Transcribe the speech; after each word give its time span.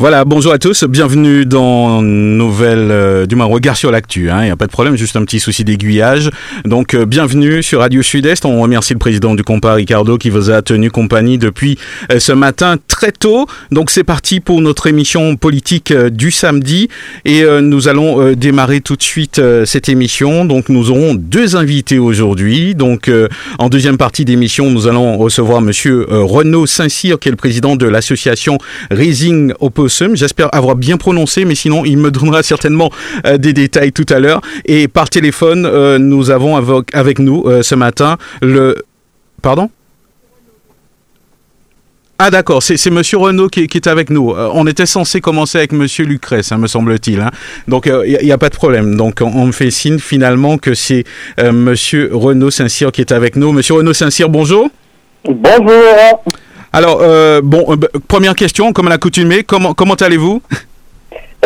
Voilà, 0.00 0.24
bonjour 0.24 0.52
à 0.52 0.58
tous, 0.58 0.84
bienvenue 0.84 1.44
dans 1.44 2.02
Nouvelle, 2.02 2.92
euh, 2.92 3.26
du 3.26 3.34
moins 3.34 3.46
regard 3.46 3.76
sur 3.76 3.90
l'actu, 3.90 4.26
il 4.26 4.30
hein, 4.30 4.44
n'y 4.44 4.50
a 4.50 4.54
pas 4.54 4.68
de 4.68 4.70
problème, 4.70 4.94
juste 4.94 5.16
un 5.16 5.24
petit 5.24 5.40
souci 5.40 5.64
d'aiguillage. 5.64 6.30
Donc 6.64 6.94
euh, 6.94 7.04
bienvenue 7.04 7.64
sur 7.64 7.80
Radio 7.80 8.00
Sud-Est, 8.00 8.44
on 8.44 8.62
remercie 8.62 8.92
le 8.92 9.00
président 9.00 9.34
du 9.34 9.42
compas 9.42 9.74
Ricardo 9.74 10.16
qui 10.16 10.30
vous 10.30 10.50
a 10.50 10.62
tenu 10.62 10.92
compagnie 10.92 11.36
depuis 11.36 11.78
euh, 12.12 12.20
ce 12.20 12.30
matin 12.30 12.76
très 12.86 13.10
tôt. 13.10 13.48
Donc 13.72 13.90
c'est 13.90 14.04
parti 14.04 14.38
pour 14.38 14.60
notre 14.60 14.86
émission 14.86 15.34
politique 15.34 15.92
du 15.92 16.30
samedi 16.30 16.88
et 17.24 17.42
nous 17.60 17.88
allons 17.88 18.34
démarrer 18.34 18.80
tout 18.80 18.94
de 18.94 19.02
suite 19.02 19.40
cette 19.64 19.88
émission. 19.88 20.44
Donc 20.44 20.68
nous 20.68 20.90
aurons 20.90 21.14
deux 21.14 21.56
invités 21.56 21.98
aujourd'hui. 21.98 22.76
Donc 22.76 23.10
en 23.58 23.68
deuxième 23.68 23.96
partie 23.96 24.24
d'émission, 24.24 24.70
nous 24.70 24.86
allons 24.86 25.18
recevoir 25.18 25.60
monsieur 25.60 26.06
Renaud 26.08 26.66
Saint-Cyr 26.66 27.18
qui 27.18 27.28
est 27.28 27.32
le 27.32 27.36
président 27.36 27.74
de 27.74 27.86
l'association 27.86 28.58
Raising 28.90 29.52
Opposition 29.58 29.87
J'espère 29.88 30.54
avoir 30.54 30.76
bien 30.76 30.96
prononcé, 30.96 31.44
mais 31.44 31.54
sinon 31.54 31.84
il 31.84 31.98
me 31.98 32.10
donnera 32.10 32.42
certainement 32.42 32.90
euh, 33.26 33.38
des 33.38 33.52
détails 33.52 33.92
tout 33.92 34.06
à 34.10 34.18
l'heure. 34.18 34.40
Et 34.64 34.88
par 34.88 35.08
téléphone, 35.10 35.66
euh, 35.66 35.98
nous 35.98 36.30
avons 36.30 36.56
avec, 36.92 37.18
nous 37.18 37.44
euh, 37.46 37.62
ce 37.62 37.74
matin 37.74 38.16
le... 38.42 38.76
Pardon? 39.42 39.70
Ah 42.20 42.32
d'accord, 42.32 42.64
c'est 42.64 42.90
Monsieur 42.90 43.18
Renault 43.18 43.46
qui, 43.48 43.60
est 43.60 43.86
avec 43.86 44.10
nous. 44.10 44.34
on 44.36 44.66
était 44.66 44.86
censé 44.86 45.20
commencer 45.20 45.58
avec 45.58 45.70
Monsieur 45.70 46.04
Lucrèce, 46.04 46.50
hein, 46.50 46.58
me 46.58 46.66
semble-t-il. 46.66 47.20
Hein. 47.20 47.30
Donc 47.68 47.86
il 47.86 48.18
n'y 48.24 48.32
a, 48.32 48.38
pas 48.38 48.48
de 48.48 48.56
problème. 48.56 48.96
Donc 48.96 49.20
on, 49.20 49.46
me 49.46 49.52
fait 49.52 49.70
signe 49.70 50.00
finalement 50.00 50.58
que 50.58 50.74
c'est 50.74 51.04
Monsieur 51.40 52.10
Renaud 52.12 52.50
Saint-Cyr 52.50 52.90
qui 52.90 53.02
est 53.02 53.12
avec 53.12 53.36
nous. 53.36 53.52
Monsieur 53.52 53.74
Renaud 53.74 53.92
Saint-Cyr, 53.92 54.28
bonjour. 54.28 54.68
Bonjour. 55.24 56.24
Alors, 56.72 56.98
euh, 57.00 57.40
bon, 57.42 57.64
euh, 57.68 57.76
bah, 57.76 57.88
première 58.08 58.34
question, 58.34 58.72
comme 58.72 58.88
à 58.88 58.90
l'accoutumée, 58.90 59.42
comment, 59.42 59.74
comment 59.74 59.94
allez-vous? 59.94 60.42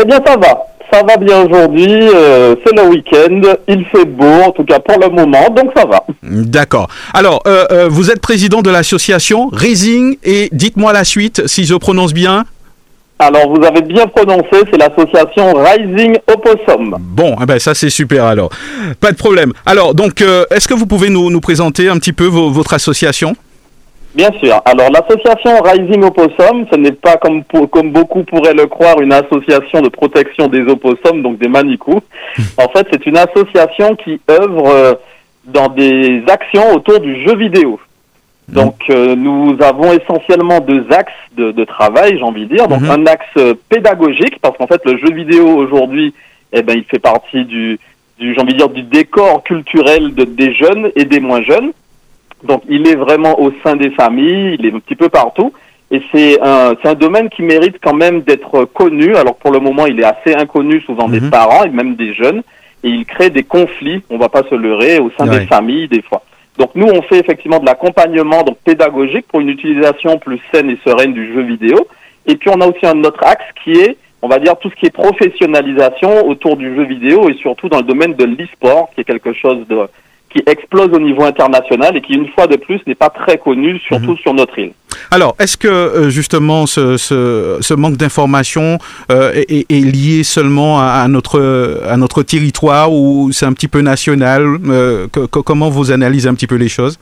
Eh 0.01 0.07
bien, 0.07 0.19
ça 0.27 0.39
va. 0.39 0.67
Ça 0.91 1.03
va 1.07 1.19
bien 1.19 1.43
aujourd'hui, 1.43 2.09
euh, 2.15 2.55
c'est 2.65 2.75
le 2.75 2.89
week-end, 2.89 3.43
il 3.69 3.85
fait 3.85 4.07
beau, 4.07 4.25
en 4.47 4.51
tout 4.51 4.65
cas 4.65 4.79
pour 4.79 4.99
le 4.99 5.11
moment, 5.11 5.51
donc 5.51 5.71
ça 5.77 5.85
va. 5.85 6.03
D'accord. 6.23 6.89
Alors, 7.13 7.43
vous 7.91 8.11
êtes 8.11 8.23
président 8.23 8.63
de 8.63 8.71
l'association 8.71 9.51
Raising 9.53 10.17
et 10.25 10.49
dites-moi 10.51 10.95
la 10.95 11.05
suite, 11.05 11.47
si 11.47 11.67
je 11.67 11.75
prononce 11.75 12.15
bien. 12.15 12.47
Alors, 13.19 13.55
vous 13.55 13.63
avez 13.63 13.83
bien 13.83 14.07
prononcé, 14.07 14.65
c'est 14.71 14.79
l'association 14.79 15.53
Rising 15.53 16.17
Opossum. 16.27 16.97
Bon, 16.99 17.37
eh 17.43 17.45
ben 17.45 17.59
ça 17.59 17.75
c'est 17.75 17.91
super 17.91 18.25
alors. 18.25 18.49
Pas 18.99 19.13
de 19.13 19.17
problème. 19.19 19.53
Alors, 19.67 19.95
donc, 19.95 20.23
est-ce 20.51 20.67
que 20.67 20.75
vous 20.75 20.87
pouvez 20.87 21.11
nous, 21.11 21.31
nous 21.31 21.41
présenter 21.41 21.91
un 21.91 21.99
petit 21.99 22.15
peu 22.15 22.25
votre 22.25 22.73
association? 22.73 23.37
Bien 24.15 24.31
sûr. 24.43 24.61
Alors 24.67 24.91
l'association 24.91 25.61
Rising 25.63 26.05
Opossum, 26.05 26.67
ce 26.71 26.77
n'est 26.77 26.93
pas 26.93 27.17
comme, 27.17 27.43
comme 27.45 27.93
beaucoup 27.93 28.25
pourraient 28.25 28.53
le 28.53 28.67
croire 28.67 29.01
une 29.01 29.13
association 29.13 29.81
de 29.81 29.89
protection 29.89 30.49
des 30.49 30.63
opossums, 30.63 31.23
donc 31.23 31.39
des 31.39 31.49
manicous. 31.49 32.03
en 32.59 32.69
fait, 32.69 32.87
c'est 32.93 33.07
une 33.07 33.17
association 33.17 33.97
qui 33.97 34.21
œuvre 34.31 34.69
euh, 34.69 34.95
dans 35.47 35.69
des 35.69 36.23
actions 36.29 36.75
autour 36.75 37.01
du 37.01 37.23
jeu 37.27 37.37
vidéo. 37.37 37.81
Donc 38.49 38.77
euh, 38.91 39.17
nous 39.17 39.57
avons 39.63 39.93
essentiellement 39.93 40.61
deux 40.61 40.85
axes 40.91 41.13
de, 41.37 41.53
de 41.53 41.65
travail, 41.65 42.19
j'ai 42.19 42.23
envie 42.23 42.47
de 42.47 42.57
dire. 42.57 42.69
Donc 42.69 42.83
mhm. 42.83 42.91
un 42.91 43.07
axe 43.07 43.25
euh, 43.39 43.55
pédagogique, 43.69 44.39
parce 44.43 44.57
qu'en 44.59 44.67
fait 44.67 44.83
le 44.85 44.99
jeu 44.99 45.13
vidéo 45.15 45.47
aujourd'hui, 45.47 46.13
eh 46.53 46.63
ben 46.63 46.77
il 46.77 46.85
fait 46.85 46.99
partie 46.99 47.45
du, 47.47 47.79
du 48.19 48.35
j'ai 48.35 48.41
envie 48.41 48.53
de 48.53 48.59
dire 48.59 48.69
du 48.69 48.83
décor 48.83 49.43
culturel 49.43 50.15
de, 50.15 50.25
des 50.25 50.53
jeunes 50.53 50.91
et 50.97 51.05
des 51.07 51.21
moins 51.21 51.43
jeunes. 51.43 51.73
Donc 52.43 52.63
il 52.69 52.87
est 52.89 52.97
vraiment 52.97 53.41
au 53.41 53.53
sein 53.65 53.77
des 53.77 53.91
familles, 53.91 54.57
il 54.59 54.67
est 54.67 54.75
un 54.75 54.81
petit 54.81 54.97
peu 54.97 55.09
partout. 55.09 55.53
Et 55.91 56.01
c'est 56.11 56.41
un, 56.41 56.75
c'est 56.81 56.89
un 56.89 56.95
domaine 56.95 57.29
qui 57.29 57.43
mérite 57.43 57.77
quand 57.83 57.95
même 57.95 58.23
d'être 58.23 58.65
connu. 58.65 59.15
Alors 59.15 59.37
pour 59.37 59.53
le 59.53 59.61
moment, 59.61 59.87
il 59.87 60.01
est 60.01 60.05
assez 60.05 60.35
inconnu 60.35 60.81
souvent 60.81 61.09
des 61.09 61.21
mhm. 61.21 61.31
parents 61.31 61.65
et 61.65 61.71
même 61.71 61.97
des 61.97 62.15
jeunes. 62.15 62.43
Et 62.83 62.89
il 62.89 63.05
crée 63.05 63.31
des 63.31 63.45
conflits, 63.45 64.03
on 64.11 64.19
va 64.19 64.29
pas 64.29 64.43
se 64.49 64.55
leurrer, 64.55 64.99
au 64.99 65.11
sein 65.17 65.27
des 65.27 65.47
familles 65.47 65.89
des 65.89 66.03
fois. 66.03 66.23
Donc 66.59 66.71
nous, 66.75 66.87
on 66.87 67.03
fait 67.03 67.19
effectivement 67.19 67.59
de 67.59 67.67
l'accompagnement 67.67 68.43
donc 68.43 68.59
pédagogique 68.65 69.27
pour 69.29 69.41
une 69.41 69.49
utilisation 69.49 70.19
plus 70.19 70.41
saine 70.53 70.71
et 70.71 70.79
sereine 70.85 71.13
du 71.13 71.33
jeu 71.33 71.43
vidéo. 71.43 71.87
Et 72.27 72.37
puis 72.37 72.51
on 72.51 72.61
a 72.61 72.67
aussi 72.67 72.87
un 72.87 73.03
autre 73.05 73.25
axe 73.25 73.45
qui 73.63 73.73
est, 73.73 73.97
on 74.21 74.29
va 74.29 74.39
dire, 74.39 74.57
tout 74.59 74.71
ce 74.71 74.75
qui 74.77 74.87
est 74.87 74.91
professionnalisation 74.91 76.27
autour 76.27 76.57
du 76.57 76.75
jeu 76.75 76.85
vidéo 76.85 77.29
et 77.29 77.35
surtout 77.35 77.69
dans 77.69 77.79
le 77.79 77.85
domaine 77.85 78.15
de 78.15 78.25
l'e-sport, 78.25 78.91
qui 78.95 79.01
est 79.01 79.05
quelque 79.05 79.33
chose 79.33 79.67
de 79.69 79.79
qui 80.33 80.43
explose 80.47 80.89
au 80.93 80.99
niveau 80.99 81.25
international 81.25 81.97
et 81.97 82.01
qui, 82.01 82.15
une 82.15 82.29
fois 82.29 82.47
de 82.47 82.57
plus, 82.57 82.81
n'est 82.87 82.95
pas 82.95 83.11
très 83.11 83.39
connu, 83.39 83.79
surtout 83.81 84.13
mhm. 84.13 84.17
sur 84.19 84.35
notre 84.35 84.59
île. 84.59 84.73
Alors, 85.11 85.35
est-ce 85.39 85.57
que 85.57 85.69
euh, 85.69 86.11
justement 86.11 86.67
ce, 86.67 86.97
ce, 86.97 87.75
manque 87.75 87.97
d'information 87.97 88.79
euh, 89.11 89.33
est, 89.49 89.71
lié 89.71 90.23
seulement 90.23 90.81
à, 90.81 91.07
notre, 91.09 91.83
à 91.89 91.97
notre 91.97 92.23
territoire 92.23 92.93
ou 92.93 93.31
c'est 93.33 93.47
un 93.47 93.53
petit 93.53 93.69
peu 93.69 93.81
national 93.81 94.59
euh, 94.69 95.07
Comment 95.31 95.69
vous 95.69 95.91
analysez 95.91 96.29
un 96.29 96.35
petit 96.35 96.47
peu 96.47 96.57
les 96.57 96.69
choses? 96.69 96.99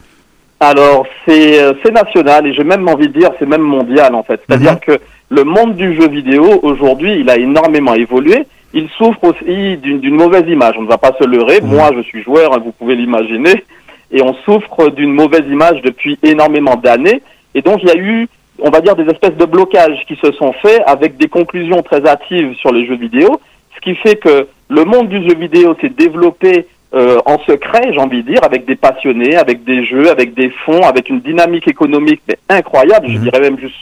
Alors, 0.61 1.07
c'est 1.27 1.75
national 1.93 2.47
et 2.47 2.53
j'ai 2.53 2.65
même 2.65 2.87
envie 2.89 3.09
de 3.09 3.19
dire, 3.19 3.31
c'est 3.39 3.47
même 3.47 3.63
mondial 3.63 4.15
en 4.15 4.23
fait. 4.23 4.41
C'est-à-dire 4.47 4.75
mhm. 4.75 4.81
que 4.81 5.01
le 5.31 5.45
monde 5.45 5.75
du 5.77 5.95
jeu 5.95 6.09
vidéo, 6.09 6.61
aujourd'hui, 6.63 7.19
il 7.21 7.31
a 7.31 7.37
énormément 7.37 7.95
évolué 7.95 8.47
il 8.73 8.89
souffre 8.91 9.25
aussi 9.25 9.77
d'une 9.79 10.15
mauvaise 10.15 10.45
image. 10.49 10.75
On 10.79 10.83
ne 10.83 10.89
va 10.89 10.99
pas 10.99 11.13
se 11.21 11.27
leurrer. 11.27 11.61
Mmh. 11.61 11.67
Moi, 11.67 11.91
je 11.97 12.03
suis 12.03 12.23
joueur, 12.23 12.55
hein, 12.55 12.61
vous 12.65 12.73
pouvez 12.73 12.95
l'imaginer. 12.95 13.65
Et 14.13 14.23
on 14.23 14.35
souffre 14.45 14.91
d'une 14.91 15.13
mauvaise 15.13 15.45
image 15.49 15.83
depuis 15.83 16.19
énormément 16.23 16.77
d'années. 16.77 17.23
Et 17.55 17.63
donc, 17.63 17.81
il 17.83 17.89
y 17.89 17.93
a 17.93 17.97
eu, 17.97 18.29
on 18.61 18.71
va 18.71 18.81
dire, 18.81 18.97
des 18.97 19.11
espèces 19.11 19.37
de 19.37 19.45
blocages 19.45 20.05
qui 20.07 20.17
se 20.17 20.33
sont 20.33 20.53
faits 20.53 20.83
avec 20.87 21.17
des 21.17 21.29
conclusions 21.29 21.83
très 21.83 22.07
hâtives 22.07 22.55
sur 22.55 22.73
les 22.73 22.87
jeux 22.87 22.97
vidéo. 22.97 23.41
Ce 23.75 23.81
qui 23.81 23.95
fait 23.97 24.17
que 24.17 24.47
le 24.69 24.85
monde 24.85 25.09
du 25.09 25.29
jeu 25.29 25.35
vidéo 25.35 25.77
s'est 25.81 25.91
développé 25.91 26.67
euh, 26.93 27.19
en 27.25 27.39
secret, 27.41 27.93
j'ai 27.93 28.01
envie 28.01 28.23
de 28.25 28.33
dire, 28.33 28.43
avec 28.43 28.67
des 28.67 28.75
passionnés, 28.75 29.37
avec 29.37 29.63
des 29.63 29.85
jeux, 29.85 30.11
avec 30.11 30.35
des 30.35 30.51
fonds, 30.65 30.83
avec 30.83 31.09
une 31.09 31.21
dynamique 31.21 31.69
économique 31.69 32.21
mais 32.29 32.37
incroyable, 32.49 33.07
je 33.09 33.19
mmh. 33.19 33.23
dirais 33.23 33.41
même 33.41 33.59
juste 33.61 33.77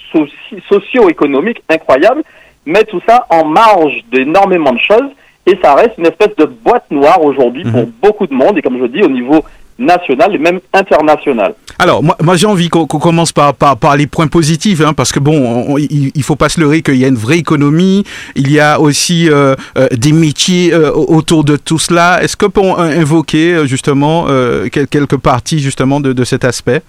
socio-économique 0.69 1.63
incroyable 1.71 2.23
met 2.69 2.85
tout 2.85 3.01
ça 3.09 3.27
en 3.31 3.45
marge 3.47 4.05
d'énormément 4.13 4.73
de 4.73 4.79
choses 4.79 5.11
et 5.47 5.59
ça 5.63 5.75
reste 5.75 5.93
une 5.99 6.07
espèce 6.07 6.37
de 6.37 6.45
boîte 6.45 6.85
noire 6.91 7.23
aujourd'hui 7.23 7.65
pour 7.65 7.81
mhm. 7.81 7.93
beaucoup 8.03 8.27
de 8.27 8.35
monde 8.35 8.59
et 8.59 8.63
comme 8.63 8.79
je 8.79 8.87
dis 8.87 9.03
au 9.03 9.09
niveau 9.09 9.43
national 9.79 10.35
et 10.35 10.39
même 10.39 10.61
international. 10.73 11.55
Alors, 11.79 12.03
moi, 12.03 12.17
moi 12.21 12.37
j'ai 12.37 12.47
envie 12.47 12.69
qu'on 12.69 12.87
commence 12.87 13.33
par, 13.33 13.55
par, 13.55 13.77
par, 13.77 13.97
les 13.97 14.07
points 14.07 14.27
positifs, 14.27 14.81
hein, 14.81 14.93
parce 14.93 15.13
que 15.13 15.21
bon, 15.21 15.79
il, 15.79 16.11
il 16.15 16.23
faut 16.23 16.37
pas 16.37 16.49
se 16.49 16.61
leurrer 16.61 16.83
qu'il 16.83 16.97
y 16.97 17.05
a 17.05 17.09
une 17.09 17.15
vraie 17.15 17.39
économie, 17.39 18.05
il 18.35 18.51
y 18.51 18.59
a 18.59 18.81
aussi 18.81 19.31
euh, 19.31 19.55
euh, 19.77 19.87
des 19.93 20.13
métiers 20.13 20.75
euh, 20.75 20.91
autour 20.91 21.45
de 21.45 21.57
tout 21.57 21.79
cela. 21.79 22.23
Est-ce 22.23 22.37
que 22.37 22.47
peut 22.47 22.61
invoquer 22.61 23.67
justement 23.67 24.27
quelques 24.71 25.17
parties 25.17 25.61
justement 25.61 26.01
de, 26.01 26.13
de 26.13 26.25
cet 26.25 26.45
aspect? 26.45 26.83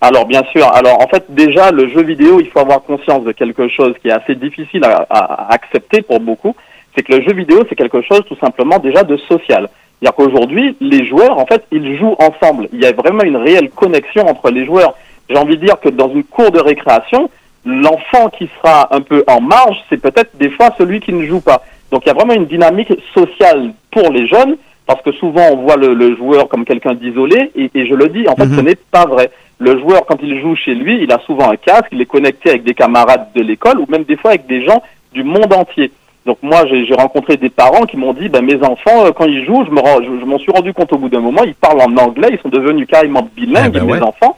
Alors 0.00 0.26
bien 0.26 0.42
sûr, 0.52 0.66
alors 0.66 1.00
en 1.02 1.08
fait 1.08 1.24
déjà 1.30 1.70
le 1.70 1.88
jeu 1.88 2.02
vidéo, 2.02 2.40
il 2.40 2.48
faut 2.48 2.60
avoir 2.60 2.82
conscience 2.82 3.24
de 3.24 3.32
quelque 3.32 3.68
chose 3.68 3.94
qui 4.00 4.08
est 4.08 4.12
assez 4.12 4.34
difficile 4.34 4.84
à, 4.84 5.48
accepter 5.50 6.02
pour 6.02 6.20
beaucoup, 6.20 6.54
c'est 6.94 7.02
que 7.02 7.14
le 7.14 7.22
jeu 7.22 7.32
vidéo 7.32 7.64
c'est 7.68 7.76
quelque 7.76 8.02
chose 8.02 8.20
tout 8.28 8.36
simplement 8.36 8.78
déjà 8.78 9.02
de 9.02 9.16
social. 9.16 9.68
C'est-à-dire 9.98 10.14
qu'aujourd'hui, 10.14 10.76
les 10.78 11.06
joueurs, 11.06 11.38
en 11.38 11.46
fait, 11.46 11.64
ils 11.72 11.96
jouent 11.96 12.16
ensemble. 12.18 12.68
Il 12.74 12.82
y 12.82 12.84
a 12.84 12.92
vraiment 12.92 13.22
une 13.22 13.38
réelle 13.38 13.70
connexion 13.70 14.26
entre 14.28 14.50
les 14.50 14.66
joueurs. 14.66 14.94
J'ai 15.30 15.38
envie 15.38 15.56
de 15.56 15.64
dire 15.64 15.80
que 15.80 15.88
dans 15.88 16.10
une 16.10 16.22
cour 16.22 16.50
de 16.50 16.60
récréation, 16.60 17.30
l'enfant 17.64 18.28
qui 18.28 18.50
sera 18.58 18.94
un 18.94 19.00
peu 19.00 19.24
en 19.26 19.40
marge, 19.40 19.78
c'est 19.88 20.00
peut-être 20.00 20.36
des 20.36 20.50
fois 20.50 20.68
celui 20.76 21.00
qui 21.00 21.14
ne 21.14 21.24
joue 21.26 21.40
pas. 21.40 21.62
Donc 21.90 22.02
il 22.04 22.08
y 22.08 22.10
a 22.10 22.14
vraiment 22.14 22.34
une 22.34 22.46
dynamique 22.46 22.92
sociale 23.14 23.72
pour 23.90 24.10
les 24.10 24.26
jeunes, 24.26 24.56
parce 24.86 25.00
que 25.02 25.12
souvent 25.12 25.48
on 25.52 25.62
voit 25.62 25.76
le, 25.76 26.14
joueur 26.14 26.48
comme 26.48 26.64
quelqu'un 26.66 26.94
d'isolé, 26.94 27.50
et, 27.56 27.70
je 27.74 27.94
le 27.94 28.08
dis, 28.08 28.28
en 28.28 28.36
fait, 28.36 28.44
ce 28.44 28.60
mhm. 28.60 28.66
n'est 28.66 28.76
pas 28.76 29.06
vrai 29.06 29.30
le 29.58 29.78
joueur, 29.78 30.04
quand 30.06 30.18
il 30.22 30.40
joue 30.40 30.54
chez 30.54 30.74
lui, 30.74 31.02
il 31.02 31.12
a 31.12 31.18
souvent 31.20 31.50
un 31.50 31.56
casque, 31.56 31.88
il 31.92 32.00
est 32.00 32.06
connecté 32.06 32.50
avec 32.50 32.64
des 32.64 32.74
camarades 32.74 33.28
de 33.34 33.42
l'école 33.42 33.78
ou 33.78 33.86
même 33.88 34.04
des 34.04 34.16
fois 34.16 34.30
avec 34.30 34.46
des 34.46 34.64
gens 34.64 34.82
du 35.12 35.24
monde 35.24 35.52
entier. 35.52 35.90
Donc 36.26 36.38
moi, 36.42 36.66
j'ai 36.66 36.94
rencontré 36.94 37.36
des 37.36 37.50
parents 37.50 37.86
qui 37.86 37.96
m'ont 37.96 38.12
dit, 38.12 38.28
ben, 38.28 38.44
mes 38.44 38.62
enfants, 38.62 39.06
euh, 39.06 39.12
quand 39.12 39.26
ils 39.26 39.44
jouent, 39.44 39.64
je 39.64 39.70
me 39.70 39.80
je, 40.20 40.24
m'en 40.24 40.38
suis 40.38 40.50
rendu 40.50 40.72
compte 40.74 40.92
au 40.92 40.98
bout 40.98 41.08
d'un 41.08 41.20
moment, 41.20 41.44
ils 41.44 41.54
parlent 41.54 41.80
en 41.80 41.96
anglais, 41.96 42.30
ils 42.32 42.40
sont 42.40 42.48
devenus 42.48 42.86
carrément 42.88 43.28
bilingues, 43.34 43.76
eh 43.76 43.78
ben 43.78 43.86
mes 43.86 44.02
enfants, 44.02 44.36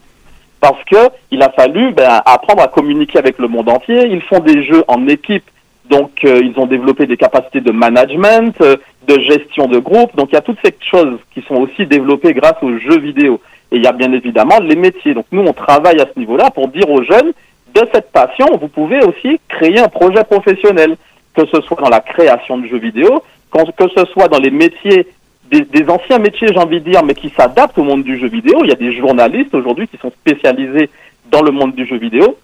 parce 0.60 0.84
que 0.84 1.10
il 1.30 1.42
a 1.42 1.48
fallu 1.48 1.92
ben, 1.92 2.20
apprendre 2.26 2.62
à 2.62 2.68
communiquer 2.68 3.18
avec 3.18 3.38
le 3.38 3.48
monde 3.48 3.70
entier. 3.70 4.06
Ils 4.06 4.20
font 4.20 4.40
des 4.40 4.64
jeux 4.64 4.84
en 4.86 5.08
équipe, 5.08 5.44
donc 5.88 6.10
euh, 6.24 6.42
ils 6.44 6.60
ont 6.60 6.66
développé 6.66 7.06
des 7.06 7.16
capacités 7.16 7.62
de 7.62 7.72
management, 7.72 8.54
euh, 8.60 8.76
de 9.08 9.18
gestion 9.20 9.66
de 9.66 9.78
groupe. 9.78 10.14
Donc 10.14 10.28
il 10.30 10.34
y 10.34 10.38
a 10.38 10.42
toutes 10.42 10.58
ces 10.62 10.74
choses 10.90 11.18
qui 11.32 11.42
sont 11.48 11.54
aussi 11.54 11.86
développées 11.86 12.34
grâce 12.34 12.62
aux 12.62 12.78
jeux 12.78 13.00
vidéo. 13.00 13.40
Et 13.70 13.76
il 13.76 13.82
y 13.82 13.86
a 13.86 13.92
bien 13.92 14.12
évidemment 14.12 14.60
les 14.60 14.76
métiers. 14.76 15.14
Donc 15.14 15.26
nous, 15.30 15.42
on 15.42 15.52
travaille 15.52 16.00
à 16.00 16.06
ce 16.12 16.18
niveau-là 16.18 16.50
pour 16.50 16.68
dire 16.68 16.88
aux 16.90 17.02
jeunes, 17.02 17.32
de 17.74 17.86
cette 17.92 18.10
passion, 18.12 18.46
vous 18.60 18.68
pouvez 18.68 19.00
aussi 19.04 19.40
créer 19.48 19.78
un 19.78 19.88
projet 19.88 20.24
professionnel, 20.24 20.96
que 21.34 21.46
ce 21.46 21.60
soit 21.60 21.80
dans 21.80 21.90
la 21.90 22.00
création 22.00 22.58
de 22.58 22.66
jeux 22.66 22.78
vidéo, 22.78 23.22
que 23.52 23.88
ce 23.94 24.04
soit 24.06 24.28
dans 24.28 24.38
les 24.38 24.50
métiers, 24.50 25.06
des, 25.50 25.88
anciens 25.88 26.18
métiers, 26.18 26.48
j'ai 26.48 26.58
envie 26.58 26.80
de 26.80 26.90
dire, 26.90 27.02
mais 27.04 27.14
qui 27.14 27.30
s'adaptent 27.30 27.78
au 27.78 27.84
monde 27.84 28.02
du 28.02 28.18
jeu 28.18 28.28
vidéo. 28.28 28.60
Il 28.62 28.68
y 28.68 28.72
a 28.72 28.76
des 28.76 28.92
journalistes 28.92 29.54
aujourd'hui 29.54 29.88
qui 29.88 29.96
sont 29.98 30.10
spécialisés 30.10 30.90
dans 31.30 31.42
le 31.42 31.50
monde 31.50 31.74
du 31.74 31.86
jeu 31.86 31.96
vidéo. 31.96 32.36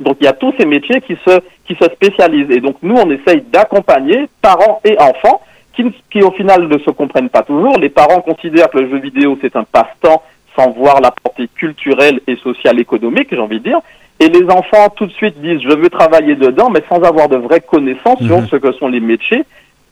Donc 0.00 0.16
il 0.20 0.24
y 0.24 0.28
a 0.28 0.32
tous 0.32 0.52
ces 0.58 0.66
métiers 0.66 1.00
qui 1.00 1.16
se, 1.26 1.40
qui 1.66 1.76
se 1.76 1.84
spécialisent. 1.84 2.50
Et 2.50 2.60
donc 2.60 2.76
nous, 2.82 2.96
on 2.96 3.10
essaye 3.10 3.42
d'accompagner 3.42 4.28
parents 4.42 4.80
et 4.84 4.98
enfants 4.98 5.40
qui, 5.74 5.84
qui 6.10 6.22
au 6.22 6.30
final 6.32 6.68
ne 6.68 6.78
se 6.78 6.90
comprennent 6.90 7.28
pas 7.28 7.42
toujours. 7.42 7.78
Les 7.78 7.88
parents 7.88 8.20
considèrent 8.20 8.70
que 8.70 8.78
le 8.78 8.90
jeu 8.90 8.98
vidéo, 8.98 9.38
c'est 9.40 9.56
un 9.56 9.64
passe-temps 9.64 10.22
sans 10.56 10.70
voir 10.70 11.00
la 11.00 11.10
portée 11.10 11.48
culturelle 11.54 12.20
et 12.26 12.36
sociale 12.36 12.80
économique, 12.80 13.28
j'ai 13.30 13.38
envie 13.38 13.58
de 13.58 13.64
dire. 13.64 13.80
Et 14.20 14.28
les 14.28 14.44
enfants 14.44 14.88
tout 14.96 15.06
de 15.06 15.12
suite 15.12 15.40
disent 15.40 15.60
je 15.60 15.76
veux 15.76 15.90
travailler 15.90 16.36
dedans, 16.36 16.70
mais 16.70 16.82
sans 16.88 17.02
avoir 17.02 17.28
de 17.28 17.36
vraies 17.36 17.60
connaissances 17.60 18.22
sur 18.24 18.40
mhm. 18.40 18.48
ce 18.48 18.56
que 18.56 18.72
sont 18.72 18.88
les 18.88 19.00
métiers 19.00 19.44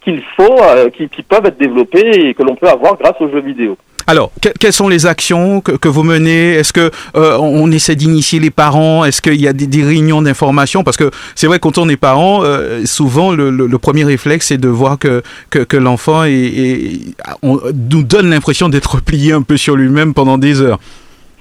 qu'il 0.05 0.23
faut, 0.37 0.61
euh, 0.63 0.91
qui, 0.91 1.09
qui, 1.09 1.23
peuvent 1.23 1.47
être 1.47 1.59
développés 1.59 2.29
et 2.29 2.35
que 2.35 2.43
l'on 2.43 2.55
peut 2.55 2.69
avoir 2.69 2.97
grâce 2.97 3.21
aux 3.21 3.29
jeux 3.29 3.41
vidéo. 3.41 3.77
Alors, 4.07 4.33
quelles 4.59 4.73
sont 4.73 4.89
les 4.89 5.07
actions 5.07 5.61
que, 5.61 5.89
vous 5.89 6.03
menez? 6.03 6.55
Est-ce 6.55 6.73
que 6.73 6.91
euh, 7.15 7.39
on 7.39 7.71
essaie 7.71 7.95
d'initier 7.95 8.41
les 8.41 8.51
parents? 8.51 9.05
Est-ce 9.05 9.23
qu'il 9.23 9.41
y 9.41 9.47
a 9.47 9.53
des, 9.53 9.83
réunions 9.85 10.23
d'information? 10.23 10.83
Parce 10.83 10.97
que 10.97 11.11
c'est 11.37 11.47
vrai 11.47 11.61
quand 11.61 11.79
on 11.79 11.89
est 11.89 11.97
parent, 11.97 12.43
euh, 12.43 12.85
souvent 12.85 13.31
le, 13.31 13.79
premier 13.79 14.05
réflexe 14.05 14.49
c'est 14.49 14.59
de 14.59 14.69
voir 14.69 14.99
que 14.99 15.23
que, 15.51 15.77
l'enfant 15.77 16.25
nous 16.25 18.03
donne 18.03 18.31
l'impression 18.31 18.69
d'être 18.69 19.01
plié 19.01 19.33
un 19.33 19.43
peu 19.43 19.57
sur 19.57 19.77
lui-même 19.77 20.15
pendant 20.15 20.37
des 20.37 20.61
heures. 20.61 20.79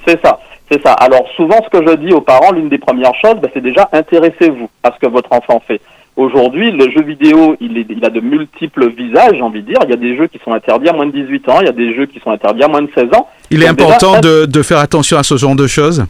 C'est 0.08 0.20
ça. 0.24 0.40
C'est 0.72 0.82
ça. 0.86 0.94
Alors 0.94 1.28
souvent, 1.36 1.60
ce 1.64 1.78
que 1.78 1.86
je 1.86 1.96
dis 1.98 2.14
aux 2.14 2.22
parents, 2.22 2.52
l'une 2.52 2.70
des 2.70 2.78
premières 2.78 3.16
choses, 3.16 3.36
ben, 3.42 3.50
c'est 3.54 3.62
déjà 3.62 3.90
intéressez-vous 3.92 4.70
à 4.84 4.92
ce 4.94 5.00
que 5.06 5.12
votre 5.12 5.32
enfant 5.34 5.62
fait. 5.68 5.82
Aujourd'hui, 6.18 6.72
le 6.72 6.90
jeu 6.92 7.02
vidéo, 7.04 7.56
il, 7.62 7.78
est, 7.78 7.86
il 7.90 8.04
a 8.04 8.10
de 8.10 8.20
multiples 8.20 8.90
visages, 8.90 9.32
j'ai 9.34 9.42
envie 9.42 9.62
de 9.62 9.68
dire. 9.68 9.80
Il 9.86 9.90
y 9.92 9.94
a 9.94 9.98
des 9.98 10.18
jeux 10.18 10.28
qui 10.28 10.40
sont 10.44 10.52
interdits 10.52 10.90
à 10.90 10.94
moins 10.94 11.06
de 11.06 11.12
18 11.12 11.50
ans, 11.50 11.62
il 11.62 11.68
y 11.68 11.70
a 11.70 11.74
des 11.74 11.96
jeux 11.96 12.06
qui 12.06 12.20
sont 12.20 12.32
interdits 12.32 12.64
à 12.64 12.68
moins 12.68 12.82
de 12.82 12.90
16 12.94 13.06
ans. 13.16 13.30
Il 13.50 13.64
est 13.64 13.68
important 13.68 14.20
de, 14.20 14.46
de, 14.46 14.62
faire 14.62 14.80
attention 14.80 15.18
à 15.18 15.24
ce 15.24 15.38
genre 15.38 15.56
de 15.56 15.68
choses 15.68 16.06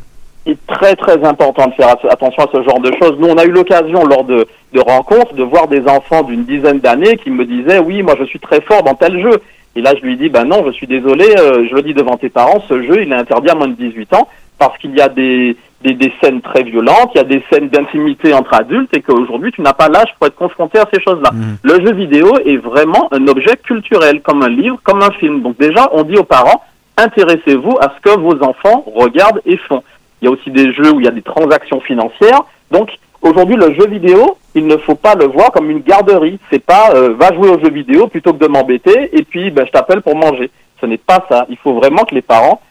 Il 0.47 0.53
est 0.53 0.67
très 0.67 0.95
très 0.95 1.23
important 1.23 1.67
de 1.67 1.73
faire 1.73 1.95
attention 2.09 2.43
à 2.43 2.47
ce 2.51 2.63
genre 2.63 2.79
de 2.79 2.91
choses. 2.99 3.15
Nous, 3.19 3.27
on 3.27 3.37
a 3.37 3.45
eu 3.45 3.51
l'occasion 3.51 4.03
lors 4.03 4.23
de, 4.23 4.47
de 4.73 4.79
rencontres 4.79 5.35
de 5.35 5.43
voir 5.43 5.67
des 5.67 5.87
enfants 5.87 6.23
d'une 6.23 6.45
dizaine 6.45 6.79
d'années 6.79 7.17
qui 7.17 7.29
me 7.29 7.45
disaient 7.45 7.79
oui, 7.79 8.01
moi 8.01 8.15
je 8.19 8.25
suis 8.25 8.39
très 8.39 8.61
fort 8.61 8.81
dans 8.81 8.95
tel 8.95 9.21
jeu. 9.21 9.39
Et 9.75 9.81
là, 9.81 9.93
je 9.95 10.05
lui 10.05 10.17
dis, 10.17 10.27
ben 10.27 10.43
non, 10.43 10.63
je 10.65 10.71
suis 10.71 10.87
désolé, 10.87 11.25
euh, 11.37 11.65
je 11.69 11.75
le 11.75 11.81
dis 11.81 11.93
devant 11.93 12.17
tes 12.17 12.27
parents, 12.27 12.61
ce 12.67 12.81
jeu, 12.81 13.03
il 13.03 13.11
est 13.11 13.15
interdit 13.15 13.49
à 13.49 13.55
moins 13.55 13.69
de 13.69 13.75
18 13.75 14.13
ans 14.15 14.27
parce 14.57 14.77
qu'il 14.79 14.93
y 14.95 15.01
a 15.01 15.07
des, 15.07 15.55
des, 15.83 15.93
des, 15.93 16.13
scènes 16.21 16.41
très 16.41 16.63
violentes, 16.63 17.11
il 17.15 17.17
y 17.17 17.21
a 17.21 17.23
des 17.23 17.43
scènes 17.51 17.69
d'intimité 17.69 18.33
entre 18.33 18.53
adultes 18.53 18.95
et 18.95 19.01
qu'aujourd'hui 19.01 19.51
tu 19.51 19.61
n'as 19.61 19.73
pas 19.73 19.89
l'âge 19.89 20.13
pour 20.17 20.27
être 20.27 20.35
confronté 20.35 20.79
à 20.79 20.85
ces 20.93 21.01
choses-là. 21.01 21.31
Mmh. 21.31 21.57
Le 21.63 21.85
jeu 21.85 21.93
vidéo 21.93 22.37
est 22.45 22.57
vraiment 22.57 23.07
un 23.11 23.27
objet 23.27 23.57
culturel, 23.57 24.21
comme 24.21 24.43
un 24.43 24.49
livre, 24.49 24.79
comme 24.83 25.01
un 25.01 25.11
film. 25.11 25.41
Donc 25.41 25.57
déjà, 25.57 25.89
on 25.91 26.03
dit 26.03 26.17
aux 26.17 26.23
parents, 26.23 26.63
intéressez-vous 26.97 27.77
à 27.79 27.93
ce 27.95 28.01
que 28.01 28.19
vos 28.19 28.43
enfants 28.43 28.83
regardent 28.95 29.41
et 29.45 29.57
font. 29.57 29.83
Il 30.21 30.25
y 30.25 30.27
a 30.27 30.31
aussi 30.31 30.51
des 30.51 30.73
jeux 30.73 30.91
où 30.91 30.99
il 30.99 31.05
y 31.05 31.09
a 31.09 31.11
des 31.11 31.21
transactions 31.21 31.79
financières. 31.81 32.41
Donc 32.69 32.91
aujourd'hui, 33.21 33.55
le 33.55 33.73
jeu 33.73 33.87
vidéo, 33.87 34.37
il 34.53 34.67
ne 34.67 34.77
faut 34.77 34.95
pas 34.95 35.15
le 35.15 35.25
voir 35.25 35.51
comme 35.51 35.69
une 35.69 35.81
garderie. 35.81 36.39
C'est 36.51 36.63
pas 36.63 36.91
euh, 36.93 37.15
va 37.17 37.33
jouer 37.33 37.49
au 37.49 37.59
jeu 37.59 37.71
vidéo 37.71 38.07
plutôt 38.07 38.33
que 38.33 38.39
de 38.39 38.47
m'embêter 38.47 39.09
et 39.17 39.23
puis 39.23 39.49
ben, 39.51 39.65
je 39.65 39.71
t'appelle 39.71 40.01
pour 40.01 40.15
manger. 40.15 40.51
Ce 40.79 40.85
n'est 40.85 40.97
pas 40.97 41.25
ça. 41.29 41.45
Il 41.49 41.57
faut 41.57 41.73
vraiment 41.73 42.03
que 42.03 42.15
les 42.15 42.21
parents 42.21 42.61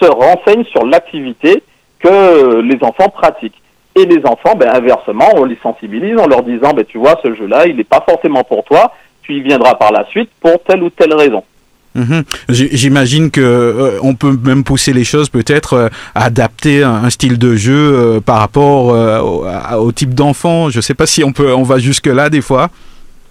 se 0.00 0.06
renseignent 0.06 0.64
sur 0.64 0.84
l'activité 0.84 1.62
que 2.00 2.60
les 2.60 2.78
enfants 2.82 3.08
pratiquent. 3.08 3.60
Et 3.94 4.04
les 4.04 4.24
enfants, 4.26 4.54
ben, 4.56 4.68
inversement, 4.74 5.30
on 5.36 5.44
les 5.44 5.58
sensibilise 5.62 6.18
en 6.18 6.26
leur 6.26 6.42
disant, 6.42 6.72
ben, 6.74 6.84
tu 6.84 6.98
vois, 6.98 7.18
ce 7.24 7.34
jeu-là, 7.34 7.66
il 7.66 7.76
n'est 7.76 7.84
pas 7.84 8.04
forcément 8.06 8.44
pour 8.44 8.64
toi, 8.64 8.92
tu 9.22 9.34
y 9.34 9.40
viendras 9.40 9.74
par 9.74 9.90
la 9.90 10.04
suite 10.06 10.30
pour 10.40 10.62
telle 10.64 10.82
ou 10.82 10.90
telle 10.90 11.14
raison. 11.14 11.42
Mhm. 11.96 12.24
J'imagine 12.50 13.30
que 13.30 13.40
euh, 13.40 13.98
on 14.02 14.14
peut 14.14 14.36
même 14.44 14.64
pousser 14.64 14.92
les 14.92 15.04
choses 15.04 15.30
peut-être 15.30 15.72
euh, 15.72 15.88
à 16.14 16.26
adapter 16.26 16.82
un, 16.82 17.08
style 17.08 17.38
de 17.38 17.56
jeu 17.56 17.72
euh, 17.74 18.20
par 18.20 18.38
rapport 18.38 18.94
au, 19.78 19.92
type 19.92 20.14
d'enfant. 20.14 20.68
Je 20.68 20.78
ne 20.78 20.82
sais 20.82 20.94
pas 20.94 21.06
si 21.06 21.24
on 21.24 21.32
peut, 21.32 21.54
on 21.54 21.62
va 21.62 21.78
jusque 21.78 22.06
là 22.06 22.28
des 22.28 22.42
fois. 22.42 22.68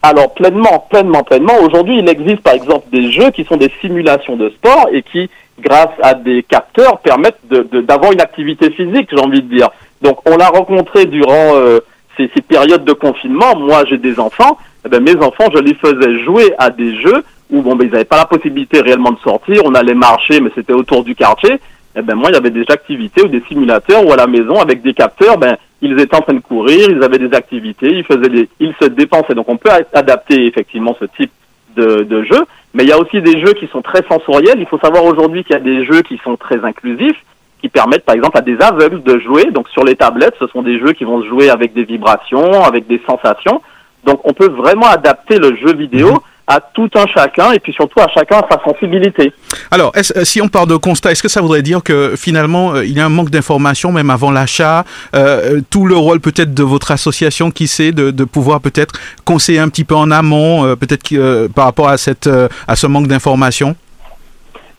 Alors 0.01 0.33
pleinement, 0.33 0.87
pleinement, 0.89 1.23
pleinement. 1.23 1.53
Aujourd'hui, 1.61 1.99
il 1.99 2.09
existe 2.09 2.41
par 2.41 2.53
exemple 2.53 2.87
des 2.91 3.11
jeux 3.11 3.29
qui 3.31 3.43
sont 3.43 3.57
des 3.57 3.71
simulations 3.81 4.35
de 4.35 4.49
sport 4.49 4.87
et 4.91 5.03
qui 5.03 5.29
grâce 5.59 5.93
à 6.01 6.13
des 6.13 6.43
capteurs, 6.43 6.99
permettent 6.99 7.39
d'avoir 7.47 8.11
une 8.11 8.21
activité 8.21 8.71
physique, 8.71 9.09
j'ai 9.11 9.19
envie 9.19 9.41
de 9.41 9.55
dire. 9.55 9.69
Donc, 10.01 10.19
on 10.29 10.37
l'a 10.37 10.49
rencontré 10.49 11.05
durant 11.05 11.55
euh, 11.55 11.79
ces, 12.17 12.29
ces, 12.35 12.41
périodes 12.41 12.83
de 12.83 12.93
confinement. 12.93 13.55
Moi, 13.57 13.83
j'ai 13.89 13.97
des 13.97 14.19
enfants. 14.19 14.57
Eh 14.85 14.89
ben, 14.89 15.01
mes 15.01 15.15
enfants, 15.15 15.49
je 15.53 15.59
les 15.59 15.73
faisais 15.75 16.23
jouer 16.23 16.53
à 16.57 16.69
des 16.69 16.95
jeux 17.01 17.23
où 17.49 17.61
bon, 17.61 17.75
ben, 17.75 17.87
ils 17.87 17.91
n'avaient 17.91 18.05
pas 18.05 18.17
la 18.17 18.25
possibilité 18.25 18.81
réellement 18.81 19.11
de 19.11 19.19
sortir. 19.19 19.61
On 19.65 19.73
allait 19.73 19.95
marcher, 19.95 20.39
mais 20.41 20.51
c'était 20.53 20.73
autour 20.73 21.03
du 21.03 21.15
quartier. 21.15 21.59
Eh 21.95 22.01
ben, 22.01 22.15
moi, 22.15 22.29
il 22.29 22.33
y 22.33 22.37
avait 22.37 22.51
des 22.51 22.65
activités 22.69 23.23
ou 23.23 23.27
des 23.27 23.41
simulateurs 23.47 24.05
ou 24.05 24.11
à 24.11 24.17
la 24.17 24.27
maison 24.27 24.59
avec 24.59 24.81
des 24.81 24.93
capteurs. 24.93 25.37
Ben, 25.37 25.57
ils 25.81 25.99
étaient 25.99 26.15
en 26.15 26.21
train 26.21 26.33
de 26.33 26.39
courir, 26.39 26.89
ils 26.89 27.03
avaient 27.03 27.19
des 27.19 27.35
activités, 27.35 27.89
ils 27.89 28.03
faisaient 28.03 28.49
ils 28.59 28.73
se 28.81 28.87
dépensaient. 28.87 29.35
Donc, 29.35 29.49
on 29.49 29.57
peut 29.57 29.69
adapter 29.93 30.45
effectivement 30.45 30.95
ce 30.99 31.05
type 31.17 31.31
de, 31.75 32.03
de 32.03 32.23
jeu. 32.23 32.45
Mais 32.75 32.83
il 32.83 32.89
y 32.89 32.91
a 32.91 32.99
aussi 32.99 33.21
des 33.21 33.39
jeux 33.39 33.53
qui 33.53 33.67
sont 33.67 33.81
très 33.81 34.03
sensoriels. 34.07 34.59
Il 34.59 34.67
faut 34.67 34.77
savoir 34.77 35.05
aujourd'hui 35.05 35.43
qu'il 35.43 35.53
y 35.53 35.59
a 35.59 35.61
des 35.61 35.85
jeux 35.85 36.01
qui 36.01 36.19
sont 36.23 36.35
très 36.35 36.63
inclusifs, 36.63 37.17
qui 37.61 37.69
permettent 37.69 38.03
par 38.03 38.15
exemple 38.15 38.37
à 38.37 38.41
des 38.41 38.57
aveugles 38.61 39.01
de 39.01 39.17
jouer. 39.17 39.45
Donc 39.45 39.69
sur 39.69 39.83
les 39.83 39.95
tablettes, 39.95 40.35
ce 40.39 40.47
sont 40.47 40.61
des 40.61 40.77
jeux 40.77 40.91
qui 40.91 41.05
vont 41.05 41.21
se 41.23 41.27
jouer 41.27 41.49
avec 41.49 41.73
des 41.73 41.85
vibrations, 41.85 42.63
avec 42.63 42.85
des 42.85 43.01
sensations. 43.07 43.61
Donc 44.03 44.19
on 44.25 44.33
peut 44.33 44.49
vraiment 44.49 44.87
adapter 44.87 45.39
le 45.39 45.55
jeu 45.55 45.73
vidéo. 45.73 46.11
Mhm 46.11 46.19
à 46.47 46.59
tout 46.59 46.89
un 46.95 47.05
chacun 47.07 47.51
et 47.51 47.59
puis 47.59 47.73
surtout 47.73 47.99
à 47.99 48.07
chacun 48.09 48.41
sa 48.49 48.61
sensibilité. 48.63 49.33
Alors, 49.71 49.91
est 49.95 50.23
si 50.23 50.41
on 50.41 50.47
part 50.47 50.67
de 50.67 50.75
constat, 50.75 51.11
est-ce 51.11 51.23
que 51.23 51.29
ça 51.29 51.41
voudrait 51.41 51.63
dire 51.63 51.81
que 51.81 52.15
finalement 52.15 52.75
euh, 52.75 52.85
il 52.85 52.95
y 52.95 52.99
a 52.99 53.05
un 53.05 53.09
manque 53.09 53.31
d'information 53.31 53.91
même 53.91 54.09
avant 54.09 54.31
l'achat, 54.31 54.83
euh, 55.15 55.61
tout 55.69 55.85
le 55.85 55.95
rôle 55.95 56.19
peut-être 56.19 56.53
de 56.53 56.63
votre 56.63 56.91
association 56.91 57.51
qui 57.51 57.67
sait 57.67 57.91
de, 57.91 58.11
de 58.11 58.23
pouvoir 58.23 58.61
peut-être 58.61 58.93
conseiller 59.23 59.59
un 59.59 59.69
petit 59.69 59.83
peu 59.83 59.95
en 59.95 60.11
amont, 60.11 60.65
euh, 60.65 60.75
peut-être 60.75 61.03
euh, 61.13 61.47
par 61.47 61.65
rapport 61.65 61.89
à 61.89 61.97
cette 61.97 62.29
à 62.67 62.75
ce 62.75 62.87
manque 62.87 63.07
d'information? 63.07 63.75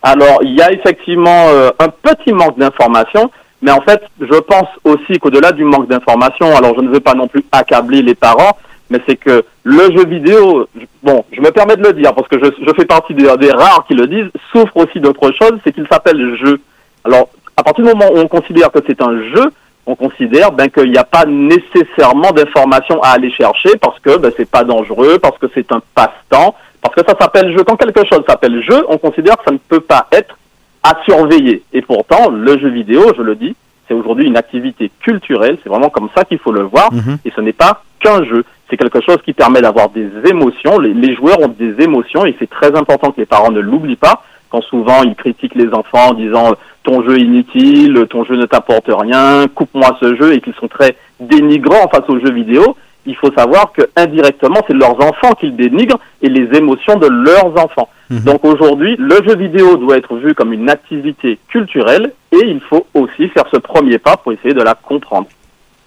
Alors, 0.03 0.39
il 0.43 0.55
y 0.55 0.61
a 0.61 0.71
effectivement 0.71 1.47
un 1.79 1.89
petit 1.89 2.31
manque 2.31 2.57
d'information. 2.57 3.29
Mais 3.61 3.71
en 3.71 3.81
fait, 3.81 4.01
je 4.21 4.39
pense 4.39 4.67
aussi 4.83 5.17
qu'au-delà 5.19 5.51
du 5.51 5.63
manque 5.63 5.89
d'information, 5.89 6.55
alors 6.55 6.75
je 6.77 6.81
ne 6.81 6.89
veux 6.89 6.99
pas 6.99 7.15
non 7.15 7.27
plus 7.27 7.43
accabler 7.51 8.03
les 8.03 8.13
parents, 8.13 8.55
mais 8.89 8.99
c'est 9.07 9.15
que 9.15 9.43
le 9.63 9.91
jeu 9.95 10.05
vidéo, 10.05 10.67
bon, 11.03 11.25
je 11.31 11.41
me 11.41 11.51
permets 11.51 11.75
de 11.75 11.83
le 11.83 11.93
dire 11.93 12.13
parce 12.13 12.27
que 12.27 12.39
je, 12.39 12.49
je 12.65 12.73
fais 12.73 12.85
partie 12.85 13.13
des, 13.13 13.23
des, 13.37 13.51
rares 13.51 13.85
qui 13.87 13.93
le 13.93 14.07
disent, 14.07 14.31
souffre 14.51 14.77
aussi 14.77 14.99
d'autre 14.99 15.31
chose, 15.31 15.59
c'est 15.63 15.73
qu'il 15.73 15.87
s'appelle 15.91 16.37
jeu. 16.37 16.59
Alors, 17.03 17.29
à 17.55 17.63
partir 17.63 17.83
du 17.83 17.91
moment 17.91 18.11
où 18.13 18.17
on 18.17 18.27
considère 18.27 18.71
que 18.71 18.79
c'est 18.87 19.01
un 19.01 19.19
jeu, 19.33 19.51
on 19.85 19.95
considère 19.95 20.51
ben, 20.51 20.69
qu'il 20.69 20.91
n'y 20.91 20.97
a 20.97 21.03
pas 21.03 21.25
nécessairement 21.25 22.31
d'informations 22.31 23.01
à 23.01 23.09
aller 23.09 23.31
chercher 23.31 23.77
parce 23.81 23.99
que 23.99 24.17
ben, 24.17 24.31
c'est 24.35 24.49
pas 24.49 24.63
dangereux, 24.63 25.17
parce 25.19 25.37
que 25.37 25.47
c'est 25.53 25.71
un 25.71 25.81
passe-temps, 25.95 26.55
parce 26.81 26.93
que 26.93 27.01
ça 27.07 27.15
s'appelle 27.19 27.51
jeu. 27.57 27.63
Quand 27.63 27.77
quelque 27.77 28.05
chose 28.05 28.23
s'appelle 28.27 28.61
jeu, 28.63 28.85
on 28.89 28.97
considère 28.97 29.37
que 29.37 29.45
ça 29.45 29.51
ne 29.51 29.57
peut 29.57 29.79
pas 29.79 30.07
être 30.11 30.37
à 30.83 30.97
surveiller. 31.05 31.63
Et 31.73 31.81
pourtant, 31.81 32.29
le 32.29 32.59
jeu 32.59 32.69
vidéo, 32.69 33.13
je 33.17 33.21
le 33.21 33.35
dis, 33.35 33.55
c'est 33.87 33.93
aujourd'hui 33.93 34.27
une 34.27 34.37
activité 34.37 34.91
culturelle, 35.01 35.57
c'est 35.63 35.69
vraiment 35.69 35.89
comme 35.89 36.09
ça 36.15 36.25
qu'il 36.25 36.39
faut 36.39 36.51
le 36.51 36.63
voir, 36.63 36.91
mhm. 36.91 37.17
et 37.23 37.31
ce 37.35 37.41
n'est 37.41 37.53
pas 37.53 37.81
qu'un 37.99 38.23
jeu. 38.25 38.43
C'est 38.69 38.77
quelque 38.77 39.01
chose 39.01 39.17
qui 39.23 39.33
permet 39.33 39.61
d'avoir 39.61 39.89
des 39.89 40.09
émotions. 40.29 40.79
Les, 40.79 41.15
joueurs 41.15 41.39
ont 41.39 41.47
des 41.47 41.81
émotions 41.81 42.25
et 42.25 42.35
c'est 42.39 42.49
très 42.49 42.75
important 42.75 43.11
que 43.11 43.21
les 43.21 43.25
parents 43.25 43.51
ne 43.51 43.61
l'oublient 43.61 43.95
pas. 43.95 44.23
Quand 44.49 44.61
souvent 44.61 45.03
ils 45.03 45.15
critiquent 45.15 45.55
les 45.55 45.73
enfants 45.73 46.09
en 46.09 46.13
disant 46.13 46.53
ton 46.83 47.03
jeu 47.03 47.17
est 47.17 47.21
inutile, 47.21 48.05
ton 48.09 48.23
jeu 48.23 48.35
ne 48.35 48.45
t'apporte 48.45 48.87
rien, 48.87 49.47
coupe-moi 49.53 49.97
ce 50.01 50.15
jeu 50.15 50.33
et 50.33 50.41
qu'ils 50.41 50.53
sont 50.55 50.69
très 50.69 50.95
dénigrants 51.19 51.89
face 51.89 52.07
aux 52.07 52.19
jeux 52.19 52.31
vidéo, 52.31 52.77
il 53.05 53.15
faut 53.15 53.31
savoir 53.37 53.71
que 53.73 53.81
indirectement 53.95 54.61
c'est 54.67 54.73
leurs 54.73 54.95
enfants 54.95 55.33
qu'ils 55.39 55.55
dénigrent 55.55 55.99
et 56.21 56.29
les 56.29 56.57
émotions 56.57 56.97
de 56.97 57.07
leurs 57.07 57.57
enfants. 57.61 57.89
Mhm. 58.09 58.19
Donc 58.19 58.45
aujourd'hui, 58.45 58.95
le 58.97 59.15
jeu 59.25 59.35
vidéo 59.35 59.77
doit 59.77 59.97
être 59.97 60.15
vu 60.15 60.33
comme 60.33 60.53
une 60.53 60.69
activité 60.69 61.39
culturelle 61.49 62.13
et 62.31 62.45
il 62.45 62.61
faut 62.61 62.85
aussi 62.93 63.27
faire 63.29 63.45
ce 63.51 63.57
premier 63.57 63.97
pas 63.97 64.17
pour 64.17 64.31
essayer 64.33 64.53
de 64.53 64.61
la 64.61 64.75
comprendre. 64.75 65.27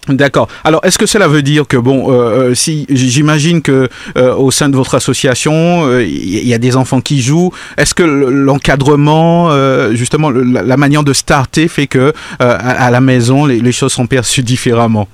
D'accord. 0.07 0.47
Alors, 0.63 0.83
est-ce 0.83 0.97
que 0.97 1.05
cela 1.05 1.27
veut 1.27 1.43
dire 1.43 1.67
que 1.67 1.77
bon, 1.77 2.11
euh, 2.11 2.49
euh 2.49 2.55
si 2.55 2.87
j'imagine 2.89 3.61
que 3.61 3.87
euh, 4.17 4.33
au 4.33 4.49
sein 4.49 4.67
de 4.67 4.75
votre 4.75 4.95
association, 4.95 5.87
il 5.89 5.93
euh, 5.93 6.03
y 6.03 6.53
a 6.55 6.57
des 6.57 6.75
enfants 6.75 7.01
qui 7.01 7.21
jouent, 7.21 7.51
est-ce 7.77 7.93
que 7.93 8.03
l'encadrement, 8.03 9.51
justement, 9.91 10.31
la, 10.31 10.77
manière 10.77 11.03
de 11.03 11.13
starter 11.13 11.67
fait 11.67 11.87
que 11.87 12.13
à, 12.39 12.89
la 12.89 13.01
maison, 13.01 13.45
les, 13.45 13.59
les, 13.59 13.71
choses 13.71 13.93
sont 13.93 14.07
perçues 14.07 14.41
différemment? 14.41 15.07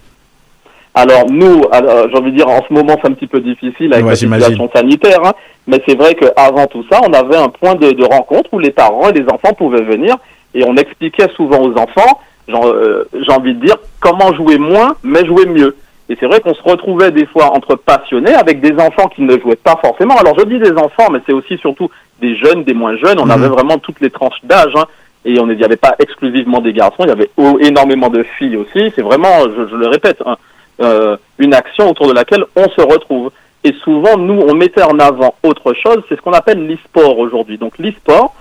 Alors 0.96 1.30
nous, 1.30 1.64
j'ai 1.74 2.18
envie 2.18 2.32
de 2.32 2.38
dire, 2.38 2.48
en 2.48 2.64
ce 2.68 2.74
moment, 2.74 2.98
c'est 3.02 3.10
un 3.10 3.14
petit 3.14 3.28
peu 3.28 3.42
difficile 3.42 3.94
avec 3.94 4.06
la 4.06 4.16
situation 4.16 4.70
sanitaire, 4.74 5.20
hein, 5.26 5.34
Mais 5.68 5.82
c'est 5.88 5.96
vrai 5.96 6.16
qu'avant 6.16 6.66
tout 6.68 6.84
ça, 6.90 7.02
on 7.04 7.14
avait 7.14 7.38
un 7.38 7.50
point 7.50 7.76
de, 7.76 7.92
de, 7.92 8.04
rencontre 8.06 8.50
où 8.54 8.60
les 8.60 8.72
parents 8.72 9.10
et 9.10 9.14
les 9.14 9.26
enfants 9.30 9.54
pouvaient 9.54 9.84
venir 9.84 10.16
et 10.56 10.64
on 10.66 10.76
expliquait 10.76 11.28
souvent 11.36 11.60
aux 11.60 11.74
enfants, 11.74 12.20
euh, 12.20 12.27
j'ai 12.48 13.32
envie 13.32 13.54
de 13.54 13.66
dire, 13.66 13.78
comment 14.00 14.34
jouer 14.34 14.58
moins, 14.58 14.96
mais 15.04 15.26
jouer 15.26 15.46
mieux. 15.46 15.76
Et 16.10 16.16
c'est 16.20 16.26
vrai 16.26 16.40
qu'on 16.40 16.54
se 16.54 16.64
retrouvait 16.64 17.12
des 17.12 17.26
fois 17.26 17.54
entre 17.54 17.76
passionnés 17.76 18.34
avec 18.34 18.62
des 18.62 18.74
enfants 18.82 19.10
qui 19.10 19.24
ne 19.24 19.38
jouaient 19.40 19.58
pas 19.58 19.78
forcément. 19.84 20.16
Alors 20.18 20.40
je 20.40 20.46
dis 20.46 20.60
des 20.60 20.72
enfants, 20.72 21.10
mais 21.12 21.20
c'est 21.26 21.34
aussi 21.34 21.58
surtout 21.58 21.90
des 22.22 22.36
jeunes, 22.38 22.64
des 22.64 22.74
moins 22.74 22.96
jeunes. 22.96 23.20
On 23.20 23.26
mhm. 23.26 23.32
avait 23.32 23.50
vraiment 23.50 23.78
toutes 23.78 24.00
les 24.00 24.10
tranches 24.10 24.40
d'âge. 24.44 24.72
Hein. 24.76 24.86
Et 25.26 25.40
on 25.40 25.48
n'y 25.48 25.64
avait 25.64 25.76
pas 25.76 25.96
exclusivement 26.00 26.62
des 26.62 26.72
garçons, 26.72 27.04
il 27.04 27.10
y 27.10 27.12
avait 27.12 27.30
énormément 27.60 28.10
de 28.10 28.24
filles 28.24 28.56
aussi. 28.56 28.94
C'est 28.96 29.02
vraiment, 29.02 29.44
je, 29.44 29.76
le 29.76 29.88
répète, 29.88 30.24
hein, 30.26 30.38
euh, 30.80 31.18
une 31.38 31.54
action 31.54 31.90
autour 31.90 32.08
de 32.08 32.14
laquelle 32.14 32.46
on 32.56 32.70
se 32.70 32.80
retrouve. 32.82 33.32
Et 33.66 33.74
souvent, 33.84 34.18
nous, 34.18 34.40
on 34.48 34.54
mettait 34.54 34.84
en 34.84 34.98
avant 35.00 35.36
autre 35.44 35.74
chose, 35.74 36.02
c'est 36.08 36.16
ce 36.16 36.22
qu'on 36.22 36.32
appelle 36.32 36.66
l'e-sport 36.66 37.20
aujourd'hui. 37.20 37.58
Donc 37.58 37.78
l'e-sport, 37.78 38.36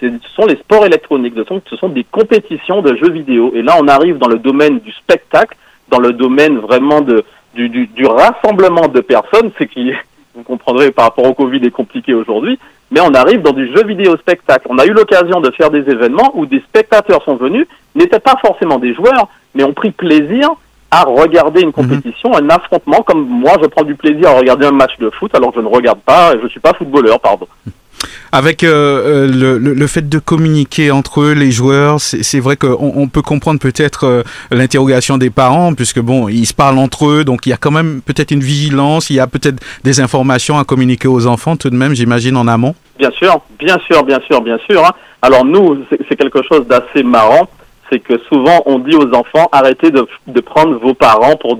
ben, 0.00 0.20
ce 0.22 0.28
sont 0.34 0.46
les 0.46 0.56
sports 0.56 0.84
électroniques, 0.84 1.34
ce 1.68 1.76
sont 1.76 1.88
des 1.88 2.04
compétitions 2.04 2.82
de 2.82 2.94
jeux 2.96 3.10
vidéo. 3.10 3.52
Et 3.54 3.62
là, 3.62 3.76
on 3.80 3.88
arrive 3.88 4.18
dans 4.18 4.28
le 4.28 4.38
domaine 4.38 4.80
du 4.80 4.92
spectacle, 4.92 5.56
dans 5.88 5.98
le 5.98 6.12
domaine 6.12 6.58
vraiment 6.58 7.00
de, 7.00 7.24
du, 7.54 7.68
du, 7.68 7.86
du 7.86 8.06
rassemblement 8.06 8.88
de 8.88 9.00
personnes, 9.00 9.50
ce 9.58 9.64
qui, 9.64 9.92
vous 10.34 10.42
comprendrez, 10.42 10.90
par 10.90 11.06
rapport 11.06 11.24
au 11.24 11.34
Covid 11.34 11.64
est 11.64 11.70
compliqué 11.70 12.14
aujourd'hui, 12.14 12.58
mais 12.90 13.00
on 13.00 13.14
arrive 13.14 13.42
dans 13.42 13.52
du 13.52 13.66
jeu 13.68 13.84
vidéo 13.84 14.16
spectacle. 14.16 14.66
On 14.68 14.78
a 14.78 14.86
eu 14.86 14.92
l'occasion 14.92 15.40
de 15.40 15.50
faire 15.52 15.70
des 15.70 15.90
événements 15.90 16.32
où 16.34 16.46
des 16.46 16.60
spectateurs 16.60 17.22
sont 17.24 17.36
venus, 17.36 17.66
n'étaient 17.94 18.20
pas 18.20 18.36
forcément 18.40 18.78
des 18.78 18.94
joueurs, 18.94 19.28
mais 19.54 19.64
ont 19.64 19.74
pris 19.74 19.90
plaisir 19.90 20.50
à 20.90 21.04
regarder 21.04 21.62
une 21.62 21.68
mhm. 21.68 21.72
compétition, 21.72 22.34
un 22.34 22.48
affrontement, 22.50 23.02
comme 23.02 23.26
moi 23.26 23.52
je 23.62 23.68
prends 23.68 23.84
du 23.84 23.94
plaisir 23.94 24.30
à 24.30 24.38
regarder 24.38 24.66
un 24.66 24.72
match 24.72 24.98
de 24.98 25.10
foot 25.10 25.34
alors 25.34 25.50
que 25.50 25.56
je 25.56 25.64
ne 25.64 25.68
regarde 25.70 26.00
pas, 26.00 26.32
je 26.32 26.44
ne 26.44 26.48
suis 26.48 26.60
pas 26.60 26.72
footballeur, 26.74 27.20
pardon. 27.20 27.46
Avec 28.30 28.62
euh, 28.62 29.26
euh, 29.26 29.58
le, 29.58 29.58
le, 29.58 29.86
fait 29.86 30.08
de 30.08 30.18
communiquer 30.18 30.90
entre 30.90 31.22
eux, 31.22 31.32
les 31.32 31.50
joueurs, 31.50 32.00
c'est 32.00 32.40
vrai 32.40 32.56
qu'on 32.56 32.92
on 32.94 33.08
peut 33.08 33.22
comprendre 33.22 33.58
peut-être 33.58 34.04
euh, 34.04 34.22
l'interrogation 34.50 35.16
des 35.16 35.30
parents, 35.30 35.72
puisque 35.74 36.00
bon, 36.00 36.28
ils 36.28 36.46
se 36.46 36.52
parlent 36.52 36.78
entre 36.78 37.06
eux, 37.06 37.24
donc 37.24 37.46
il 37.46 37.50
y 37.50 37.52
a 37.52 37.56
quand 37.56 37.70
même 37.70 38.02
peut-être 38.04 38.30
une 38.30 38.40
vigilance, 38.40 39.08
il 39.08 39.16
y 39.16 39.20
a 39.20 39.26
peut-être 39.26 39.62
des 39.82 40.00
informations 40.00 40.58
à 40.58 40.64
communiquer 40.64 41.08
aux 41.08 41.26
enfants 41.26 41.56
tout 41.56 41.70
de 41.70 41.76
même, 41.76 41.94
j'imagine, 41.94 42.36
en 42.36 42.46
amont. 42.48 42.74
Bien 42.98 43.10
sûr, 43.12 43.40
bien 43.58 43.78
sûr, 43.86 44.02
bien 44.04 44.20
sûr, 44.28 44.42
bien 44.42 44.58
sûr. 44.68 44.84
Hein. 44.84 44.92
Alors 45.22 45.44
nous, 45.44 45.84
c'est 45.90 46.16
quelque 46.16 46.42
chose 46.50 46.66
d'assez 46.66 47.02
marrant, 47.02 47.48
c'est 47.90 48.00
que 48.00 48.18
souvent 48.28 48.62
on 48.66 48.78
dit 48.78 48.94
aux 48.94 49.10
enfants 49.14 49.48
arrêtez 49.52 49.90
de, 49.90 50.06
de 50.26 50.40
prendre 50.40 50.78
vos 50.78 50.94
parents 50.94 51.36
pour 51.36 51.58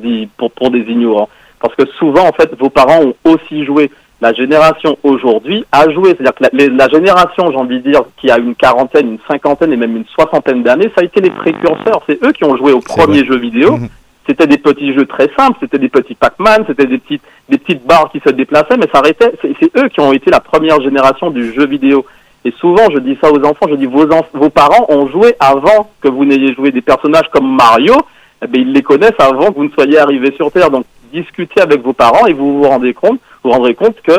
pour 0.57 0.71
des 0.71 0.81
ignorants. 0.81 1.31
Parce 1.61 1.75
que 1.75 1.87
souvent, 1.99 2.27
en 2.29 2.33
fait, 2.33 2.51
vos 2.59 2.71
parents 2.71 3.01
ont 3.03 3.15
aussi 3.25 3.65
joué 3.65 3.91
la 4.21 4.33
génération 4.33 4.99
aujourd'hui 5.03 5.65
a 5.73 5.89
joué. 5.91 6.11
C'est-à-dire 6.11 6.35
que 6.35 6.45
la, 6.57 6.67
la 6.69 6.89
génération, 6.89 7.51
j'ai 7.51 7.57
envie 7.57 7.81
de 7.81 7.91
dire, 7.91 8.03
qui 8.17 8.31
a 8.31 8.39
une 8.39 8.55
quarantaine, 8.55 9.13
une 9.13 9.19
cinquantaine 9.29 9.73
et 9.73 9.77
même 9.77 9.97
une 9.97 10.07
soixantaine 10.07 10.63
d'années, 10.63 10.91
ça 10.95 11.03
a 11.03 11.05
été 11.05 11.21
les 11.21 11.31
précurseurs. 11.31 12.03
C'est 12.09 12.23
eux 12.25 12.33
qui 12.33 12.45
ont 12.45 12.57
joué 12.57 12.73
aux 12.73 12.81
premiers 12.81 13.25
jeux 13.25 13.39
vidéo. 13.39 13.77
Mhm. 13.77 13.89
C'était 14.29 14.47
des 14.47 14.59
petits 14.59 14.93
jeux 14.93 15.07
très 15.07 15.31
simples, 15.39 15.57
c'était 15.59 15.79
des 15.79 15.89
petits 15.89 16.15
Pac-Man, 16.15 16.65
c'était 16.67 16.85
des 16.85 16.99
petites, 16.99 17.23
des 17.49 17.57
petites 17.57 17.87
barres 17.87 18.11
qui 18.13 18.21
se 18.21 18.31
déplaçaient, 18.31 18.77
mais 18.77 18.89
ça 18.93 18.99
arrêtait. 18.99 19.33
C'est 19.41 19.75
eux 19.79 19.89
qui 19.89 20.01
ont 20.01 20.13
été 20.13 20.31
la 20.31 20.41
première 20.41 20.83
génération 20.83 21.31
du 21.31 21.55
jeu 21.55 21.67
vidéo. 21.67 22.05
Et 22.45 22.53
souvent, 22.61 22.91
je 22.93 22.99
dis 22.99 23.17
ça 23.23 23.33
aux 23.33 23.43
enfants, 23.45 23.67
je 23.71 23.77
dis 23.77 23.87
vos, 23.87 24.07
vos 24.35 24.51
parents 24.51 24.85
ont 24.91 25.09
joué 25.09 25.35
avant 25.41 25.91
que 26.03 26.09
vous 26.09 26.27
n'ayez 26.27 26.55
joué 26.55 26.71
des 26.73 26.83
personnages 26.83 27.29
comme 27.33 27.57
Mario. 27.57 27.95
Eh 28.43 28.47
bien, 28.47 28.63
ils 28.63 28.73
les 28.73 28.83
connaissent 28.83 29.19
avant 29.19 29.47
que 29.47 29.55
vous 29.55 29.65
ne 29.65 29.71
soyez 29.71 29.99
arrivé 29.99 30.33
sur 30.37 30.53
Terre. 30.53 30.71
Donc, 30.71 30.85
discutez 31.13 31.63
avec 31.63 31.83
vos 31.83 31.95
parents 31.95 32.27
et 32.27 32.35
vous 32.35 32.59
vous 32.59 32.69
rendez 32.69 32.93
compte 32.93 33.21
vous 33.43 33.51
rendrez 33.51 33.75
compte 33.75 34.01
que 34.03 34.13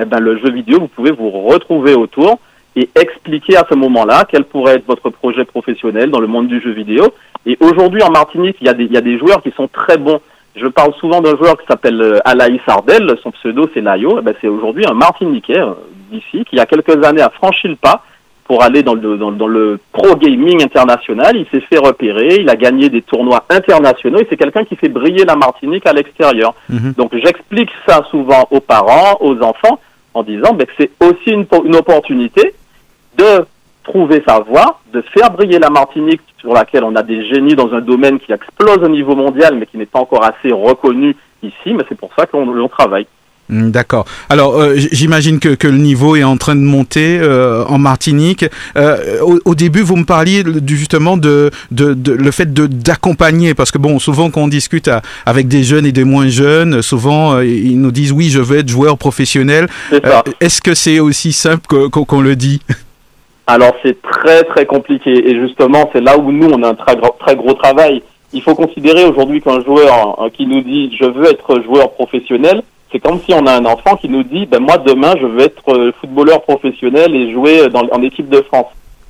eh 0.00 0.04
ben, 0.04 0.18
le 0.18 0.38
jeu 0.38 0.50
vidéo, 0.50 0.80
vous 0.80 0.88
pouvez 0.88 1.12
vous 1.12 1.30
retrouver 1.30 1.94
autour 1.94 2.38
et 2.76 2.88
expliquer 3.00 3.56
à 3.56 3.64
ce 3.70 3.76
moment-là 3.76 4.24
quel 4.28 4.44
pourrait 4.44 4.76
être 4.76 4.86
votre 4.86 5.10
projet 5.10 5.44
professionnel 5.44 6.10
dans 6.10 6.20
le 6.20 6.26
monde 6.26 6.48
du 6.48 6.60
jeu 6.60 6.72
vidéo. 6.72 7.14
Et 7.46 7.56
aujourd'hui, 7.60 8.02
en 8.02 8.10
Martinique, 8.10 8.56
il 8.60 8.66
y, 8.66 8.70
a 8.70 8.74
des, 8.74 8.86
y 8.86 8.96
a 8.96 9.00
des 9.00 9.18
joueurs 9.18 9.42
qui 9.42 9.52
sont 9.52 9.68
très 9.68 9.96
bons. 9.96 10.20
Je 10.56 10.66
parle 10.66 10.94
souvent 10.94 11.20
d'un 11.20 11.36
joueur 11.36 11.56
qui 11.58 11.66
s'appelle 11.66 12.00
euh, 12.00 12.18
Alaïs 12.24 12.60
Ardel, 12.66 13.16
son 13.22 13.30
pseudo 13.32 13.68
c'est 13.74 13.80
Layo. 13.80 14.18
Eh 14.18 14.22
ben, 14.22 14.34
c'est 14.40 14.48
aujourd'hui 14.48 14.84
un 14.88 14.94
Martiniquais 14.94 15.60
euh, 15.60 15.74
d'ici 16.10 16.44
qui, 16.44 16.54
il 16.54 16.58
y 16.58 16.60
a 16.60 16.66
quelques 16.66 17.04
années, 17.04 17.22
a 17.22 17.30
franchi 17.30 17.68
le 17.68 17.76
pas 17.76 18.02
pour 18.44 18.62
aller 18.62 18.82
dans 18.82 18.94
le, 18.94 19.16
dans, 19.16 19.32
dans 19.32 19.46
le 19.46 19.78
pro 19.92 20.14
gaming 20.16 20.62
international. 20.62 21.36
Il 21.36 21.46
s'est 21.50 21.64
fait 21.66 21.78
repérer, 21.78 22.36
il 22.40 22.48
a 22.48 22.56
gagné 22.56 22.88
des 22.88 23.02
tournois 23.02 23.44
internationaux 23.50 24.18
et 24.18 24.26
c'est 24.28 24.36
quelqu'un 24.36 24.64
qui 24.64 24.76
fait 24.76 24.88
briller 24.88 25.24
la 25.24 25.36
Martinique 25.36 25.86
à 25.86 25.92
l'extérieur. 25.92 26.54
Mhm. 26.68 26.94
Donc 26.96 27.12
j'explique 27.14 27.70
ça 27.86 28.02
souvent 28.10 28.46
aux 28.50 28.60
parents, 28.60 29.16
aux 29.20 29.40
enfants, 29.42 29.80
en 30.12 30.22
disant 30.22 30.52
ben, 30.54 30.66
que 30.66 30.72
c'est 30.78 30.90
aussi 31.02 31.30
une, 31.30 31.46
une 31.64 31.76
opportunité 31.76 32.54
de 33.16 33.46
trouver 33.82 34.22
sa 34.26 34.40
voie, 34.40 34.80
de 34.92 35.02
faire 35.16 35.30
briller 35.30 35.58
la 35.58 35.70
Martinique 35.70 36.22
sur 36.38 36.52
laquelle 36.52 36.84
on 36.84 36.94
a 36.96 37.02
des 37.02 37.26
génies 37.26 37.54
dans 37.54 37.72
un 37.72 37.80
domaine 37.80 38.18
qui 38.18 38.32
explose 38.32 38.78
au 38.78 38.88
niveau 38.88 39.14
mondial 39.14 39.56
mais 39.56 39.66
qui 39.66 39.78
n'est 39.78 39.86
pas 39.86 40.00
encore 40.00 40.24
assez 40.24 40.52
reconnu 40.52 41.16
ici, 41.42 41.72
mais 41.74 41.84
c'est 41.88 41.98
pour 41.98 42.10
ça 42.16 42.26
qu'on 42.26 42.68
travaille. 42.68 43.06
Hmm, 43.50 43.70
d'accord. 43.70 44.06
Alors, 44.30 44.58
euh, 44.58 44.74
j'imagine 44.76 45.38
que, 45.38 45.50
que, 45.50 45.68
le 45.68 45.76
niveau 45.76 46.16
est 46.16 46.24
en 46.24 46.38
train 46.38 46.54
de 46.54 46.62
monter 46.62 47.18
euh, 47.20 47.62
en 47.66 47.76
Martinique. 47.76 48.46
Euh, 48.76 49.20
au, 49.20 49.54
début, 49.54 49.82
vous 49.82 49.96
me 49.96 50.04
parliez 50.04 50.42
justement 50.66 51.18
de, 51.18 51.50
de, 51.70 51.92
de 51.92 52.12
le 52.12 52.30
fait 52.30 52.54
d'accompagner, 52.54 53.52
parce 53.52 53.70
que 53.70 53.76
bon, 53.76 53.98
souvent 53.98 54.30
quand 54.30 54.42
on 54.42 54.48
discute 54.48 54.90
avec 55.26 55.46
des 55.46 55.62
jeunes 55.62 55.84
et 55.84 55.92
des 55.92 56.04
moins 56.04 56.28
jeunes, 56.28 56.80
souvent 56.80 57.40
ils 57.40 57.78
nous 57.78 57.90
disent 57.90 58.12
oui, 58.12 58.30
je 58.30 58.40
veux 58.40 58.58
être 58.58 58.68
joueur 58.68 58.96
professionnel. 58.96 59.68
Est-ce 60.40 60.62
que 60.62 60.74
c'est 60.74 61.00
aussi 61.00 61.32
simple 61.32 61.66
qu'on 61.90 62.20
le 62.22 62.36
dit? 62.36 62.62
Alors, 63.46 63.74
c'est 63.82 64.00
très 64.00 64.42
très 64.44 64.64
compliqué, 64.64 65.28
et 65.28 65.38
justement, 65.38 65.90
c'est 65.92 66.00
là 66.00 66.16
où 66.16 66.32
nous 66.32 66.48
on 66.48 66.62
a 66.62 66.68
un 66.68 66.74
très, 66.74 66.96
très 67.20 67.36
gros 67.36 67.52
travail. 67.52 68.02
Il 68.32 68.40
faut 68.40 68.54
considérer 68.54 69.04
aujourd'hui 69.04 69.42
qu'un 69.42 69.62
joueur 69.62 70.30
qui 70.32 70.46
nous 70.46 70.62
dit 70.62 70.90
je 70.98 71.04
veux 71.04 71.26
être 71.26 71.62
joueur 71.62 71.92
professionnel 71.92 72.62
c'est 72.94 73.00
comme 73.00 73.18
si 73.22 73.34
on 73.34 73.44
a 73.46 73.56
un 73.56 73.64
enfant 73.64 73.96
qui 73.96 74.08
nous 74.08 74.22
dit 74.22 74.46
ben 74.46 74.60
moi 74.60 74.78
demain 74.78 75.14
je 75.20 75.26
veux 75.26 75.40
être 75.40 75.68
euh, 75.68 75.92
footballeur 76.00 76.42
professionnel 76.42 77.12
et 77.16 77.32
jouer 77.32 77.68
dans, 77.68 77.82
en 77.90 78.02
équipe 78.02 78.28
de 78.28 78.40
France. 78.42 78.68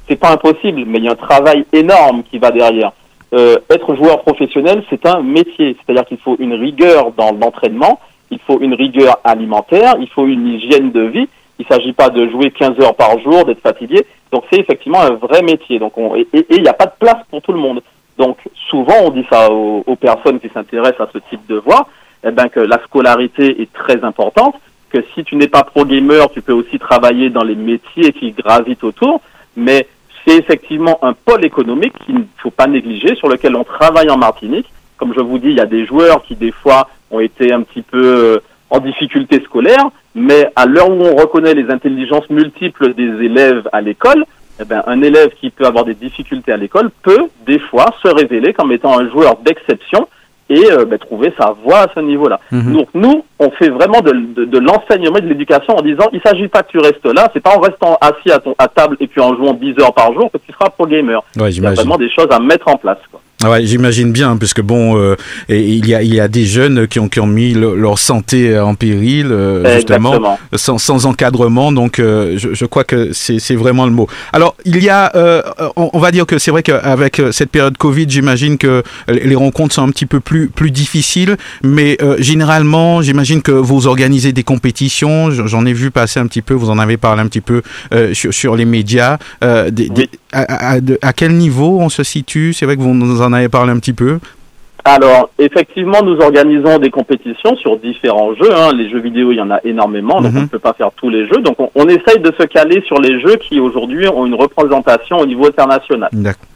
C'est 0.09 0.17
pas 0.17 0.31
impossible, 0.31 0.85
mais 0.87 0.99
il 0.99 1.05
y 1.05 1.09
a 1.09 1.13
un 1.13 1.17
travail 1.17 1.67
énorme 1.73 2.23
qui 2.31 2.39
va 2.39 2.51
derrière. 2.51 2.93
Euh, 3.35 3.59
être 3.69 3.95
joueur 3.95 4.23
professionnel, 4.23 4.83
c'est 4.89 5.05
un 5.05 5.21
métier, 5.21 5.77
c'est-à-dire 5.77 6.07
qu'il 6.07 6.17
faut 6.17 6.37
une 6.39 6.55
rigueur 6.55 7.13
dans 7.13 7.33
l'entraînement, 7.33 8.01
il 8.31 8.39
faut 8.39 8.59
une 8.61 8.73
rigueur 8.73 9.19
alimentaire, 9.23 9.97
il 10.01 10.09
faut 10.09 10.27
une 10.27 10.47
hygiène 10.47 10.91
de 10.91 11.03
vie. 11.03 11.29
Il 11.59 11.67
ne 11.69 11.75
s'agit 11.75 11.93
pas 11.93 12.09
de 12.09 12.29
jouer 12.31 12.51
15 12.51 12.81
heures 12.81 12.97
par 12.97 13.19
jour, 13.21 13.45
d'être 13.45 13.61
fatigué. 13.61 14.07
Donc 14.33 14.45
c'est 14.51 14.59
effectivement 14.59 15.01
un 15.01 15.15
vrai 15.15 15.43
métier. 15.43 15.79
Donc 15.79 15.97
on, 15.99 16.17
et 16.17 16.27
il 16.33 16.63
n'y 16.63 16.69
a 16.69 16.73
pas 16.75 16.87
de 16.87 16.95
place 16.99 17.23
pour 17.31 17.43
tout 17.43 17.53
le 17.53 17.61
monde. 17.61 17.83
Donc 18.17 18.39
souvent 18.71 18.97
on 19.05 19.11
dit 19.11 19.27
ça 19.31 19.51
aux, 19.53 19.85
aux 19.87 19.97
personnes 19.97 20.41
qui 20.41 20.49
s'intéressent 20.49 21.07
à 21.07 21.11
ce 21.13 21.19
type 21.29 21.47
de 21.49 21.57
voie 21.57 21.87
eh 22.25 22.31
ben, 22.31 22.49
que 22.49 22.61
la 22.61 22.81
scolarité 22.85 23.63
est 23.63 23.73
très 23.73 24.03
importante, 24.05 24.57
que 24.91 24.99
si 25.15 25.25
tu 25.25 25.37
n'es 25.37 25.49
pas 25.49 25.65
pro-gamer, 25.65 26.31
tu 26.31 26.41
peux 26.41 26.53
aussi 26.53 26.79
travailler 26.79 27.31
dans 27.31 27.45
les 27.45 27.55
métiers 27.55 28.13
qui 28.13 28.33
gravitent 28.33 28.85
autour, 28.85 29.21
mais 29.57 29.87
c'est 30.25 30.37
effectivement 30.37 30.99
un 31.03 31.13
pôle 31.13 31.45
économique 31.45 31.93
qu'il 32.05 32.15
ne 32.15 32.25
faut 32.39 32.51
pas 32.51 32.67
négliger, 32.67 33.15
sur 33.17 33.29
lequel 33.29 33.57
on 33.57 33.65
travaille 33.65 34.11
en 34.11 34.17
Martinique. 34.17 34.71
Comme 34.97 35.13
je 35.15 35.21
vous 35.21 35.39
dis, 35.39 35.49
il 35.49 35.57
y 35.57 35.61
a 35.61 35.67
des 35.67 35.85
joueurs 35.87 36.23
qui 36.23 36.35
des 36.35 36.53
fois 36.53 36.89
ont 37.11 37.21
été 37.21 37.53
un 37.53 37.63
petit 37.63 37.83
peu 37.83 38.03
euh, 38.03 38.39
en 38.71 38.79
difficulté 38.79 39.43
scolaire, 39.45 39.85
mais 40.15 40.49
à 40.57 40.67
l'heure 40.67 40.91
où 40.91 41.03
on 41.03 41.17
reconnaît 41.17 41.55
les 41.55 41.71
intelligences 41.71 42.31
multiples 42.31 42.95
des 42.95 43.25
élèves 43.25 43.69
à 43.73 43.81
l'école, 43.81 44.25
eh 44.61 44.65
ben, 44.65 44.83
un 44.87 45.03
élève 45.03 45.31
qui 45.41 45.51
peut 45.51 45.67
avoir 45.67 45.85
des 45.85 45.95
difficultés 45.95 46.53
à 46.53 46.57
l'école 46.57 46.91
peut 47.03 47.27
des 47.45 47.59
fois 47.59 47.93
se 48.03 48.09
révéler 48.09 48.53
comme 48.53 48.73
étant 48.73 48.99
un 48.99 49.11
joueur 49.11 49.37
d'exception 49.39 50.09
et 50.51 50.71
euh, 50.71 50.85
ben, 50.85 50.99
trouver 50.99 51.33
sa 51.39 51.53
voie 51.65 51.81
à 51.81 51.87
ce 51.95 52.01
niveau-là. 52.01 52.41
Mhm. 52.51 52.73
Donc 52.73 52.89
nous, 52.95 53.25
on 53.39 53.51
fait 53.53 53.71
vraiment 53.71 54.01
de, 54.01 54.13
de, 54.13 54.45
de 54.45 54.59
l'enseignement 54.59 55.17
et 55.17 55.23
de 55.23 55.29
l'éducation 55.29 55.77
en 55.77 55.83
disant, 55.83 56.09
il 56.13 56.21
s'agit 56.25 56.49
pas 56.49 56.63
que 56.63 56.71
tu 56.71 56.79
restes 56.79 57.05
là, 57.07 57.29
c'est 57.33 57.41
pas 57.43 57.57
en 57.57 57.61
restant 57.61 57.97
assis 58.01 58.31
à, 58.31 58.39
ton, 58.39 58.55
à 58.59 58.69
table 58.69 58.97
et 59.01 59.07
puis 59.07 59.21
en 59.21 59.35
jouant 59.37 59.55
10 59.55 59.75
heures 59.81 59.95
par 59.95 60.13
jour 60.13 60.31
que 60.31 60.39
tu 60.39 60.53
seras 60.53 60.71
pro 60.71 60.87
gamer. 60.87 61.23
Ouais, 61.37 61.51
il 61.51 61.63
y 61.63 61.67
a 61.67 61.71
vraiment 61.71 61.97
des 61.97 62.11
choses 62.11 62.29
à 62.31 62.39
mettre 62.39 62.69
en 62.69 62.77
place. 62.77 62.99
Quoi. 63.11 63.21
Ah 63.43 63.51
ouais, 63.51 63.67
j'imagine 63.67 64.13
bien, 64.13 64.37
puisque 64.37 64.63
bon, 64.63 64.97
euh, 64.97 65.17
il 65.49 65.87
y 65.87 65.95
a 65.95 66.03
il 66.03 66.15
y 66.15 66.21
a 66.21 66.29
des 66.29 66.45
jeunes 66.47 66.87
qui 66.87 66.99
ont 66.99 67.09
qui 67.09 67.21
ont 67.21 67.27
mis 67.27 67.53
leur 67.53 67.99
santé 67.99 68.59
en 68.59 68.75
péril 68.75 69.29
euh, 69.31 69.75
justement 69.77 70.39
sans, 70.55 70.79
sans 70.79 71.07
encadrement, 71.07 71.73
donc 71.73 71.99
euh, 71.99 72.39
je, 72.39 72.55
je, 72.55 72.65
crois 72.65 72.85
que 72.85 73.11
c'est 73.13 73.55
vraiment 73.55 73.87
le 73.87 73.93
mot. 73.93 74.09
Alors 74.33 74.57
il 74.65 74.83
y 74.83 74.89
a, 74.89 75.13
euh, 75.17 75.43
on, 75.77 75.91
on, 75.93 75.99
va 75.99 76.11
dire 76.11 76.27
que 76.27 76.39
c'est 76.39 76.51
vrai 76.51 76.63
qu'avec 76.63 77.21
cette 77.33 77.51
période 77.51 77.77
Covid, 77.77 78.07
j'imagine 78.09 78.57
que 78.57 78.83
les 79.09 79.35
rencontres 79.35 79.75
sont 79.75 79.83
un 79.83 79.91
petit 79.91 80.07
peu 80.07 80.21
plus 80.21 80.49
plus 80.49 80.71
difficiles, 80.71 81.37
mais 81.63 81.99
généralement, 82.19 83.03
j'imagine 83.03 83.43
que 83.43 83.53
vous 83.53 83.87
organisez 83.87 84.33
des 84.33 84.45
compétitions. 84.45 85.31
J'en 85.31 85.67
ai 85.67 85.73
vu 85.73 85.91
passer 85.91 86.21
un 86.21 86.27
petit 86.27 86.43
peu, 86.43 86.55
vous 86.55 86.71
en 86.71 86.79
avez 86.79 86.97
parlé 86.97 87.23
un 87.23 87.27
petit 87.27 87.41
peu 87.41 87.63
sur, 88.13 88.33
sur 88.33 88.57
les 88.57 88.65
médias. 88.65 89.19
Des, 89.43 89.89
des, 89.89 90.09
à, 90.33 90.75
à, 90.75 90.79
à, 91.03 91.13
quel 91.13 91.35
niveau 91.35 91.79
on 91.81 91.89
se 91.89 92.03
situe? 92.03 92.53
C'est 92.53 92.67
vrai 92.67 92.77
que 92.77 92.83
vous 92.83 92.95
nous 92.95 93.23
en 93.25 93.33
avez 93.33 93.49
parlé 93.49 93.73
un 93.73 93.79
petit 93.79 93.93
peu 93.93 94.19
Alors, 94.85 95.31
effectivement, 95.39 96.03
nous 96.03 96.19
organisons 96.21 96.79
des 96.79 96.91
compétitions 96.91 97.57
sur 97.57 97.79
différents 97.79 98.35
jeux. 98.35 98.53
Hein. 98.55 98.73
Les 98.75 98.91
jeux 98.91 99.01
vidéo, 99.01 99.33
il 99.33 99.37
y 99.39 99.41
en 99.41 99.51
a 99.51 99.59
énormément, 99.65 100.21
donc 100.21 100.33
Mhm. 100.33 100.39
on 100.39 100.43
ne 100.43 100.47
peut 100.49 100.59
pas 100.59 100.75
faire 100.75 100.91
tous 100.95 101.09
les 101.09 101.27
jeux. 101.27 101.41
Donc, 101.41 101.59
on, 101.59 101.71
on 101.75 101.89
essaye 101.89 102.19
de 102.21 102.31
se 102.39 102.45
caler 102.47 102.83
sur 102.87 103.01
les 103.01 103.19
jeux 103.21 103.37
qui, 103.37 103.59
aujourd'hui, 103.61 104.07
ont 104.09 104.27
une 104.27 104.35
représentation 104.35 105.19
au 105.19 105.27
niveau 105.27 105.47
international. 105.47 106.11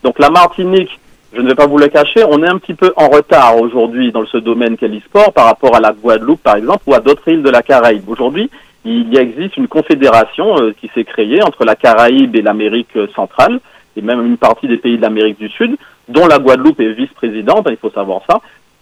Donc, 0.05 0.19
la 0.19 0.29
Martinique, 0.29 0.99
je 1.35 1.41
ne 1.41 1.49
vais 1.49 1.55
pas 1.55 1.67
vous 1.67 1.79
le 1.79 1.89
cacher, 1.89 2.23
on 2.29 2.43
est 2.43 2.49
un 2.49 2.59
petit 2.59 2.75
peu 2.75 2.93
en 2.97 3.09
retard 3.09 3.59
aujourd'hui 3.61 4.13
dans 4.13 4.27
ce 4.27 4.37
domaine 4.39 4.77
qu'est 4.77 4.89
l'e-sport 4.89 5.33
par 5.33 5.47
rapport 5.47 5.75
à 5.77 5.81
la 5.81 5.93
Guadeloupe, 5.93 6.43
par 6.43 6.57
exemple, 6.57 6.83
ou 6.87 6.95
à 6.95 7.01
d'autres 7.01 7.27
îles 7.29 7.43
de 7.43 7.51
la 7.51 7.63
Caraïbe. 7.63 8.09
Aujourd'hui, 8.09 8.51
il 8.85 9.13
y 9.13 9.17
existe 9.17 9.57
une 9.57 9.69
confédération 9.69 10.57
euh, 10.63 10.75
qui 10.79 10.91
s'est 10.95 11.05
créée 11.05 11.43
entre 11.43 11.65
la 11.65 11.77
Caraïbe 11.77 12.37
et 12.37 12.43
l'Amérique 12.43 12.95
euh, 12.97 13.07
centrale, 13.15 13.61
et 13.97 14.03
même 14.03 14.25
une 14.25 14.37
partie 14.37 14.69
des 14.69 14.77
pays 14.77 14.97
de 14.97 15.03
l'Amérique 15.03 15.39
du 15.39 15.49
Sud, 15.49 15.77
dont 16.09 16.27
la 16.27 16.39
Guadeloupe 16.39 16.81
est 16.81 16.93
vice-présidente, 16.93 17.67
il 17.71 17.77
faut 17.77 17.91
savoir 17.91 18.23
ça. 18.29 18.41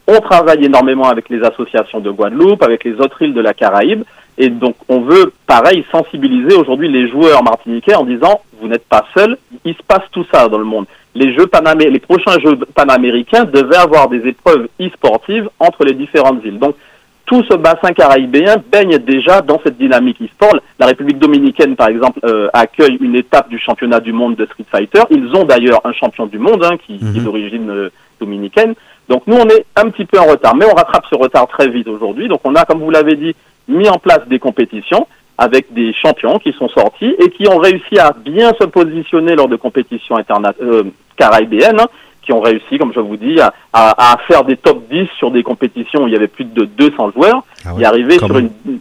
On 0.08 0.20
travaille 0.20 0.64
énormément 0.64 1.08
avec 1.08 1.28
les 1.28 1.42
associations 1.42 2.00
de 2.00 2.10
Guadeloupe, 2.10 2.62
avec 2.62 2.84
les 2.84 2.94
autres 2.94 3.20
îles 3.22 3.34
de 3.34 3.40
la 3.40 3.54
Caraïbe, 3.54 4.04
et 4.38 4.50
donc 4.50 4.76
on 4.88 5.00
veut, 5.00 5.32
pareil, 5.46 5.84
sensibiliser 5.90 6.54
aujourd'hui 6.54 6.88
les 6.88 7.08
joueurs 7.08 7.42
martiniquais 7.42 7.94
en 7.94 8.04
disant, 8.04 8.40
vous 8.60 8.68
n'êtes 8.68 8.86
pas 8.86 9.04
seuls, 9.16 9.36
il 9.64 9.74
se 9.74 9.82
passe 9.82 10.04
tout 10.12 10.24
ça 10.32 10.48
dans 10.48 10.58
le 10.58 10.64
monde. 10.64 10.86
Les 11.14 11.34
jeux 11.34 11.46
panamé 11.46 11.90
les 11.90 11.98
prochains 11.98 12.38
jeux 12.44 12.56
panaméricains 12.74 13.44
devaient 13.44 13.76
avoir 13.76 14.08
des 14.08 14.28
épreuves 14.28 14.68
e-sportives 14.80 15.48
entre 15.58 15.84
les 15.84 15.94
différentes 15.94 16.44
îles. 16.44 16.58
Donc, 16.58 16.76
tout 17.26 17.42
ce 17.50 17.56
bassin 17.56 17.92
caraïbéen 17.92 18.56
baigne 18.70 18.98
déjà 18.98 19.42
dans 19.42 19.60
cette 19.64 19.76
dynamique 19.76 20.18
e-sport. 20.22 20.56
La 20.78 20.86
République 20.86 21.18
dominicaine, 21.18 21.74
par 21.76 21.88
exemple, 21.88 22.20
euh, 22.24 22.48
accueille 22.52 22.96
une 23.00 23.16
étape 23.16 23.48
du 23.48 23.58
championnat 23.58 24.00
du 24.00 24.12
monde 24.12 24.36
de 24.36 24.46
Street 24.46 24.64
Fighter. 24.70 25.02
Ils 25.10 25.34
ont 25.34 25.44
d'ailleurs 25.44 25.80
un 25.84 25.92
champion 25.92 26.26
du 26.26 26.38
monde 26.38 26.64
hein, 26.64 26.76
qui, 26.86 26.98
qui 26.98 27.04
est 27.04 27.18
Mhm. 27.18 27.24
d'origine 27.24 27.70
euh, 27.70 27.88
dominicaine. 28.20 28.74
Donc 29.08 29.22
nous, 29.26 29.36
on 29.36 29.48
est 29.48 29.66
un 29.76 29.90
petit 29.90 30.04
peu 30.04 30.18
en 30.18 30.26
retard, 30.26 30.54
mais 30.56 30.64
on 30.66 30.74
rattrape 30.74 31.04
ce 31.10 31.16
retard 31.16 31.46
très 31.48 31.68
vite 31.68 31.88
aujourd'hui. 31.88 32.28
Donc 32.28 32.40
on 32.44 32.54
a, 32.54 32.64
comme 32.64 32.78
vous 32.80 32.90
l'avez 32.90 33.16
dit, 33.16 33.34
mis 33.68 33.88
en 33.88 33.98
place 33.98 34.20
des 34.28 34.38
compétitions 34.38 35.06
avec 35.38 35.72
des 35.74 35.92
champions 35.92 36.38
qui 36.38 36.52
sont 36.52 36.68
sortis 36.68 37.14
et 37.18 37.28
qui 37.30 37.46
ont 37.48 37.58
réussi 37.58 37.98
à 37.98 38.12
bien 38.12 38.52
se 38.58 38.64
positionner 38.64 39.34
lors 39.34 39.48
de 39.48 39.56
compétitions 39.56 40.16
interna 40.16 40.52
euh, 40.62 40.84
caraïbéennes, 41.16 41.80
hein, 41.80 41.86
qui 42.26 42.32
ont 42.32 42.40
réussi, 42.40 42.76
comme 42.76 42.92
je 42.92 42.98
vous 43.00 43.16
dis, 43.16 43.40
à, 43.40 43.54
à- 43.72 44.12
à 44.14 44.18
faire 44.26 44.42
des 44.44 44.56
top 44.56 44.82
10 44.90 45.06
sur 45.16 45.30
des 45.30 45.44
compétitions 45.44 46.02
où 46.02 46.08
il 46.08 46.12
y 46.12 46.16
avait 46.16 46.26
plus 46.26 46.44
de 46.44 46.64
200 46.64 47.12
joueurs. 47.12 47.44
Ah 47.64 47.70
y 47.78 47.84
arriver 47.84 48.18
quand 48.18 48.26
sur 48.26 48.34
même. 48.34 48.50
une, 48.66 48.78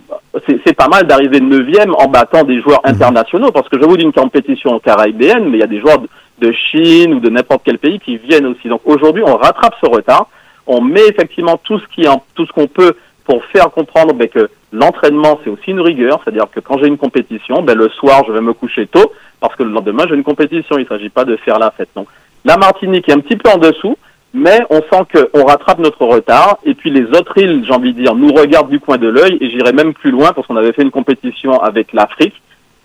c'est 0.65 0.73
pas 0.73 0.87
mal 0.87 1.05
d'arriver 1.05 1.39
neuvième 1.39 1.93
en 1.95 2.07
battant 2.07 2.43
des 2.43 2.59
joueurs 2.61 2.81
Mhm. 2.83 2.93
internationaux, 2.95 3.51
parce 3.51 3.69
que 3.69 3.79
je 3.79 3.85
vous 3.85 3.95
dis 3.97 4.03
une 4.03 4.11
compétition 4.11 4.77
caraïbéenne, 4.79 5.45
mais 5.49 5.57
il 5.57 5.61
y 5.61 5.63
a 5.63 5.67
des 5.67 5.79
joueurs 5.79 5.99
de, 5.99 6.09
de 6.39 6.51
Chine 6.51 7.13
ou 7.13 7.19
de 7.19 7.29
n'importe 7.29 7.61
quel 7.63 7.77
pays 7.77 7.99
qui 7.99 8.17
viennent 8.17 8.47
aussi. 8.47 8.67
Donc 8.67 8.81
aujourd'hui, 8.85 9.23
on 9.25 9.37
rattrape 9.37 9.75
ce 9.81 9.87
retard, 9.89 10.27
on 10.65 10.81
met 10.81 11.05
effectivement 11.07 11.57
tout 11.63 11.77
ce 11.79 11.85
qui, 11.93 12.07
en- 12.07 12.23
tout 12.33 12.47
ce 12.47 12.51
qu'on 12.51 12.67
peut 12.67 12.95
pour 13.25 13.43
faire 13.45 13.69
comprendre 13.71 14.13
ben, 14.13 14.27
que 14.27 14.49
l'entraînement 14.71 15.39
c'est 15.43 15.49
aussi 15.49 15.71
une 15.71 15.81
rigueur, 15.81 16.19
c'est-à-dire 16.23 16.45
que 16.51 16.59
quand 16.59 16.77
j'ai 16.79 16.87
une 16.87 16.97
compétition, 16.97 17.61
ben, 17.61 17.77
le 17.77 17.89
soir 17.89 18.23
je 18.27 18.31
vais 18.31 18.41
me 18.41 18.53
coucher 18.53 18.87
tôt 18.87 19.11
parce 19.39 19.55
que 19.55 19.63
le 19.63 19.69
lendemain 19.71 20.05
j'ai 20.09 20.15
une 20.15 20.23
compétition. 20.23 20.77
Il 20.77 20.83
ne 20.83 20.87
s'agit 20.87 21.09
pas 21.09 21.25
de 21.25 21.35
faire 21.37 21.57
la 21.59 21.69
fête. 21.71 21.89
Donc 21.95 22.07
la 22.45 22.57
Martinique 22.57 23.09
est 23.09 23.13
un 23.13 23.19
petit 23.19 23.35
peu 23.35 23.49
en 23.49 23.57
dessous, 23.57 23.97
mais 24.33 24.61
on 24.69 24.77
sent 24.81 25.03
qu'on 25.33 25.45
rattrape 25.45 25.79
notre 25.79 26.05
retard. 26.05 26.57
Et 26.65 26.73
puis 26.75 26.89
les 26.91 27.05
autres 27.17 27.37
îles, 27.37 27.63
j'ai 27.65 27.73
envie 27.73 27.93
de 27.93 27.99
dire, 28.01 28.15
nous 28.15 28.31
regardent 28.33 28.69
du 28.69 28.79
coin 28.79 28.97
de 28.97 29.07
l'œil. 29.07 29.37
Et 29.41 29.49
j'irai 29.49 29.73
même 29.73 29.93
plus 29.93 30.11
loin 30.11 30.31
parce 30.33 30.45
qu'on 30.47 30.55
avait 30.57 30.73
fait 30.73 30.81
une 30.83 30.91
compétition 30.91 31.59
avec 31.61 31.91
l'Afrique 31.93 32.41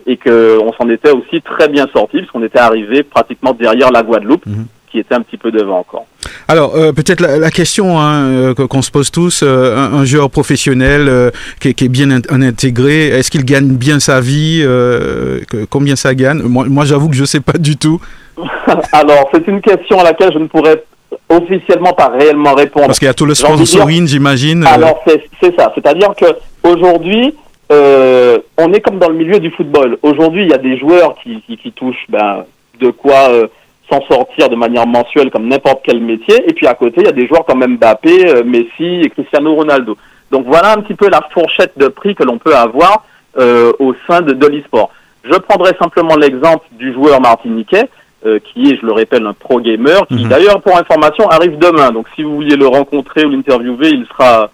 et 0.07 0.17
qu'on 0.17 0.73
s'en 0.79 0.89
était 0.89 1.11
aussi 1.11 1.41
très 1.41 1.67
bien 1.69 1.87
sorti 1.93 2.17
puisqu'on 2.17 2.43
était 2.43 2.59
arrivé 2.59 3.03
pratiquement 3.03 3.53
derrière 3.53 3.91
la 3.91 4.01
Guadeloupe, 4.01 4.45
Mhm. 4.47 4.65
qui 4.91 4.97
était 4.99 5.13
un 5.13 5.21
petit 5.21 5.37
peu 5.37 5.51
devant 5.51 5.79
encore. 5.79 6.05
Alors, 6.47 6.75
euh, 6.75 6.91
peut-être 6.91 7.19
la, 7.21 7.37
la 7.37 7.51
question 7.51 7.99
hein, 7.99 8.23
euh, 8.25 8.53
que- 8.53 8.63
qu'on 8.63 8.81
se 8.81 8.89
pose 8.91 9.11
tous, 9.11 9.41
euh, 9.43 9.75
un, 9.77 9.93
un 9.99 10.05
joueur 10.05 10.29
professionnel 10.29 11.31
qui, 11.59 11.69
est- 11.69 11.73
qui 11.73 11.85
est 11.85 11.89
bien 11.89 12.09
in- 12.11 12.41
intégré, 12.41 13.07
est-ce 13.09 13.29
qu'il 13.29 13.45
gagne 13.45 13.67
bien 13.75 13.99
sa 13.99 14.19
vie 14.21 14.61
que- 14.63 15.65
Combien 15.69 15.95
ça 15.95 16.15
gagne? 16.15 16.41
Moi, 16.43 16.65
moi 16.67 16.85
j'avoue 16.85 17.09
que 17.09 17.15
je 17.15 17.25
sais 17.25 17.39
pas 17.41 17.57
du 17.57 17.77
tout. 17.77 17.99
Alors, 18.93 19.29
c'est 19.33 19.47
une 19.47 19.61
question 19.61 19.99
à 19.99 20.03
laquelle 20.03 20.31
je 20.33 20.39
ne 20.39 20.47
pourrais 20.47 20.83
officiellement 21.29 21.93
pas 21.93 22.09
réellement 22.09 22.53
répondre. 22.53 22.87
Parce 22.87 22.99
qu'il 22.99 23.07
y 23.07 23.09
a 23.11 23.13
tout 23.13 23.25
le 23.25 23.35
sponsoring, 23.35 24.07
j'imagine. 24.07 24.63
euh, 24.63 24.67
Alors 24.73 25.01
c'est 25.05 25.23
c'est 25.41 25.55
ça, 25.57 25.71
c'est-à-dire 25.75 26.13
que 26.15 26.25
aujourd'hui, 26.63 27.35
euh, 27.71 28.37
on 28.57 28.71
est 28.73 28.81
comme 28.81 28.99
dans 28.99 29.09
le 29.09 29.15
milieu 29.15 29.39
du 29.39 29.51
football. 29.51 29.97
Aujourd'hui, 30.03 30.43
il 30.43 30.49
y 30.49 30.53
a 30.53 30.57
des 30.57 30.77
joueurs 30.77 31.15
qui, 31.21 31.41
qui, 31.47 31.57
qui 31.57 31.71
touchent 31.71 32.05
ben, 32.09 32.45
de 32.79 32.89
quoi 32.91 33.29
euh, 33.29 33.47
s'en 33.89 34.01
sortir 34.09 34.49
de 34.49 34.55
manière 34.55 34.87
mensuelle 34.87 35.31
comme 35.31 35.47
n'importe 35.47 35.81
quel 35.83 36.01
métier. 36.01 36.43
Et 36.49 36.53
puis 36.53 36.67
à 36.67 36.73
côté, 36.73 37.01
il 37.01 37.05
y 37.05 37.09
a 37.09 37.13
des 37.13 37.27
joueurs 37.27 37.45
comme 37.45 37.65
Mbappé, 37.65 38.29
euh, 38.29 38.43
Messi 38.43 39.01
et 39.03 39.09
Cristiano 39.09 39.53
Ronaldo. 39.55 39.97
Donc 40.31 40.45
voilà 40.45 40.73
un 40.73 40.81
petit 40.81 40.95
peu 40.95 41.09
la 41.09 41.21
fourchette 41.33 41.73
de 41.77 41.87
prix 41.87 42.15
que 42.15 42.23
l'on 42.23 42.37
peut 42.37 42.55
avoir 42.55 43.03
euh, 43.37 43.71
au 43.79 43.93
sein 44.07 44.21
de, 44.21 44.33
de 44.33 44.47
l'e-sport. 44.47 44.89
Je 45.23 45.37
prendrai 45.37 45.71
simplement 45.79 46.15
l'exemple 46.15 46.65
du 46.71 46.93
joueur 46.93 47.21
martiniquais, 47.21 47.83
euh, 48.25 48.39
qui 48.39 48.71
est, 48.71 48.77
je 48.79 48.85
le 48.85 48.93
répète, 48.93 49.21
un 49.21 49.33
pro 49.33 49.59
gamer, 49.59 50.05
qui 50.07 50.23
Mhm. 50.23 50.29
d'ailleurs, 50.29 50.61
pour 50.61 50.77
information, 50.77 51.27
arrive 51.29 51.57
demain. 51.57 51.91
Donc 51.91 52.07
si 52.15 52.23
vous 52.23 52.35
vouliez 52.35 52.55
le 52.55 52.67
rencontrer 52.67 53.25
ou 53.25 53.29
l'interviewer, 53.29 53.89
il 53.89 54.05
sera, 54.07 54.49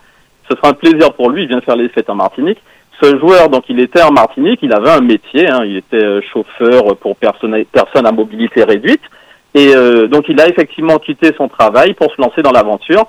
ce 0.49 0.56
sera 0.56 0.69
un 0.69 0.73
plaisir 0.73 1.13
pour 1.13 1.30
lui. 1.30 1.43
Il 1.43 1.49
vient 1.49 1.62
faire 1.62 1.75
les 1.75 1.89
fêtes 1.89 2.10
en 2.10 2.15
Martinique. 2.15 2.60
Ce 3.01 3.17
joueur, 3.19 3.49
donc, 3.49 3.65
il 3.69 3.80
était 3.80 4.01
en 4.01 4.12
Martinique, 4.12 4.60
il 4.63 4.73
avait 4.73 4.89
un 4.89 5.01
métier, 5.01 5.47
hein, 5.47 5.62
il 5.63 5.77
était 5.77 6.03
euh, 6.03 6.19
chauffeur 6.34 6.95
pour 6.97 7.15
personnes, 7.15 7.63
personnes 7.71 8.08
à 8.08 8.12
mobilité 8.12 8.63
réduite. 8.63 9.01
Et 9.53 9.75
euh, 9.75 10.08
donc, 10.08 10.25
il 10.30 10.41
a 10.41 10.47
effectivement 10.47 10.97
quitté 10.97 11.32
son 11.38 11.47
travail 11.47 11.93
pour 11.93 12.12
se 12.12 12.19
lancer 12.19 12.41
dans 12.41 12.51
l'aventure. 12.51 13.06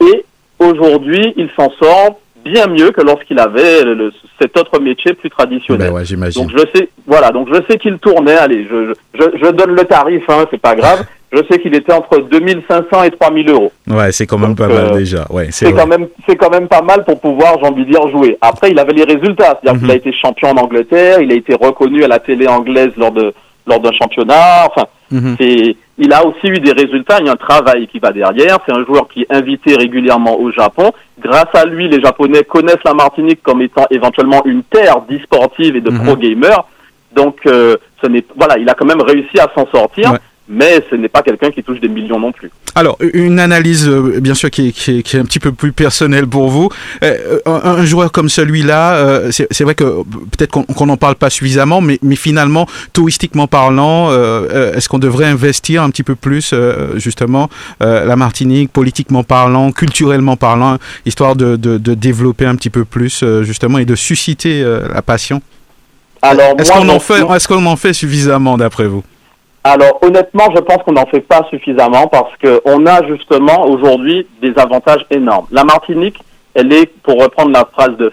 Et 0.00 0.24
aujourd'hui, 0.60 1.34
il 1.36 1.48
s'en 1.56 1.70
sort 1.70 2.20
bien 2.44 2.66
mieux 2.66 2.90
que 2.90 3.00
lorsqu'il 3.00 3.38
avait 3.38 3.82
le- 3.84 3.94
le- 3.94 4.12
cet 4.40 4.56
autre 4.58 4.80
métier 4.80 5.14
plus 5.14 5.30
traditionnel. 5.30 5.88
ben 5.88 5.94
ouais, 5.94 6.04
j'imagine. 6.04 6.42
Donc 6.46 6.52
je 6.56 6.64
sais, 6.78 6.88
voilà, 7.06 7.30
donc 7.30 7.48
je 7.52 7.60
sais 7.68 7.78
qu'il 7.78 7.98
tournait. 7.98 8.36
Allez, 8.36 8.66
je, 8.70 8.92
je, 9.14 9.24
je 9.42 9.50
donne 9.50 9.72
le 9.74 9.84
tarif, 9.84 10.22
hein, 10.28 10.44
c'est 10.50 10.60
pas 10.60 10.74
grave. 10.74 11.04
Je 11.36 11.40
sais 11.50 11.58
qu'il 11.58 11.74
était 11.74 11.92
entre 11.92 12.20
2500 12.20 13.02
et 13.02 13.10
3000 13.10 13.50
euros. 13.50 13.72
Ouais, 13.88 14.12
c'est 14.12 14.24
quand 14.24 14.38
même 14.38 14.50
Donc, 14.54 14.58
pas 14.58 14.68
mal 14.68 14.92
euh, 14.92 14.96
déjà. 14.96 15.26
Ouais, 15.30 15.48
c'est 15.50 15.66
C'est 15.66 15.72
quand 15.72 15.88
même, 15.88 16.06
c'est 16.28 16.36
quand 16.36 16.48
même 16.50 16.68
pas 16.68 16.80
mal 16.80 17.02
pour 17.04 17.18
pouvoir, 17.20 17.56
j'ai 17.60 17.66
envie 17.68 17.84
de 17.84 17.90
dire, 17.90 18.08
jouer. 18.08 18.38
Après, 18.40 18.70
il 18.70 18.78
avait 18.78 18.92
les 18.92 19.02
résultats, 19.02 19.58
c'est-à-dire 19.60 19.74
Mhm. 19.74 19.80
qu'il 19.80 19.90
a 19.90 19.94
été 19.96 20.12
champion 20.12 20.50
en 20.50 20.56
Angleterre, 20.58 21.20
il 21.20 21.32
a 21.32 21.34
été 21.34 21.52
reconnu 21.60 22.04
à 22.04 22.06
la 22.08 22.20
télé 22.20 22.46
anglaise 22.46 22.90
lors 22.96 23.10
de 23.10 23.32
lors 23.66 23.80
d'un 23.80 23.92
championnat. 23.92 24.66
Enfin, 24.66 24.86
Mhm. 25.10 25.36
il 25.98 26.12
a 26.12 26.24
aussi 26.26 26.46
eu 26.48 26.58
des 26.58 26.72
résultats. 26.72 27.18
Il 27.20 27.26
y 27.26 27.28
a 27.28 27.32
un 27.32 27.36
travail 27.36 27.86
qui 27.86 27.98
va 27.98 28.10
derrière. 28.10 28.58
C'est 28.66 28.72
un 28.74 28.84
joueur 28.84 29.06
qui 29.08 29.22
est 29.22 29.32
invité 29.32 29.76
régulièrement 29.76 30.38
au 30.38 30.50
Japon. 30.50 30.92
Grâce 31.20 31.54
à 31.54 31.64
lui, 31.64 31.88
les 31.88 32.00
Japonais 32.00 32.42
connaissent 32.42 32.82
la 32.84 32.94
Martinique 32.94 33.42
comme 33.42 33.62
étant 33.62 33.86
éventuellement 33.90 34.42
une 34.44 34.62
terre 34.64 35.02
d'e-sportive 35.08 35.76
et 35.76 35.80
de 35.80 35.90
Mhm. 35.90 36.04
pro 36.04 36.16
gamers. 36.16 36.64
Donc, 37.14 37.38
euh, 37.46 37.76
ce 38.02 38.08
n'est, 38.08 38.24
voilà, 38.36 38.58
il 38.58 38.68
a 38.68 38.74
quand 38.74 38.86
même 38.86 39.02
réussi 39.02 39.38
à 39.38 39.48
s'en 39.54 39.66
sortir. 39.72 40.12
Ouais. 40.12 40.18
Mais 40.46 40.84
ce 40.90 40.94
n'est 40.94 41.08
pas 41.08 41.22
quelqu'un 41.22 41.50
qui 41.50 41.62
touche 41.62 41.80
des 41.80 41.88
millions 41.88 42.20
non 42.20 42.30
plus. 42.30 42.50
Alors, 42.74 42.98
une 43.14 43.38
analyse, 43.38 43.88
euh, 43.88 44.20
bien 44.20 44.34
sûr, 44.34 44.50
qui 44.50 44.68
est, 44.68 44.72
qui, 44.72 44.98
est, 44.98 45.02
qui 45.02 45.16
est 45.16 45.20
un 45.20 45.24
petit 45.24 45.38
peu 45.38 45.52
plus 45.52 45.72
personnelle 45.72 46.26
pour 46.26 46.48
vous. 46.50 46.68
Euh, 47.02 47.38
un, 47.46 47.52
un 47.64 47.84
joueur 47.86 48.12
comme 48.12 48.28
celui-là, 48.28 48.94
euh, 48.96 49.30
c'est 49.30 49.64
vrai 49.64 49.74
que 49.74 49.84
euh, 49.84 50.02
peut-être 50.36 50.50
qu'on 50.50 50.86
n'en 50.86 50.98
parle 50.98 51.14
pas 51.14 51.30
suffisamment, 51.30 51.80
mais, 51.80 51.98
mais 52.02 52.16
finalement, 52.16 52.66
touristiquement 52.92 53.46
parlant, 53.46 54.10
euh, 54.10 54.46
euh, 54.52 54.74
est-ce 54.74 54.88
qu'on 54.90 54.98
devrait 54.98 55.24
investir 55.24 55.82
un 55.82 55.88
petit 55.88 56.02
peu 56.02 56.14
plus, 56.14 56.50
euh, 56.52 56.98
justement, 56.98 57.48
euh, 57.82 58.04
la 58.04 58.16
Martinique, 58.16 58.70
politiquement 58.70 59.22
parlant, 59.24 59.72
culturellement 59.72 60.36
parlant, 60.36 60.76
histoire 61.06 61.36
de, 61.36 61.56
de, 61.56 61.78
de 61.78 61.94
développer 61.94 62.44
un 62.44 62.56
petit 62.56 62.70
peu 62.70 62.84
plus, 62.84 63.22
euh, 63.22 63.44
justement, 63.44 63.78
et 63.78 63.86
de 63.86 63.94
susciter 63.94 64.62
euh, 64.62 64.80
la 64.92 65.00
passion? 65.00 65.40
Alors, 66.20 66.54
Est-ce 66.58 66.70
moi, 66.70 66.80
qu'on 66.80 66.88
en 66.88 66.92
mon- 66.94 67.00
fait, 67.00 67.22
est-ce 67.34 67.48
qu'on 67.48 67.64
en 67.66 67.76
fait 67.76 67.94
suffisamment, 67.94 68.58
d'après 68.58 68.86
vous? 68.86 69.02
Alors 69.66 69.98
honnêtement, 70.02 70.44
je 70.54 70.60
pense 70.60 70.82
qu'on 70.82 70.92
n'en 70.92 71.06
fait 71.06 71.22
pas 71.22 71.46
suffisamment 71.48 72.06
parce 72.06 72.36
que 72.36 72.60
on 72.66 72.84
a 72.84 73.02
justement 73.06 73.66
aujourd'hui 73.66 74.26
des 74.42 74.52
avantages 74.58 75.06
énormes. 75.10 75.46
La 75.50 75.64
Martinique, 75.64 76.18
elle 76.52 76.70
est, 76.70 76.84
pour 77.02 77.22
reprendre 77.22 77.50
la 77.50 77.64
phrase 77.64 77.96
de 77.96 78.12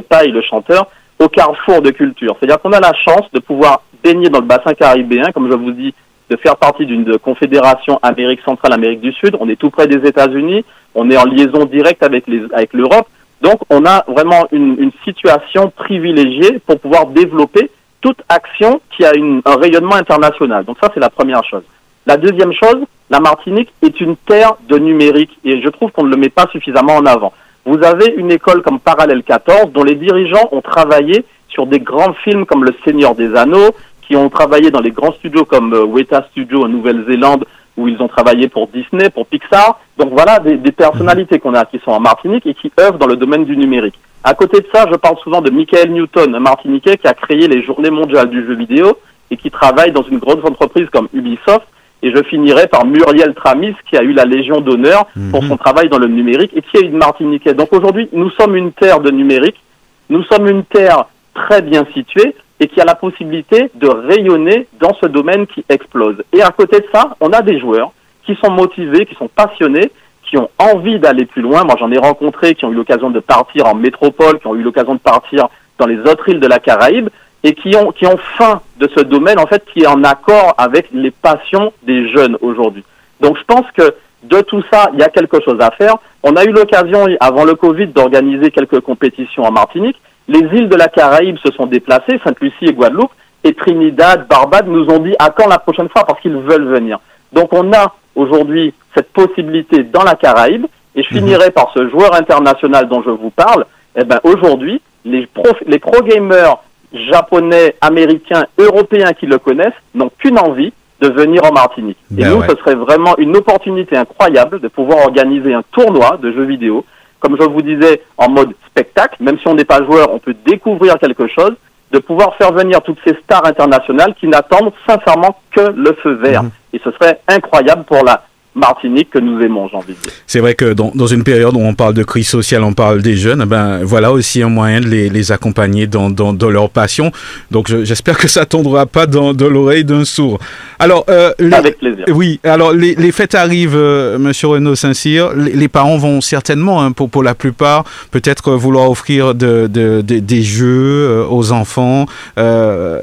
Paille, 0.00 0.30
le 0.30 0.40
chanteur, 0.40 0.86
au 1.18 1.28
carrefour 1.28 1.82
de 1.82 1.90
culture. 1.90 2.34
C'est-à-dire 2.38 2.58
qu'on 2.58 2.72
a 2.72 2.80
la 2.80 2.94
chance 2.94 3.30
de 3.34 3.38
pouvoir 3.38 3.82
baigner 4.02 4.30
dans 4.30 4.40
le 4.40 4.46
bassin 4.46 4.72
caribéen, 4.72 5.30
comme 5.34 5.50
je 5.50 5.56
vous 5.56 5.72
dis, 5.72 5.94
de 6.30 6.36
faire 6.38 6.56
partie 6.56 6.86
d'une 6.86 7.18
confédération 7.18 8.00
Amérique 8.02 8.40
centrale, 8.40 8.72
Amérique 8.72 9.02
du 9.02 9.12
Sud. 9.12 9.36
On 9.40 9.50
est 9.50 9.56
tout 9.56 9.68
près 9.68 9.86
des 9.86 10.08
États-Unis, 10.08 10.64
on 10.94 11.10
est 11.10 11.18
en 11.18 11.24
liaison 11.24 11.66
directe 11.66 12.02
avec 12.02 12.24
l'Europe. 12.72 13.08
Donc 13.42 13.60
on 13.68 13.84
a 13.84 14.04
vraiment 14.08 14.46
une 14.52 14.90
situation 15.04 15.70
privilégiée 15.76 16.60
pour 16.66 16.80
pouvoir 16.80 17.08
développer 17.08 17.70
toute 18.02 18.18
action 18.28 18.80
qui 18.94 19.04
a 19.04 19.14
une, 19.14 19.40
un 19.46 19.56
rayonnement 19.56 19.94
international. 19.94 20.64
Donc 20.64 20.76
ça, 20.82 20.90
c'est 20.92 21.00
la 21.00 21.08
première 21.08 21.42
chose. 21.44 21.62
La 22.04 22.16
deuxième 22.16 22.52
chose, 22.52 22.84
la 23.08 23.20
Martinique 23.20 23.72
est 23.80 24.00
une 24.00 24.16
terre 24.16 24.54
de 24.68 24.76
numérique 24.76 25.38
et 25.44 25.62
je 25.62 25.68
trouve 25.68 25.90
qu'on 25.92 26.04
ne 26.04 26.10
le 26.10 26.16
met 26.16 26.28
pas 26.28 26.46
suffisamment 26.52 26.96
en 26.96 27.06
avant. 27.06 27.32
Vous 27.64 27.82
avez 27.82 28.12
une 28.16 28.32
école 28.32 28.62
comme 28.62 28.80
Parallèle 28.80 29.22
14 29.22 29.72
dont 29.72 29.84
les 29.84 29.94
dirigeants 29.94 30.48
ont 30.50 30.60
travaillé 30.60 31.24
sur 31.48 31.66
des 31.66 31.78
grands 31.78 32.12
films 32.24 32.44
comme 32.44 32.64
Le 32.64 32.74
Seigneur 32.84 33.14
des 33.14 33.36
Anneaux, 33.36 33.70
qui 34.02 34.16
ont 34.16 34.28
travaillé 34.28 34.70
dans 34.70 34.80
les 34.80 34.90
grands 34.90 35.12
studios 35.12 35.44
comme 35.44 35.72
euh, 35.72 35.84
Weta 35.84 36.26
Studio 36.30 36.64
en 36.64 36.68
Nouvelle-Zélande 36.68 37.44
où 37.76 37.88
ils 37.88 38.02
ont 38.02 38.08
travaillé 38.08 38.48
pour 38.48 38.66
Disney, 38.68 39.08
pour 39.10 39.26
Pixar. 39.26 39.80
Donc 39.96 40.10
voilà 40.10 40.40
des, 40.40 40.56
des 40.56 40.72
personnalités 40.72 41.38
qu'on 41.38 41.54
a 41.54 41.64
qui 41.64 41.78
sont 41.78 41.92
en 41.92 42.00
Martinique 42.00 42.46
et 42.46 42.54
qui 42.54 42.70
œuvrent 42.78 42.98
dans 42.98 43.06
le 43.06 43.16
domaine 43.16 43.44
du 43.44 43.56
numérique. 43.56 43.98
À 44.24 44.34
côté 44.34 44.60
de 44.60 44.66
ça, 44.72 44.86
je 44.90 44.96
parle 44.96 45.18
souvent 45.18 45.40
de 45.40 45.50
Michael 45.50 45.90
Newton, 45.90 46.34
un 46.34 46.40
Martiniquais 46.40 46.96
qui 46.96 47.08
a 47.08 47.14
créé 47.14 47.48
les 47.48 47.62
Journées 47.62 47.90
mondiales 47.90 48.30
du 48.30 48.46
jeu 48.46 48.54
vidéo 48.54 48.96
et 49.30 49.36
qui 49.36 49.50
travaille 49.50 49.90
dans 49.90 50.02
une 50.02 50.18
grosse 50.18 50.44
entreprise 50.44 50.88
comme 50.92 51.08
Ubisoft. 51.12 51.66
Et 52.04 52.10
je 52.10 52.22
finirai 52.24 52.66
par 52.66 52.84
Muriel 52.84 53.34
Tramis, 53.34 53.74
qui 53.88 53.96
a 53.96 54.02
eu 54.02 54.12
la 54.12 54.24
Légion 54.24 54.60
d'honneur 54.60 55.06
pour 55.30 55.44
son 55.44 55.56
travail 55.56 55.88
dans 55.88 55.98
le 55.98 56.08
numérique 56.08 56.52
et 56.54 56.62
qui 56.62 56.76
est 56.76 56.86
une 56.86 56.98
Martiniquais. 56.98 57.54
Donc 57.54 57.72
aujourd'hui, 57.72 58.08
nous 58.12 58.30
sommes 58.30 58.56
une 58.56 58.72
terre 58.72 59.00
de 59.00 59.10
numérique. 59.10 59.60
Nous 60.08 60.22
sommes 60.24 60.48
une 60.48 60.64
terre 60.64 61.06
très 61.34 61.62
bien 61.62 61.84
située 61.94 62.34
et 62.60 62.68
qui 62.68 62.80
a 62.80 62.84
la 62.84 62.94
possibilité 62.94 63.70
de 63.74 63.88
rayonner 63.88 64.68
dans 64.80 64.94
ce 65.00 65.06
domaine 65.06 65.46
qui 65.46 65.64
explose. 65.68 66.22
Et 66.32 66.42
à 66.42 66.50
côté 66.50 66.78
de 66.78 66.86
ça, 66.92 67.16
on 67.20 67.30
a 67.30 67.42
des 67.42 67.58
joueurs 67.58 67.92
qui 68.24 68.36
sont 68.36 68.52
motivés, 68.52 69.06
qui 69.06 69.14
sont 69.16 69.28
passionnés, 69.28 69.90
qui 70.32 70.38
ont 70.38 70.48
envie 70.58 70.98
d'aller 70.98 71.26
plus 71.26 71.42
loin. 71.42 71.62
Moi, 71.64 71.76
j'en 71.78 71.92
ai 71.92 71.98
rencontré 71.98 72.54
qui 72.54 72.64
ont 72.64 72.72
eu 72.72 72.74
l'occasion 72.74 73.10
de 73.10 73.20
partir 73.20 73.66
en 73.66 73.74
métropole, 73.74 74.38
qui 74.40 74.46
ont 74.46 74.54
eu 74.54 74.62
l'occasion 74.62 74.94
de 74.94 74.98
partir 74.98 75.48
dans 75.78 75.84
les 75.84 75.98
autres 75.98 76.26
îles 76.30 76.40
de 76.40 76.46
la 76.46 76.58
Caraïbe 76.58 77.10
et 77.44 77.52
qui 77.52 77.76
ont, 77.76 77.92
qui 77.92 78.06
ont 78.06 78.16
faim 78.38 78.62
de 78.78 78.88
ce 78.96 79.02
domaine, 79.02 79.38
en 79.38 79.46
fait, 79.46 79.62
qui 79.70 79.82
est 79.82 79.86
en 79.86 80.02
accord 80.04 80.54
avec 80.56 80.88
les 80.94 81.10
passions 81.10 81.74
des 81.82 82.08
jeunes 82.08 82.38
aujourd'hui. 82.40 82.82
Donc, 83.20 83.36
je 83.36 83.44
pense 83.44 83.66
que 83.76 83.94
de 84.22 84.40
tout 84.40 84.62
ça, 84.72 84.88
il 84.94 85.00
y 85.00 85.02
a 85.02 85.10
quelque 85.10 85.38
chose 85.44 85.60
à 85.60 85.70
faire. 85.72 85.96
On 86.22 86.34
a 86.36 86.44
eu 86.44 86.52
l'occasion, 86.52 87.06
avant 87.20 87.44
le 87.44 87.54
Covid, 87.54 87.88
d'organiser 87.88 88.50
quelques 88.50 88.80
compétitions 88.80 89.42
en 89.42 89.52
Martinique. 89.52 90.00
Les 90.28 90.38
îles 90.38 90.70
de 90.70 90.76
la 90.76 90.88
Caraïbe 90.88 91.36
se 91.44 91.52
sont 91.52 91.66
déplacées, 91.66 92.18
Sainte-Lucie 92.24 92.68
et 92.68 92.72
Guadeloupe, 92.72 93.12
et 93.44 93.52
Trinidad, 93.52 94.26
Barbade 94.28 94.66
nous 94.66 94.86
ont 94.88 95.00
dit 95.00 95.14
à 95.18 95.28
quand 95.28 95.48
la 95.48 95.58
prochaine 95.58 95.90
fois 95.90 96.04
parce 96.06 96.20
qu'ils 96.20 96.36
veulent 96.36 96.68
venir. 96.68 97.00
Donc 97.34 97.52
on 97.52 97.70
a 97.74 97.94
aujourd'hui 98.14 98.72
cette 98.94 99.12
possibilité 99.12 99.84
dans 99.84 100.04
la 100.04 100.14
Caraïbe, 100.14 100.66
et 100.94 101.02
je 101.02 101.14
mhm. 101.14 101.20
finirai 101.20 101.50
par 101.50 101.72
ce 101.74 101.88
joueur 101.88 102.14
international 102.14 102.88
dont 102.88 103.02
je 103.02 103.10
vous 103.10 103.30
parle. 103.30 103.64
Eh 103.96 104.04
ben 104.04 104.20
aujourd'hui, 104.24 104.80
les 105.04 105.26
pro, 105.26 105.48
les 105.66 105.78
pro 105.78 106.02
gamers 106.02 106.58
japonais, 106.92 107.74
américains, 107.80 108.44
européens 108.58 109.12
qui 109.12 109.26
le 109.26 109.38
connaissent 109.38 109.72
n'ont 109.94 110.10
qu'une 110.18 110.38
envie 110.38 110.72
de 111.00 111.08
venir 111.08 111.44
en 111.44 111.52
Martinique. 111.52 111.98
et 112.12 112.22
ben 112.22 112.30
nous, 112.30 112.42
ce 112.42 112.56
serait 112.56 112.76
vraiment 112.76 113.16
une 113.18 113.36
opportunité 113.36 113.96
incroyable 113.96 114.60
de 114.60 114.68
pouvoir 114.68 114.98
organiser 115.06 115.52
un 115.52 115.62
tournoi 115.72 116.18
de 116.22 116.30
jeux 116.30 116.44
vidéo, 116.44 116.84
comme 117.18 117.36
je 117.38 117.44
vous 117.44 117.62
disais, 117.62 118.02
en 118.16 118.30
mode 118.30 118.52
spectacle. 118.66 119.16
Même 119.20 119.38
si 119.38 119.48
on 119.48 119.54
n'est 119.54 119.64
pas 119.64 119.82
joueur, 119.82 120.12
on 120.12 120.18
peut 120.18 120.36
découvrir 120.46 120.98
quelque 120.98 121.26
chose, 121.26 121.54
de 121.90 121.98
pouvoir 121.98 122.34
faire 122.36 122.52
venir 122.52 122.80
toutes 122.82 122.98
ces 123.04 123.14
stars 123.22 123.46
internationales 123.46 124.14
qui 124.18 124.26
n'attendent 124.26 124.72
sincèrement 124.86 125.36
que 125.50 125.72
le 125.74 125.92
feu 126.02 126.14
vert. 126.14 126.44
Mhm. 126.44 126.50
Et 126.72 126.80
ce 126.82 126.90
serait 126.92 127.20
incroyable 127.28 127.84
pour 127.84 128.02
la 128.04 128.22
Martinique 128.54 129.08
que 129.08 129.18
nous 129.18 129.40
aimons, 129.40 129.66
j'ai 129.68 129.76
envie 129.76 129.94
de 129.94 129.98
dire. 129.98 130.12
C'est 130.26 130.40
vrai 130.40 130.54
que 130.54 130.74
dans, 130.74 130.92
dans, 130.94 131.06
une 131.06 131.24
période 131.24 131.54
où 131.54 131.60
on 131.60 131.74
parle 131.74 131.94
de 131.94 132.02
crise 132.02 132.28
sociale, 132.28 132.62
on 132.64 132.74
parle 132.74 133.00
des 133.00 133.16
jeunes, 133.16 133.46
ben 133.46 133.82
voilà 133.82 134.12
aussi 134.12 134.42
un 134.42 134.50
moyen 134.50 134.80
de 134.80 134.88
les, 134.88 135.08
les 135.08 135.32
accompagner 135.32 135.86
dans, 135.86 136.10
dans, 136.10 136.34
dans, 136.34 136.50
leur 136.50 136.68
passion. 136.68 137.12
Donc 137.50 137.68
j'espère 137.84 138.18
que 138.18 138.28
ça 138.28 138.44
tombera 138.44 138.84
pas 138.84 139.06
dans, 139.06 139.32
l'oreille 139.32 139.84
d'un 139.84 140.04
sourd. 140.04 140.38
Alors, 140.78 141.06
euh, 141.08 141.32
avec 141.50 141.78
plaisir. 141.78 142.04
Oui, 142.08 142.40
alors 142.44 142.72
les, 142.74 142.94
les 142.94 143.10
fêtes 143.10 143.34
arrivent, 143.34 143.74
euh, 143.74 144.18
Monsieur 144.18 144.48
Renaud 144.48 144.74
Saint-Cyr. 144.74 145.32
Les, 145.34 145.52
les, 145.52 145.68
parents 145.68 145.96
vont 145.96 146.20
certainement, 146.20 146.82
hein, 146.82 146.92
pour, 146.92 147.08
pour 147.08 147.22
la 147.22 147.34
plupart, 147.34 147.84
peut-être 148.10 148.52
vouloir 148.52 148.90
offrir 148.90 149.34
de, 149.34 149.66
de, 149.66 150.02
de, 150.02 150.18
des 150.18 150.42
jeux 150.42 151.06
euh, 151.08 151.24
aux 151.26 151.52
enfants. 151.52 152.04
Euh, 152.36 153.00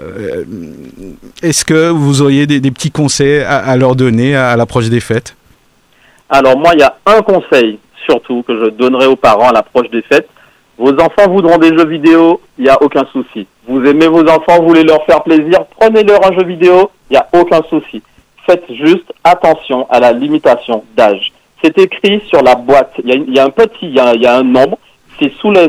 Est-ce 1.42 1.66
que 1.66 1.90
vous 1.90 2.22
auriez 2.22 2.46
des, 2.46 2.60
des 2.60 2.70
petits 2.70 2.92
conseils 2.92 3.40
à, 3.40 3.58
à 3.58 3.76
leur 3.78 3.96
donner 3.96 4.36
à, 4.36 4.52
à 4.52 4.56
l'approche 4.56 4.90
des 4.90 5.00
fêtes? 5.00 5.36
Alors 6.30 6.58
moi, 6.58 6.72
il 6.74 6.80
y 6.80 6.84
a 6.84 6.96
un 7.06 7.22
conseil 7.22 7.80
surtout 8.10 8.44
que 8.44 8.58
je 8.58 8.70
donnerai 8.72 9.06
aux 9.06 9.16
parents 9.16 9.50
à 9.50 9.54
l'approche 9.54 9.90
des 9.90 10.02
fêtes. 10.02 10.30
Vos 10.78 10.94
enfants 10.94 11.30
voudront 11.30 11.58
des 11.58 11.78
jeux 11.78 11.86
vidéo, 11.86 12.42
il 12.58 12.64
n'y 12.64 12.70
a 12.70 12.82
aucun 12.82 13.06
souci. 13.12 13.46
Vous 13.68 13.84
aimez 13.86 14.08
vos 14.08 14.26
enfants, 14.28 14.60
vous 14.62 14.70
voulez 14.70 14.84
leur 14.84 15.04
faire 15.06 15.24
plaisir, 15.24 15.66
prenez-leur 15.78 16.26
un 16.26 16.34
jeu 16.34 16.46
vidéo, 16.46 16.90
il 17.10 17.14
n'y 17.14 17.18
a 17.18 17.28
aucun 17.34 17.62
souci. 17.70 18.02
Faites 18.46 18.66
juste 18.74 19.12
attention 19.24 19.88
à 19.90 20.00
la 20.00 20.14
limitation 20.14 20.84
d'âge. 20.96 21.32
C'est 21.62 21.78
écrit 21.78 22.22
sur 22.28 22.42
la 22.42 22.56
boîte. 22.56 22.94
Il 23.04 23.36
y 23.36 23.40
a, 23.40 23.46
un 23.46 23.50
petit, 23.50 23.88
il 23.88 23.94
y 23.94 24.00
a, 24.00 24.38
un 24.38 24.44
nombre. 24.44 24.78
C'est 25.20 25.34
sous 25.34 25.52
le, 25.52 25.68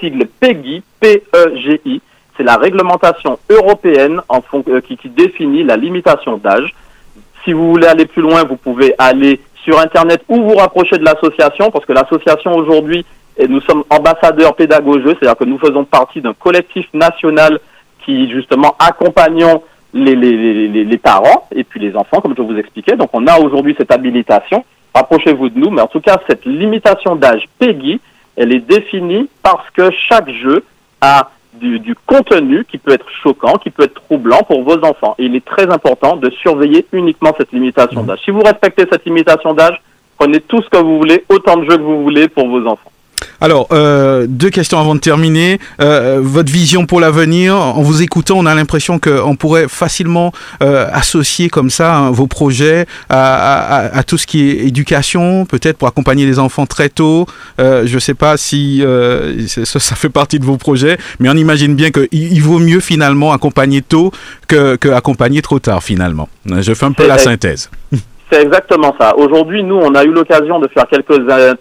sigle 0.00 0.26
PEGI, 0.40 0.82
P-E-G-I. 1.00 2.00
C'est 2.36 2.42
la 2.42 2.56
réglementation 2.56 3.38
européenne 3.50 4.22
euh, 4.54 4.80
qui 4.80 5.08
définit 5.10 5.64
la 5.64 5.76
limitation 5.76 6.38
d'âge. 6.38 6.74
Si 7.44 7.52
vous 7.52 7.68
voulez 7.68 7.86
aller 7.86 8.06
plus 8.06 8.22
loin, 8.22 8.44
vous 8.44 8.56
pouvez 8.56 8.94
aller 8.96 9.38
sur 9.64 9.78
Internet 9.78 10.22
ou 10.28 10.42
vous 10.42 10.56
rapprocher 10.56 10.98
de 10.98 11.04
l'association, 11.04 11.70
parce 11.70 11.84
que 11.84 11.92
l'association 11.92 12.54
aujourd'hui, 12.54 13.04
nous 13.48 13.60
sommes 13.62 13.84
ambassadeurs 13.90 14.54
pédagogiques, 14.54 15.18
c'est-à-dire 15.20 15.36
que 15.36 15.44
nous 15.44 15.58
faisons 15.58 15.84
partie 15.84 16.20
d'un 16.20 16.34
collectif 16.34 16.86
national 16.92 17.58
qui 18.04 18.30
justement 18.30 18.74
accompagnons 18.78 19.62
les, 19.94 20.14
les, 20.14 20.98
parents 20.98 21.46
et 21.54 21.64
puis 21.64 21.80
les 21.80 21.94
enfants, 21.96 22.20
comme 22.20 22.34
je 22.36 22.42
vous 22.42 22.56
expliquais. 22.56 22.96
Donc 22.96 23.10
on 23.12 23.26
a 23.26 23.38
aujourd'hui 23.38 23.74
cette 23.78 23.92
habilitation. 23.92 24.64
Rapprochez-vous 24.94 25.50
de 25.50 25.58
nous, 25.58 25.70
mais 25.70 25.82
en 25.82 25.86
tout 25.86 26.00
cas 26.00 26.18
cette 26.26 26.44
limitation 26.44 27.16
d'âge 27.16 27.44
PEGI, 27.58 28.00
elle 28.36 28.54
est 28.54 28.60
définie 28.60 29.28
parce 29.42 29.68
que 29.70 29.90
chaque 30.08 30.30
jeu 30.30 30.64
a 31.00 31.30
du, 31.54 31.78
du, 31.80 31.94
contenu 32.06 32.64
qui 32.64 32.78
peut 32.78 32.92
être 32.92 33.08
choquant, 33.22 33.58
qui 33.58 33.70
peut 33.70 33.84
être 33.84 33.94
troublant 33.94 34.42
pour 34.46 34.62
vos 34.62 34.82
enfants. 34.84 35.14
Et 35.18 35.24
il 35.24 35.36
est 35.36 35.44
très 35.44 35.70
important 35.70 36.16
de 36.16 36.30
surveiller 36.30 36.86
uniquement 36.92 37.32
cette 37.36 37.52
limitation 37.52 38.02
mmh. 38.02 38.06
d'âge. 38.06 38.20
Si 38.24 38.30
vous 38.30 38.40
respectez 38.40 38.84
cette 38.90 39.04
limitation 39.04 39.52
d'âge, 39.54 39.80
prenez 40.18 40.40
tout 40.40 40.62
ce 40.62 40.68
que 40.68 40.78
vous 40.78 40.98
voulez, 40.98 41.24
autant 41.28 41.56
de 41.56 41.64
jeux 41.70 41.76
que 41.76 41.82
vous 41.82 42.02
voulez 42.02 42.28
pour 42.28 42.48
vos 42.48 42.66
enfants. 42.66 42.91
Alors, 43.42 43.66
euh, 43.72 44.26
deux 44.28 44.50
questions 44.50 44.78
avant 44.78 44.94
de 44.94 45.00
terminer. 45.00 45.58
Euh, 45.80 46.20
votre 46.22 46.52
vision 46.52 46.86
pour 46.86 47.00
l'avenir, 47.00 47.56
en 47.56 47.82
vous 47.82 48.00
écoutant, 48.00 48.36
on 48.38 48.46
a 48.46 48.54
l'impression 48.54 49.00
qu'on 49.00 49.34
pourrait 49.34 49.66
facilement 49.68 50.32
euh, 50.62 50.86
associer 50.92 51.50
comme 51.50 51.68
ça 51.68 51.92
hein, 51.96 52.10
vos 52.12 52.28
projets 52.28 52.86
à, 53.08 53.78
à, 53.78 53.98
à, 53.98 54.02
tout 54.04 54.16
ce 54.16 54.28
qui 54.28 54.48
est 54.48 54.58
éducation, 54.68 55.44
peut-être 55.44 55.76
pour 55.76 55.88
accompagner 55.88 56.24
les 56.24 56.38
enfants 56.38 56.66
très 56.66 56.88
tôt. 56.88 57.26
Euh, 57.58 57.84
je 57.84 57.96
ne 57.96 58.00
sais 58.00 58.14
pas 58.14 58.36
si 58.36 58.80
euh, 58.84 59.44
ça, 59.48 59.80
ça, 59.80 59.96
fait 59.96 60.08
partie 60.08 60.38
de 60.38 60.44
vos 60.44 60.56
projets, 60.56 60.96
mais 61.18 61.28
on 61.28 61.36
imagine 61.36 61.74
bien 61.74 61.90
qu'il 61.90 62.06
il 62.12 62.42
vaut 62.42 62.60
mieux 62.60 62.78
finalement 62.78 63.32
accompagner 63.32 63.82
tôt 63.82 64.12
que, 64.46 64.76
que 64.76 64.88
accompagner 64.88 65.42
trop 65.42 65.58
tard 65.58 65.82
finalement. 65.82 66.28
Je 66.46 66.74
fais 66.74 66.86
un 66.86 66.92
peu 66.92 67.08
la 67.08 67.18
synthèse. 67.18 67.70
C'est 68.32 68.40
exactement 68.40 68.94
ça. 68.98 69.14
Aujourd'hui, 69.18 69.62
nous, 69.62 69.76
on 69.76 69.94
a 69.94 70.04
eu 70.04 70.10
l'occasion 70.10 70.58
de 70.58 70.66
faire 70.68 70.86
quelques 70.86 71.20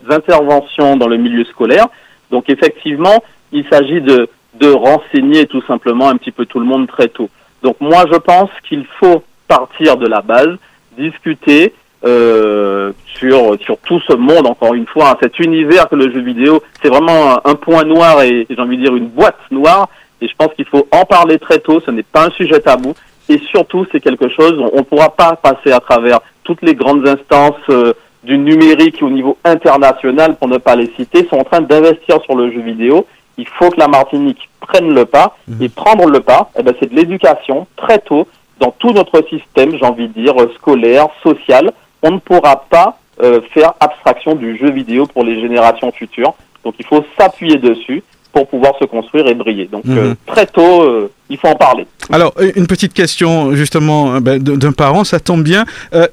interventions 0.09 0.95
dans 0.95 1.09
le 1.09 1.17
milieu 1.17 1.43
scolaire. 1.43 1.87
Donc, 2.29 2.49
effectivement, 2.49 3.21
il 3.51 3.65
s'agit 3.69 3.99
de, 3.99 4.29
de 4.53 4.71
renseigner 4.71 5.47
tout 5.47 5.61
simplement 5.63 6.07
un 6.07 6.15
petit 6.15 6.31
peu 6.31 6.45
tout 6.45 6.61
le 6.61 6.65
monde 6.65 6.87
très 6.87 7.09
tôt. 7.09 7.29
Donc, 7.61 7.75
moi, 7.81 8.05
je 8.09 8.17
pense 8.17 8.49
qu'il 8.69 8.85
faut 9.01 9.21
partir 9.49 9.97
de 9.97 10.07
la 10.07 10.21
base, 10.21 10.55
discuter 10.97 11.73
euh, 12.05 12.93
sur 13.05 13.59
sur 13.59 13.77
tout 13.79 13.99
ce 14.07 14.15
monde. 14.15 14.47
Encore 14.47 14.73
une 14.73 14.87
fois, 14.87 15.17
cet 15.21 15.39
univers 15.39 15.89
que 15.89 15.95
le 15.95 16.09
jeu 16.09 16.21
vidéo, 16.21 16.63
c'est 16.81 16.87
vraiment 16.87 17.33
un, 17.33 17.41
un, 17.51 17.55
point 17.55 17.83
noir 17.83 18.21
et 18.21 18.47
j'ai 18.49 18.61
envie 18.61 18.77
de 18.77 18.83
dire 18.83 18.95
une 18.95 19.09
boîte 19.09 19.39
noire. 19.51 19.89
Et 20.21 20.27
je 20.29 20.35
pense 20.37 20.53
qu'il 20.53 20.65
faut 20.65 20.87
en 20.91 21.03
parler 21.03 21.37
très 21.37 21.59
tôt. 21.59 21.81
Ce 21.85 21.91
n'est 21.91 22.03
pas 22.03 22.27
un 22.27 22.31
sujet 22.31 22.61
tabou. 22.61 22.93
Et 23.27 23.39
surtout, 23.49 23.85
c'est 23.91 23.99
quelque 23.99 24.29
chose, 24.29 24.55
on 24.73 24.79
ne 24.79 24.83
pourra 24.83 25.09
pas 25.09 25.35
passer 25.35 25.71
à 25.71 25.79
travers 25.79 26.19
toutes 26.43 26.61
les 26.61 26.75
grandes 26.75 27.07
instances 27.07 27.55
euh, 27.69 27.93
du 28.23 28.37
numérique 28.37 29.01
au 29.01 29.09
niveau 29.09 29.37
international, 29.43 30.35
pour 30.35 30.47
ne 30.47 30.57
pas 30.57 30.75
les 30.75 30.91
citer, 30.97 31.27
sont 31.27 31.37
en 31.37 31.43
train 31.43 31.61
d'investir 31.61 32.21
sur 32.23 32.35
le 32.35 32.51
jeu 32.51 32.61
vidéo. 32.61 33.05
Il 33.37 33.47
faut 33.47 33.69
que 33.69 33.79
la 33.79 33.87
Martinique 33.87 34.49
prenne 34.59 34.93
le 34.93 35.05
pas. 35.05 35.35
Mmh. 35.47 35.63
Et 35.63 35.69
prendre 35.69 36.07
le 36.07 36.19
pas, 36.19 36.51
eh 36.57 36.63
ben, 36.63 36.73
c'est 36.79 36.91
de 36.91 36.95
l'éducation 36.95 37.67
très 37.75 37.99
tôt 37.99 38.27
dans 38.59 38.71
tout 38.71 38.91
notre 38.91 39.25
système, 39.27 39.75
j'ai 39.75 39.85
envie 39.85 40.07
de 40.07 40.13
dire, 40.13 40.35
scolaire, 40.55 41.07
social. 41.23 41.71
On 42.03 42.11
ne 42.11 42.19
pourra 42.19 42.63
pas 42.69 42.99
euh, 43.21 43.41
faire 43.53 43.73
abstraction 43.79 44.35
du 44.35 44.57
jeu 44.57 44.71
vidéo 44.71 45.07
pour 45.07 45.23
les 45.23 45.41
générations 45.41 45.91
futures. 45.91 46.33
Donc 46.63 46.75
il 46.79 46.85
faut 46.85 47.03
s'appuyer 47.19 47.57
dessus 47.57 48.03
pour 48.31 48.47
pouvoir 48.47 48.73
se 48.79 48.85
construire 48.85 49.27
et 49.27 49.33
briller. 49.33 49.67
Donc 49.71 49.85
mmh. 49.85 49.97
euh, 49.97 50.13
très 50.25 50.45
tôt, 50.45 50.83
euh, 50.83 51.11
il 51.29 51.37
faut 51.37 51.47
en 51.47 51.55
parler. 51.55 51.85
Alors 52.11 52.33
une 52.55 52.67
petite 52.67 52.93
question 52.93 53.53
justement 53.53 54.19
ben, 54.21 54.41
d'un 54.41 54.71
parent, 54.71 55.03
ça 55.03 55.19
tombe 55.19 55.43
bien. 55.43 55.65
Euh, 55.93 56.07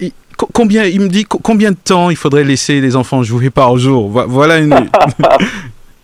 combien 0.52 0.84
il 0.84 1.00
me 1.00 1.08
dit 1.08 1.24
combien 1.24 1.70
de 1.70 1.76
temps 1.76 2.10
il 2.10 2.16
faudrait 2.16 2.44
laisser 2.44 2.80
les 2.80 2.96
enfants 2.96 3.22
jouer 3.22 3.50
par 3.50 3.76
jour? 3.76 4.08
Voilà 4.08 4.58
une. 4.58 4.74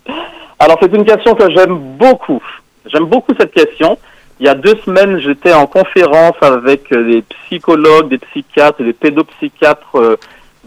Alors 0.59 0.79
c'est 0.81 0.92
une 0.94 1.05
question 1.05 1.35
que 1.35 1.50
j'aime 1.53 1.79
beaucoup. 1.98 2.42
J'aime 2.87 3.07
beaucoup 3.07 3.33
cette 3.38 3.53
question. 3.53 3.98
Il 4.40 4.46
y 4.46 4.48
a 4.48 4.55
deux 4.55 4.74
semaines, 4.85 5.20
j'étais 5.20 5.53
en 5.53 5.66
conférence 5.66 6.35
avec 6.40 6.90
des 6.90 7.22
psychologues, 7.22 8.09
des 8.09 8.18
psychiatres, 8.18 8.83
des 8.83 8.92
pédopsychiatres 8.92 10.18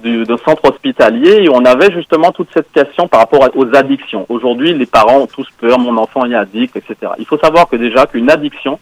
d'un 0.04 0.38
centre 0.38 0.66
hospitalier 0.70 1.44
et 1.44 1.50
on 1.50 1.66
avait 1.66 1.92
justement 1.92 2.32
toute 2.32 2.50
cette 2.54 2.72
question 2.72 3.08
par 3.08 3.22
rapport 3.22 3.50
aux 3.56 3.76
addictions. 3.76 4.26
Aujourd'hui, 4.30 4.74
les 4.74 4.86
parents 4.86 5.20
ont 5.20 5.28
tous 5.28 5.48
peur, 5.60 5.80
mon 5.80 5.98
enfant 5.98 6.26
est 6.26 6.36
addict, 6.36 6.76
etc. 6.76 7.14
Il 7.20 7.26
faut 7.26 7.38
savoir 7.38 7.68
que 7.68 7.76
déjà 7.76 8.06
qu'une 8.06 8.30
addiction, 8.30 8.80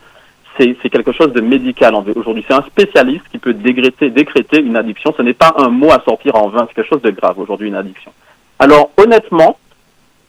c'est 0.58 0.90
quelque 0.90 1.12
chose 1.12 1.34
de 1.34 1.42
médical 1.42 1.94
aujourd'hui. 2.16 2.46
C'est 2.48 2.54
un 2.54 2.62
spécialiste 2.62 3.26
qui 3.30 3.38
peut 3.38 3.54
décréter, 3.54 4.10
décréter 4.10 4.62
une 4.62 4.78
addiction. 4.78 5.14
Ce 5.16 5.22
n'est 5.22 5.34
pas 5.34 5.54
un 5.58 5.70
mot 5.70 5.92
à 5.92 6.02
sortir 6.06 6.36
en 6.36 6.48
vain, 6.48 6.66
c'est 6.68 6.76
quelque 6.76 6.90
chose 6.90 7.02
de 7.02 7.12
grave 7.12 7.38
aujourd'hui, 7.40 7.68
une 7.68 7.76
addiction. 7.76 8.12
Alors 8.60 8.92
honnêtement, 8.98 9.58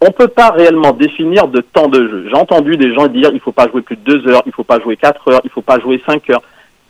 on 0.01 0.07
ne 0.07 0.11
peut 0.11 0.29
pas 0.29 0.51
réellement 0.51 0.93
définir 0.93 1.49
de 1.49 1.61
temps 1.61 1.89
de 1.89 2.09
jeu. 2.09 2.27
J'ai 2.29 2.37
entendu 2.37 2.77
des 2.77 2.93
gens 2.93 3.07
dire 3.07 3.31
il 3.31 3.37
ne 3.37 3.41
faut 3.41 3.53
pas 3.53 3.69
jouer 3.69 3.83
plus 3.83 3.97
de 3.97 4.03
deux 4.03 4.29
heures, 4.29 4.43
il 4.47 4.51
ne 4.51 4.55
faut 4.55 4.65
pas 4.65 4.81
jouer 4.81 4.97
quatre 4.97 5.31
heures, 5.31 5.41
il 5.45 5.49
ne 5.49 5.53
faut 5.53 5.63
pas 5.63 5.79
jouer 5.79 6.03
cinq 6.05 6.29
heures. 6.31 6.43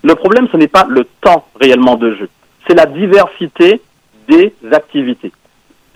Le 0.02 0.14
problème, 0.14 0.48
ce 0.50 0.56
n'est 0.56 0.68
pas 0.68 0.86
le 0.88 1.06
temps 1.20 1.46
réellement 1.60 1.96
de 1.96 2.14
jeu, 2.14 2.28
c'est 2.66 2.74
la 2.74 2.86
diversité 2.86 3.80
des 4.28 4.52
activités. 4.72 5.32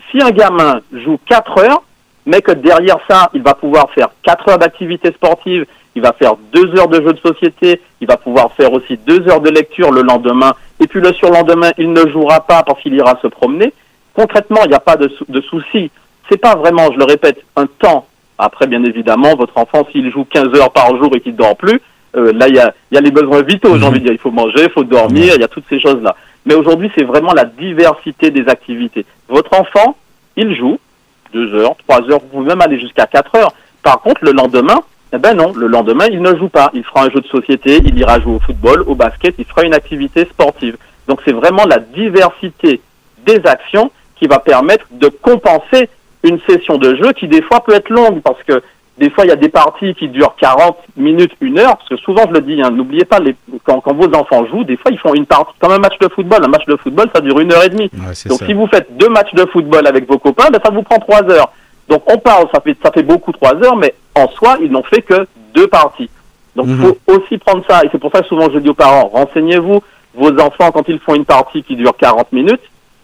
Si 0.09 0.21
un 0.21 0.31
gamin 0.31 0.81
joue 0.91 1.19
quatre 1.25 1.57
heures, 1.59 1.83
mais 2.25 2.41
que 2.41 2.51
derrière 2.51 2.97
ça, 3.09 3.29
il 3.33 3.41
va 3.41 3.53
pouvoir 3.53 3.89
faire 3.91 4.09
quatre 4.23 4.49
heures 4.49 4.57
d'activité 4.57 5.11
sportive, 5.11 5.65
il 5.95 6.01
va 6.01 6.13
faire 6.13 6.35
deux 6.53 6.77
heures 6.77 6.87
de 6.87 7.01
jeu 7.01 7.13
de 7.13 7.19
société, 7.19 7.81
il 7.99 8.07
va 8.07 8.17
pouvoir 8.17 8.51
faire 8.53 8.71
aussi 8.71 8.97
deux 8.97 9.27
heures 9.29 9.41
de 9.41 9.49
lecture 9.49 9.91
le 9.91 10.01
lendemain, 10.01 10.53
et 10.79 10.87
puis 10.87 11.01
le 11.01 11.13
surlendemain, 11.13 11.71
il 11.77 11.91
ne 11.91 12.07
jouera 12.09 12.41
pas 12.41 12.63
parce 12.63 12.81
qu'il 12.81 12.93
ira 12.93 13.17
se 13.21 13.27
promener. 13.27 13.73
Concrètement, 14.13 14.61
il 14.65 14.69
n'y 14.69 14.75
a 14.75 14.79
pas 14.79 14.95
de, 14.95 15.11
de 15.27 15.41
souci. 15.41 15.91
C'est 16.29 16.37
pas 16.37 16.55
vraiment, 16.55 16.91
je 16.91 16.97
le 16.97 17.05
répète, 17.05 17.43
un 17.55 17.65
temps. 17.65 18.07
Après, 18.37 18.67
bien 18.67 18.83
évidemment, 18.83 19.35
votre 19.35 19.57
enfant, 19.57 19.85
s'il 19.91 20.09
joue 20.11 20.25
15 20.25 20.47
heures 20.55 20.71
par 20.71 20.95
jour 20.97 21.09
et 21.15 21.21
qu'il 21.21 21.35
dort 21.35 21.55
plus, 21.55 21.79
euh, 22.15 22.33
là, 22.33 22.47
il 22.47 22.55
y 22.55 22.59
a, 22.59 22.73
y 22.91 22.97
a 22.97 23.01
les 23.01 23.11
besoins 23.11 23.41
vitaux, 23.41 23.73
j'ai 23.73 23.81
mhm. 23.81 23.87
envie 23.87 23.99
de 23.99 24.05
dire. 24.05 24.13
Il 24.13 24.19
faut 24.19 24.31
manger, 24.31 24.63
il 24.63 24.69
faut 24.69 24.83
dormir, 24.83 25.33
il 25.35 25.41
y 25.41 25.43
a 25.43 25.47
toutes 25.47 25.65
ces 25.69 25.79
choses-là. 25.79 26.15
Mais 26.45 26.55
aujourd'hui, 26.55 26.91
c'est 26.95 27.03
vraiment 27.03 27.33
la 27.33 27.45
diversité 27.45 28.31
des 28.31 28.47
activités. 28.47 29.05
Votre 29.29 29.59
enfant, 29.59 29.95
il 30.35 30.55
joue 30.55 30.79
deux 31.33 31.53
heures, 31.53 31.75
trois 31.87 32.01
heures, 32.09 32.21
vous 32.31 32.41
même 32.41 32.61
aller 32.61 32.79
jusqu'à 32.79 33.05
quatre 33.05 33.35
heures. 33.35 33.53
Par 33.83 34.01
contre, 34.01 34.23
le 34.23 34.31
lendemain, 34.31 34.81
eh 35.13 35.17
ben 35.17 35.33
non, 35.33 35.53
le 35.53 35.67
lendemain, 35.67 36.05
il 36.09 36.21
ne 36.21 36.35
joue 36.35 36.49
pas. 36.49 36.71
Il 36.73 36.83
fera 36.83 37.05
un 37.05 37.09
jeu 37.09 37.21
de 37.21 37.27
société, 37.27 37.81
il 37.83 37.97
ira 37.97 38.19
jouer 38.19 38.35
au 38.35 38.39
football, 38.39 38.83
au 38.87 38.95
basket, 38.95 39.35
il 39.37 39.45
fera 39.45 39.63
une 39.63 39.73
activité 39.73 40.25
sportive. 40.25 40.77
Donc 41.07 41.21
c'est 41.25 41.33
vraiment 41.33 41.65
la 41.65 41.79
diversité 41.79 42.81
des 43.25 43.41
actions 43.45 43.91
qui 44.15 44.27
va 44.27 44.39
permettre 44.39 44.85
de 44.91 45.07
compenser 45.07 45.89
une 46.23 46.39
session 46.47 46.77
de 46.77 46.95
jeu 46.95 47.11
qui 47.13 47.27
des 47.27 47.41
fois 47.41 47.63
peut 47.63 47.73
être 47.73 47.89
longue 47.89 48.21
parce 48.21 48.41
que 48.43 48.61
des 48.97 49.09
fois 49.09 49.25
il 49.25 49.29
y 49.29 49.33
a 49.33 49.37
des 49.37 49.49
parties 49.49 49.95
qui 49.95 50.07
durent 50.09 50.35
40 50.35 50.77
minutes, 50.97 51.31
une 51.41 51.59
heure, 51.59 51.77
parce 51.77 51.89
que 51.89 51.97
souvent 51.97 52.23
je 52.27 52.33
le 52.33 52.41
dis, 52.41 52.61
hein, 52.61 52.71
n'oubliez 52.71 53.05
pas, 53.05 53.19
les, 53.19 53.35
quand, 53.63 53.79
quand, 53.81 53.93
vos 53.93 54.13
enfants 54.15 54.45
jouent, 54.47 54.63
des 54.63 54.77
fois 54.77 54.91
ils 54.91 54.99
font 54.99 55.13
une 55.13 55.25
partie, 55.25 55.53
comme 55.59 55.71
un 55.71 55.79
match 55.79 55.97
de 55.99 56.07
football, 56.09 56.43
un 56.43 56.49
match 56.49 56.65
de 56.65 56.75
football 56.75 57.09
ça 57.13 57.21
dure 57.21 57.39
une 57.39 57.51
heure 57.51 57.63
et 57.63 57.69
demie. 57.69 57.89
Donc 58.27 58.39
si 58.45 58.53
vous 58.53 58.67
faites 58.67 58.95
deux 58.97 59.09
matchs 59.09 59.33
de 59.33 59.45
football 59.45 59.87
avec 59.87 60.07
vos 60.07 60.17
copains, 60.17 60.49
ben, 60.51 60.59
ça 60.63 60.71
vous 60.71 60.83
prend 60.83 60.99
trois 60.99 61.23
heures. 61.29 61.51
Donc 61.89 62.03
on 62.07 62.17
parle, 62.17 62.47
ça 62.53 62.61
fait, 62.61 62.77
ça 62.83 62.91
fait 62.91 63.03
beaucoup 63.03 63.31
trois 63.31 63.55
heures, 63.63 63.75
mais 63.75 63.93
en 64.15 64.27
soi, 64.29 64.57
ils 64.61 64.71
n'ont 64.71 64.83
fait 64.83 65.01
que 65.01 65.27
deux 65.53 65.67
parties. 65.67 66.09
Donc 66.55 66.67
il 66.67 66.75
mhm. 66.75 66.81
faut 66.81 67.13
aussi 67.13 67.37
prendre 67.37 67.63
ça, 67.69 67.81
et 67.83 67.89
c'est 67.91 67.99
pour 67.99 68.11
ça 68.11 68.21
que 68.21 68.27
souvent 68.27 68.49
je 68.53 68.59
dis 68.59 68.69
aux 68.69 68.73
parents, 68.73 69.09
renseignez-vous, 69.13 69.81
vos 70.13 70.39
enfants, 70.39 70.71
quand 70.71 70.87
ils 70.89 70.99
font 70.99 71.15
une 71.15 71.25
partie 71.25 71.63
qui 71.63 71.75
dure 71.75 71.95
40 71.95 72.31
minutes, 72.33 72.61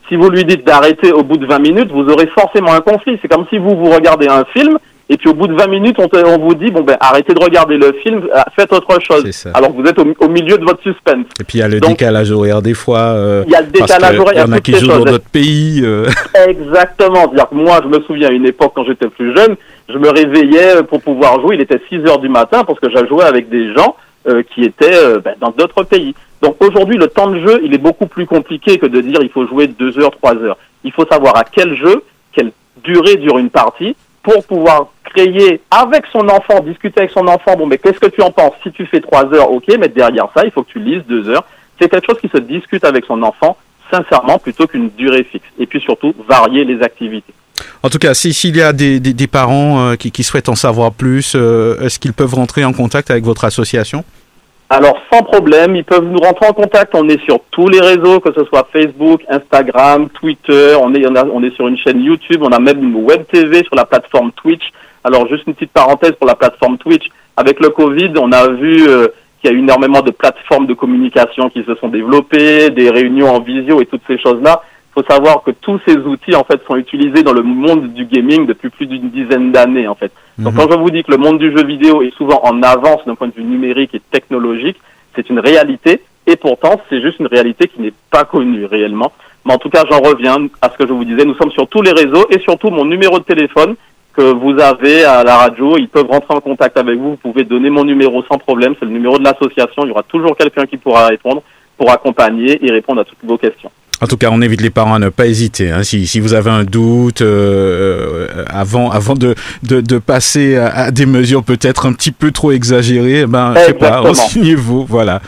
si 0.07 0.15
vous 0.15 0.29
lui 0.29 0.45
dites 0.45 0.65
d'arrêter 0.65 1.11
au 1.11 1.23
bout 1.23 1.37
de 1.37 1.45
20 1.45 1.59
minutes, 1.59 1.91
vous 1.91 2.07
aurez 2.09 2.27
forcément 2.27 2.73
un 2.73 2.81
conflit. 2.81 3.19
C'est 3.21 3.27
comme 3.27 3.45
si 3.49 3.57
vous, 3.57 3.75
vous 3.75 3.91
regardez 3.91 4.27
un 4.27 4.45
film, 4.45 4.77
et 5.09 5.17
puis 5.17 5.29
au 5.29 5.33
bout 5.33 5.47
de 5.47 5.55
20 5.55 5.67
minutes, 5.67 5.97
on, 5.99 6.09
on 6.25 6.37
vous 6.37 6.53
dit, 6.55 6.69
bon 6.69 6.81
ben 6.81 6.97
arrêtez 6.99 7.33
de 7.33 7.41
regarder 7.41 7.77
le 7.77 7.93
film, 8.03 8.23
euh, 8.23 8.41
faites 8.55 8.71
autre 8.73 8.99
chose. 9.01 9.23
Alors 9.53 9.75
que 9.75 9.81
vous 9.81 9.87
êtes 9.87 9.99
au, 9.99 10.29
milieu 10.29 10.57
de 10.57 10.65
votre 10.65 10.81
suspense. 10.83 11.25
Et 11.39 11.43
puis 11.43 11.57
il 11.57 11.61
y 11.61 11.63
a 11.63 11.67
le 11.67 11.79
décalage 11.79 12.31
horaire 12.31 12.61
des 12.61 12.73
fois. 12.73 12.99
Euh, 12.99 13.43
il 13.45 13.51
y 13.51 13.55
a 13.55 13.61
le 13.61 13.67
décalage 13.67 14.19
horaire. 14.19 14.33
Il 14.35 14.49
y 14.49 14.51
en 14.51 14.51
a 14.51 14.59
qui 14.59 14.73
jouent 14.73 14.87
dans 14.87 15.05
notre 15.05 15.29
pays. 15.29 15.81
Euh. 15.83 16.07
Exactement. 16.47 17.21
C'est-à-dire 17.21 17.49
que 17.49 17.55
moi, 17.55 17.79
je 17.83 17.87
me 17.87 18.01
souviens 18.03 18.29
à 18.29 18.31
une 18.31 18.45
époque 18.45 18.73
quand 18.75 18.83
j'étais 18.85 19.07
plus 19.07 19.35
jeune, 19.35 19.55
je 19.87 19.97
me 19.97 20.09
réveillais 20.09 20.83
pour 20.83 21.01
pouvoir 21.01 21.39
jouer. 21.39 21.55
Il 21.55 21.61
était 21.61 21.81
6 21.87 22.05
heures 22.07 22.19
du 22.19 22.29
matin 22.29 22.63
parce 22.65 22.79
que 22.79 22.89
j'ai 22.89 23.07
joué 23.07 23.23
avec 23.23 23.49
des 23.49 23.73
gens 23.73 23.95
euh, 24.27 24.43
qui 24.53 24.65
étaient 24.65 24.93
euh, 24.93 25.21
ben, 25.23 25.35
dans 25.39 25.51
d'autres 25.51 25.83
pays. 25.83 26.13
Donc 26.41 26.57
aujourd'hui, 26.61 26.97
le 26.97 27.07
temps 27.07 27.29
de 27.29 27.39
jeu, 27.39 27.61
il 27.63 27.73
est 27.73 27.77
beaucoup 27.77 28.07
plus 28.07 28.25
compliqué 28.25 28.77
que 28.77 28.85
de 28.85 28.99
dire 28.99 29.19
il 29.21 29.29
faut 29.29 29.47
jouer 29.47 29.67
2 29.67 29.99
heures, 29.99 30.11
3 30.11 30.35
heures. 30.43 30.57
Il 30.83 30.91
faut 30.91 31.05
savoir 31.09 31.37
à 31.37 31.45
quel 31.45 31.77
jeu, 31.77 32.03
quelle 32.33 32.51
durée 32.83 33.15
dure 33.15 33.37
une 33.37 33.49
partie 33.49 33.95
pour 34.27 34.45
pouvoir 34.45 34.87
créer 35.05 35.61
avec 35.71 36.03
son 36.11 36.27
enfant, 36.27 36.59
discuter 36.59 36.99
avec 36.99 37.11
son 37.11 37.25
enfant, 37.27 37.55
bon, 37.57 37.65
mais 37.65 37.77
qu'est-ce 37.77 37.99
que 37.99 38.07
tu 38.07 38.21
en 38.21 38.29
penses? 38.29 38.51
Si 38.61 38.71
tu 38.73 38.85
fais 38.85 38.99
3 38.99 39.33
heures, 39.33 39.49
ok, 39.49 39.63
mais 39.79 39.87
derrière 39.87 40.27
ça, 40.35 40.43
il 40.43 40.51
faut 40.51 40.63
que 40.63 40.69
tu 40.69 40.79
lises 40.79 41.03
2 41.07 41.29
heures. 41.29 41.45
C'est 41.79 41.87
quelque 41.87 42.07
chose 42.07 42.19
qui 42.19 42.27
se 42.27 42.39
discute 42.39 42.83
avec 42.83 43.05
son 43.05 43.23
enfant, 43.23 43.55
sincèrement, 43.89 44.37
plutôt 44.37 44.67
qu'une 44.67 44.89
durée 44.97 45.23
fixe. 45.23 45.47
Et 45.57 45.65
puis 45.65 45.79
surtout, 45.79 46.13
varier 46.27 46.65
les 46.65 46.81
activités. 46.81 47.33
En 47.81 47.89
tout 47.89 47.99
cas, 47.99 48.13
s'il 48.13 48.57
y 48.57 48.61
a 48.61 48.73
des, 48.73 48.99
des, 48.99 49.27
parents 49.27 49.79
euh, 49.79 49.95
qui, 49.95 50.11
qui, 50.11 50.23
souhaitent 50.23 50.49
en 50.49 50.55
savoir 50.55 50.91
plus, 50.91 51.33
euh, 51.35 51.79
est-ce 51.79 51.97
qu'ils 51.97 52.13
peuvent 52.13 52.33
rentrer 52.33 52.65
en 52.65 52.73
contact 52.73 53.09
avec 53.09 53.23
votre 53.23 53.45
association? 53.45 54.03
Alors 54.69 54.97
sans 55.11 55.23
problème, 55.23 55.75
ils 55.77 55.85
peuvent 55.85 56.03
nous 56.03 56.19
rentrer 56.19 56.47
en 56.47 56.53
contact. 56.53 56.93
On 56.93 57.07
est 57.07 57.23
sur 57.23 57.39
tous 57.51 57.69
les 57.69 57.79
réseaux, 57.79 58.19
que 58.19 58.33
ce 58.33 58.43
soit 58.45 58.67
Facebook, 58.71 59.21
Instagram, 59.29 60.09
Twitter. 60.09 60.75
On 60.81 60.93
est, 60.93 61.05
on, 61.07 61.43
est 61.43 61.55
sur 61.55 61.67
une 61.67 61.77
chaîne 61.77 62.01
YouTube. 62.01 62.41
On 62.41 62.51
a 62.51 62.59
même 62.59 62.83
une 62.83 62.95
web 62.95 63.25
TV 63.31 63.63
sur 63.63 63.75
la 63.75 63.85
plateforme 63.85 64.31
Twitch. 64.33 64.71
Alors 65.05 65.27
juste 65.27 65.47
une 65.47 65.53
petite 65.53 65.71
parenthèse 65.71 66.11
pour 66.13 66.27
la 66.27 66.35
plateforme 66.35 66.77
Twitch. 66.77 67.05
Avec 67.37 67.61
le 67.61 67.69
Covid, 67.69 68.11
on 68.19 68.31
a 68.33 68.49
vu 68.49 68.87
euh, 68.89 69.07
qu'il 69.39 69.51
y 69.51 69.53
a 69.53 69.55
eu 69.55 69.59
énormément 69.59 70.01
de 70.01 70.11
plateformes 70.11 70.65
de 70.65 70.73
communication 70.73 71.49
qui 71.49 71.63
se 71.63 71.75
sont 71.75 71.87
développées, 71.87 72.69
des 72.69 72.89
réunions 72.89 73.29
en 73.29 73.39
visio 73.39 73.79
et 73.79 73.85
toutes 73.85 74.01
ces 74.07 74.17
choses-là 74.17 74.63
faut 74.97 75.13
savoir 75.13 75.43
que 75.43 75.51
tous 75.51 75.79
ces 75.87 75.95
outils 75.95 76.35
en 76.35 76.43
fait 76.43 76.59
sont 76.65 76.75
utilisés 76.75 77.21
dans 77.21 77.33
le 77.33 77.43
monde 77.43 77.93
du 77.93 78.05
gaming 78.05 78.47
depuis 78.47 78.69
plus 78.69 78.87
d'une 78.87 79.11
dizaine 79.11 79.51
d'années 79.51 79.87
en 79.87 79.93
fait. 79.93 80.11
Donc 80.39 80.53
mhm. 80.53 80.59
quand 80.59 80.71
je 80.71 80.77
vous 80.77 80.91
dis 80.91 81.03
que 81.03 81.11
le 81.11 81.17
monde 81.17 81.39
du 81.39 81.55
jeu 81.55 81.65
vidéo 81.65 82.01
est 82.01 82.13
souvent 82.15 82.39
en 82.43 82.61
avance 82.61 83.03
d'un 83.05 83.15
point 83.15 83.27
de 83.27 83.33
vue 83.33 83.43
numérique 83.43 83.95
et 83.95 84.01
technologique, 84.11 84.77
c'est 85.15 85.29
une 85.29 85.39
réalité 85.39 86.01
et 86.27 86.35
pourtant 86.35 86.79
c'est 86.89 87.01
juste 87.01 87.19
une 87.19 87.27
réalité 87.27 87.67
qui 87.67 87.81
n'est 87.81 87.93
pas 88.11 88.23
connue 88.25 88.65
réellement. 88.65 89.11
Mais 89.45 89.53
en 89.53 89.57
tout 89.57 89.69
cas, 89.69 89.83
j'en 89.89 89.99
reviens 89.99 90.35
à 90.61 90.69
ce 90.69 90.77
que 90.77 90.85
je 90.85 90.93
vous 90.93 91.05
disais, 91.05 91.25
nous 91.25 91.35
sommes 91.35 91.51
sur 91.51 91.67
tous 91.67 91.81
les 91.81 91.91
réseaux 91.91 92.27
et 92.29 92.39
surtout 92.39 92.69
mon 92.69 92.85
numéro 92.85 93.17
de 93.17 93.23
téléphone 93.23 93.75
que 94.13 94.33
vous 94.33 94.59
avez 94.59 95.03
à 95.03 95.23
la 95.23 95.37
radio, 95.37 95.77
ils 95.77 95.87
peuvent 95.87 96.09
rentrer 96.09 96.33
en 96.33 96.41
contact 96.41 96.75
avec 96.77 96.97
vous, 96.97 97.11
vous 97.11 97.17
pouvez 97.17 97.43
donner 97.43 97.69
mon 97.69 97.85
numéro 97.85 98.23
sans 98.23 98.37
problème, 98.37 98.73
c'est 98.79 98.85
le 98.85 98.91
numéro 98.91 99.17
de 99.19 99.23
l'association, 99.23 99.83
il 99.85 99.89
y 99.89 99.91
aura 99.91 100.03
toujours 100.03 100.35
quelqu'un 100.35 100.65
qui 100.65 100.77
pourra 100.77 101.07
répondre 101.07 101.43
pour 101.77 101.91
accompagner 101.91 102.59
et 102.65 102.71
répondre 102.71 103.01
à 103.01 103.03
toutes 103.05 103.23
vos 103.23 103.37
questions. 103.37 103.71
En 103.99 104.05
tout 104.05 104.17
cas, 104.17 104.27
on 104.31 104.41
invite 104.43 104.61
les 104.61 104.69
parents 104.69 104.93
à 104.93 104.99
ne 104.99 105.09
pas 105.09 105.25
hésiter. 105.25 105.71
Hein. 105.71 105.81
Si, 105.81 106.05
si, 106.05 106.19
vous 106.19 106.35
avez 106.35 106.51
un 106.51 106.63
doute 106.63 107.21
euh, 107.21 108.27
euh, 108.29 108.45
avant, 108.47 108.91
avant 108.91 109.15
de, 109.15 109.33
de, 109.63 109.81
de 109.81 109.97
passer 109.97 110.55
à, 110.55 110.91
des 110.91 111.07
mesures 111.07 111.43
peut-être 111.43 111.87
un 111.87 111.93
petit 111.93 112.11
peu 112.11 112.31
trop 112.31 112.51
exagérées, 112.51 113.21
eh 113.21 113.25
ben, 113.25 113.53
je 113.55 113.61
sais 113.61 113.73
pas, 113.73 113.99
renseignez-vous, 113.99 114.85
voilà. 114.85 115.21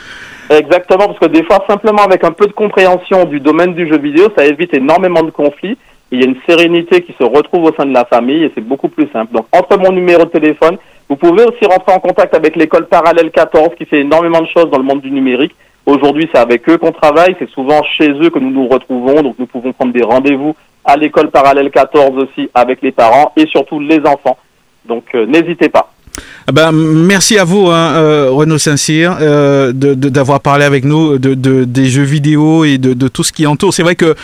Exactement, 0.50 1.06
parce 1.06 1.18
que 1.18 1.26
des 1.26 1.42
fois, 1.44 1.64
simplement 1.68 2.02
avec 2.02 2.22
un 2.22 2.30
peu 2.30 2.46
de 2.46 2.52
compréhension 2.52 3.24
du 3.24 3.40
domaine 3.40 3.74
du 3.74 3.88
jeu 3.88 3.98
vidéo, 3.98 4.28
ça 4.36 4.44
évite 4.44 4.72
énormément 4.74 5.22
de 5.22 5.30
conflits. 5.30 5.76
Il 6.12 6.20
y 6.20 6.24
a 6.24 6.26
une 6.26 6.36
sérénité 6.48 7.02
qui 7.02 7.14
se 7.18 7.24
retrouve 7.24 7.64
au 7.64 7.74
sein 7.74 7.86
de 7.86 7.94
la 7.94 8.04
famille 8.04 8.44
et 8.44 8.52
c'est 8.54 8.64
beaucoup 8.64 8.88
plus 8.88 9.08
simple. 9.12 9.32
Donc, 9.32 9.46
entre 9.52 9.78
mon 9.78 9.92
numéro 9.92 10.24
de 10.24 10.30
téléphone, 10.30 10.76
vous 11.08 11.16
pouvez 11.16 11.44
aussi 11.44 11.64
rentrer 11.64 11.92
en 11.92 12.00
contact 12.00 12.34
avec 12.34 12.56
l'école 12.56 12.86
parallèle 12.86 13.30
14 13.30 13.70
qui 13.76 13.84
fait 13.84 14.00
énormément 14.00 14.40
de 14.40 14.48
choses 14.48 14.70
dans 14.70 14.78
le 14.78 14.84
monde 14.84 15.00
du 15.00 15.10
numérique. 15.10 15.54
Aujourd'hui, 15.86 16.28
c'est 16.32 16.40
avec 16.40 16.68
eux 16.68 16.78
qu'on 16.78 16.92
travaille, 16.92 17.34
c'est 17.38 17.50
souvent 17.50 17.82
chez 17.82 18.10
eux 18.10 18.30
que 18.30 18.38
nous 18.38 18.50
nous 18.50 18.68
retrouvons, 18.68 19.22
donc 19.22 19.36
nous 19.38 19.46
pouvons 19.46 19.72
prendre 19.72 19.92
des 19.92 20.02
rendez-vous 20.02 20.54
à 20.84 20.96
l'école 20.96 21.30
parallèle 21.30 21.70
14 21.70 22.16
aussi 22.16 22.50
avec 22.54 22.82
les 22.82 22.92
parents 22.92 23.32
et 23.36 23.46
surtout 23.46 23.80
les 23.80 24.00
enfants. 24.00 24.38
Donc 24.86 25.04
euh, 25.14 25.26
n'hésitez 25.26 25.68
pas. 25.68 25.92
Ah 26.46 26.52
ben, 26.52 26.72
merci 26.72 27.38
à 27.38 27.44
vous, 27.44 27.68
hein, 27.68 27.92
euh, 27.94 28.30
Renaud 28.30 28.58
Saint-Cyr, 28.58 29.16
euh, 29.20 29.72
d'avoir 29.72 30.40
parlé 30.40 30.64
avec 30.64 30.84
nous 30.84 31.18
de, 31.18 31.34
des 31.64 31.86
jeux 31.86 32.02
vidéo 32.02 32.64
et 32.64 32.78
de, 32.78 33.08
tout 33.08 33.22
ce 33.22 33.32
qui 33.32 33.46
entoure. 33.46 33.72
C'est 33.72 33.84
vrai 33.84 33.94
que 33.94 34.16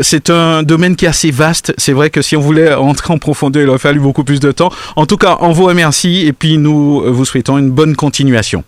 c'est 0.00 0.30
un 0.30 0.62
domaine 0.64 0.96
qui 0.96 1.04
est 1.04 1.08
assez 1.08 1.30
vaste. 1.30 1.72
C'est 1.78 1.92
vrai 1.92 2.10
que 2.10 2.22
si 2.22 2.36
on 2.36 2.40
voulait 2.40 2.74
entrer 2.74 3.14
en 3.14 3.18
profondeur, 3.18 3.62
il 3.62 3.68
aurait 3.68 3.78
fallu 3.78 4.00
beaucoup 4.00 4.24
plus 4.24 4.40
de 4.40 4.50
temps. 4.50 4.70
En 4.96 5.06
tout 5.06 5.16
cas, 5.16 5.38
on 5.40 5.52
vous 5.52 5.64
remercie 5.64 6.26
et 6.26 6.32
puis 6.32 6.58
nous 6.58 7.00
vous 7.06 7.24
souhaitons 7.24 7.56
une 7.56 7.70
bonne 7.70 7.94
continuation. 7.94 8.64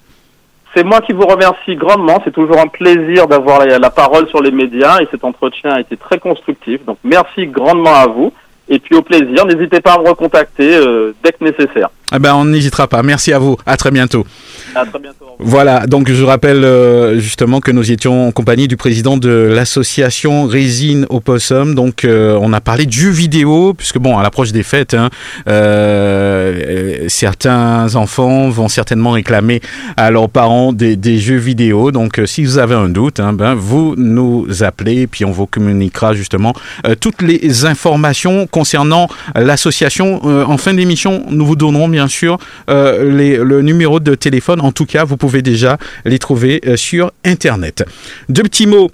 C'est 0.75 0.85
moi 0.85 1.01
qui 1.01 1.13
vous 1.13 1.27
remercie 1.27 1.75
grandement. 1.75 2.21
C'est 2.25 2.33
toujours 2.33 2.59
un 2.59 2.69
plaisir 2.69 3.27
d'avoir 3.27 3.67
la, 3.67 3.91
parole 3.91 4.29
sur 4.29 4.41
les 4.41 4.53
médias 4.53 5.01
et 5.01 5.09
cet 5.11 5.25
entretien 5.25 5.73
a 5.73 5.81
été 5.81 5.97
très 5.97 6.19
constructif. 6.19 6.85
Donc 6.85 6.99
merci 7.03 7.47
grandement 7.47 7.95
à 7.95 8.07
vous. 8.07 8.33
Et 8.69 8.79
puis 8.79 8.95
au 8.95 9.03
plaisir, 9.03 9.47
n'hésitez 9.47 9.81
pas 9.81 9.95
à 9.95 9.99
me 9.99 10.09
recontacter 10.09 10.77
euh, 10.77 11.13
dès 11.25 11.33
que 11.33 11.43
nécessaire. 11.43 11.89
Eh 12.13 12.19
ben, 12.19 12.35
on 12.35 12.45
n'hésitera 12.45 12.89
pas. 12.89 13.03
Merci 13.03 13.33
à 13.33 13.39
vous. 13.39 13.57
À 13.67 13.77
très 13.77 13.91
bientôt. 13.91 14.27
À 14.75 14.85
très 14.85 14.99
bientôt. 14.99 15.27
Voilà, 15.43 15.87
donc 15.87 16.11
je 16.11 16.23
rappelle 16.23 16.65
euh, 16.65 17.19
justement 17.19 17.61
que 17.61 17.71
nous 17.71 17.91
étions 17.91 18.29
en 18.29 18.31
compagnie 18.31 18.69
du 18.69 18.77
président 18.77 19.17
de 19.17 19.31
l'association 19.31 20.45
Résine 20.45 21.07
Opossum. 21.09 21.75
Donc 21.75 22.05
euh, 22.05 22.39
on 22.43 22.53
a 22.53 22.61
parlé 22.61 22.85
de 22.85 22.93
jeux 22.93 23.11
vidéo, 23.11 23.73
puisque 23.73 23.99
bon, 23.99 24.19
à 24.19 24.23
l'approche 24.23 24.53
des 24.53 24.63
fêtes, 24.63 24.93
hein, 24.93 25.09
euh, 25.49 27.07
certains 27.09 27.95
enfants 27.95 28.51
vont 28.51 28.69
certainement 28.69 29.13
réclamer 29.13 29.63
à 29.97 30.11
leurs 30.11 30.29
parents 30.29 30.75
des, 30.75 30.97
des 30.97 31.19
jeux 31.19 31.39
vidéo. 31.39 31.91
Donc 31.91 32.21
si 32.27 32.45
vous 32.45 32.59
avez 32.59 32.75
un 32.75 32.89
doute, 32.89 33.19
hein, 33.19 33.33
ben, 33.33 33.55
vous 33.55 33.95
nous 33.97 34.63
appelez, 34.63 35.07
puis 35.07 35.25
on 35.25 35.31
vous 35.31 35.47
communiquera 35.47 36.13
justement 36.13 36.53
toutes 37.01 37.23
les 37.23 37.65
informations 37.65 38.47
concernant 38.47 39.09
l'association. 39.35 40.23
en 40.25 40.59
fin 40.59 40.75
d'émission, 40.75 41.25
nous 41.31 41.47
vous 41.47 41.57
donnerons 41.57 41.89
bien 41.89 42.00
bien 42.01 42.09
sûr 42.09 42.39
le 42.69 43.61
numéro 43.61 44.01
de 44.01 44.15
téléphone. 44.15 44.61
En 44.63 44.73
tout 44.73 44.87
cas, 44.87 45.05
vous 45.05 45.19
pouvez 45.19 45.43
déjà 45.43 45.77
les 46.07 46.19
trouver 46.19 46.63
sur 46.77 47.13
Internet. 47.25 47.85
Deux 48.31 48.43
petits 48.45 48.67
mots 48.67 48.91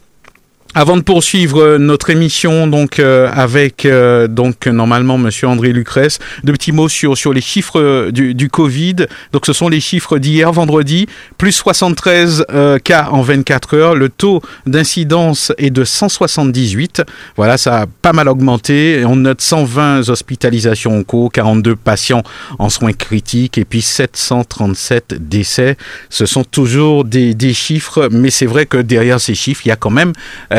avant 0.77 0.99
de 0.99 1.03
poursuivre 1.03 1.63
euh, 1.63 1.79
notre 1.79 2.11
émission, 2.11 2.67
donc 2.67 2.99
euh, 2.99 3.31
avec 3.33 3.87
euh, 3.87 4.29
donc 4.29 4.67
normalement 4.67 5.17
Monsieur 5.17 5.49
André 5.49 5.73
Lucrèce, 5.73 6.19
deux 6.45 6.53
petits 6.53 6.71
mots 6.73 6.91
sur 6.91 7.17
sur 7.17 7.33
les 7.33 7.41
chiffres 7.41 8.11
du, 8.11 8.35
du 8.35 8.51
Covid. 8.51 9.07
Donc 9.33 9.47
ce 9.47 9.55
sont 9.55 9.71
les 9.71 9.81
chiffres 9.81 10.19
d'hier 10.19 10.53
vendredi, 10.53 11.07
plus 11.39 11.53
73 11.53 12.45
cas 12.85 13.09
en 13.11 13.23
24 13.23 13.75
heures. 13.75 13.95
Le 13.95 14.11
taux 14.11 14.43
d'incidence 14.67 15.51
est 15.57 15.71
de 15.71 15.83
178. 15.83 17.03
Voilà, 17.37 17.57
ça 17.57 17.81
a 17.81 17.87
pas 17.87 18.13
mal 18.13 18.29
augmenté. 18.29 19.03
On 19.07 19.17
note 19.17 19.41
120 19.41 20.11
hospitalisations 20.11 20.99
en 20.99 21.05
cours, 21.05 21.33
42 21.33 21.75
patients 21.75 22.23
en 22.59 22.69
soins 22.69 22.93
critiques 22.93 23.57
et 23.57 23.65
puis 23.65 23.81
737 23.81 25.15
décès. 25.27 25.79
Ce 26.11 26.27
sont 26.27 26.45
toujours 26.45 27.07
des, 27.07 27.33
des 27.33 27.55
chiffres, 27.55 28.11
mais 28.13 28.29
c'est 28.29 28.47
vrai 28.47 28.67
que 28.67 28.77
derrière 28.77 29.21
ces 29.21 29.35
chiffres, 29.35 29.63
il 29.65 29.71
y 29.71 29.73
a 29.73 29.77
quand 29.77 29.91
même 29.91 30.13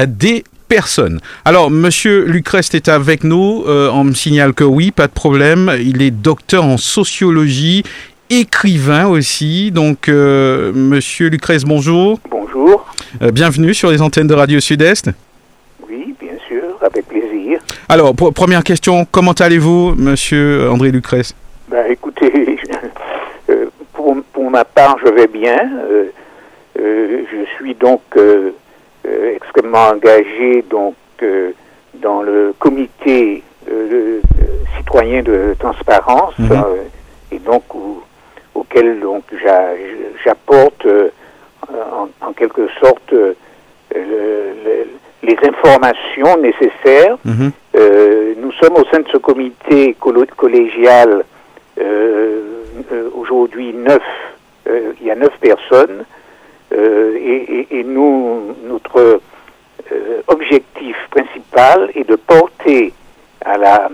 des 0.07 0.43
personnes. 0.67 1.19
Alors, 1.45 1.71
Monsieur 1.71 2.25
Lucrest 2.25 2.75
est 2.75 2.89
avec 2.89 3.23
nous. 3.23 3.63
Euh, 3.67 3.89
on 3.91 4.03
me 4.03 4.13
signale 4.13 4.53
que 4.53 4.63
oui, 4.63 4.91
pas 4.91 5.07
de 5.07 5.13
problème. 5.13 5.71
Il 5.79 6.01
est 6.01 6.11
docteur 6.11 6.63
en 6.63 6.77
sociologie, 6.77 7.83
écrivain 8.29 9.07
aussi. 9.07 9.71
Donc, 9.71 10.09
euh, 10.09 10.71
Monsieur 10.73 11.29
Lucrest, 11.29 11.65
bonjour. 11.65 12.19
Bonjour. 12.29 12.85
Euh, 13.21 13.31
bienvenue 13.31 13.73
sur 13.73 13.89
les 13.89 14.01
antennes 14.01 14.27
de 14.27 14.33
Radio 14.33 14.59
Sud-Est. 14.59 15.09
Oui, 15.89 16.13
bien 16.19 16.33
sûr, 16.47 16.63
avec 16.81 17.07
plaisir. 17.07 17.59
Alors, 17.87 18.13
première 18.13 18.63
question, 18.63 19.05
comment 19.09 19.31
allez-vous, 19.31 19.95
Monsieur 19.97 20.69
André 20.69 20.91
Lucrest? 20.91 21.35
Ben, 21.69 21.85
Écoutez, 21.89 22.31
pour, 23.93 24.17
pour, 24.33 24.51
ma 24.51 24.65
part, 24.65 24.97
je 25.05 25.11
vais 25.11 25.27
bien. 25.27 25.57
je 26.75 27.45
suis 27.57 27.73
donc 27.75 28.01
extrêmement 29.57 29.89
engagé 29.89 30.63
donc 30.69 30.95
euh, 31.23 31.51
dans 31.95 32.21
le 32.21 32.53
comité 32.59 33.43
euh, 33.69 34.21
citoyen 34.77 35.23
de 35.23 35.55
transparence 35.59 36.37
mhm. 36.37 36.63
et 37.31 37.39
donc 37.39 37.63
auquel 38.53 38.99
donc 38.99 39.23
j'apporte 40.23 40.85
en, 42.21 42.33
quelque 42.33 42.67
sorte 42.79 43.13
les 43.91 45.37
informations 45.43 46.37
nécessaires. 46.37 47.17
Mhm. 47.25 47.51
nous 48.39 48.51
sommes 48.53 48.75
au 48.75 48.85
sein 48.91 48.99
de 48.99 49.07
ce 49.11 49.17
comité 49.17 49.95
collégial 50.35 51.23
aujourd'hui 53.15 53.73
neuf, 53.73 54.03
il 54.67 55.07
y 55.07 55.11
a 55.11 55.15
neuf 55.15 55.33
personnes. 55.39 56.05
Euh, 56.73 57.65
et, 57.71 57.83
nous, 57.83 58.55
notre 58.67 58.99
euh, 58.99 59.17
objectif 60.28 60.95
principal 61.12 61.91
est 61.95 62.08
de 62.08 62.15
porter 62.15 62.93
à 63.45 63.58
la 63.58 63.89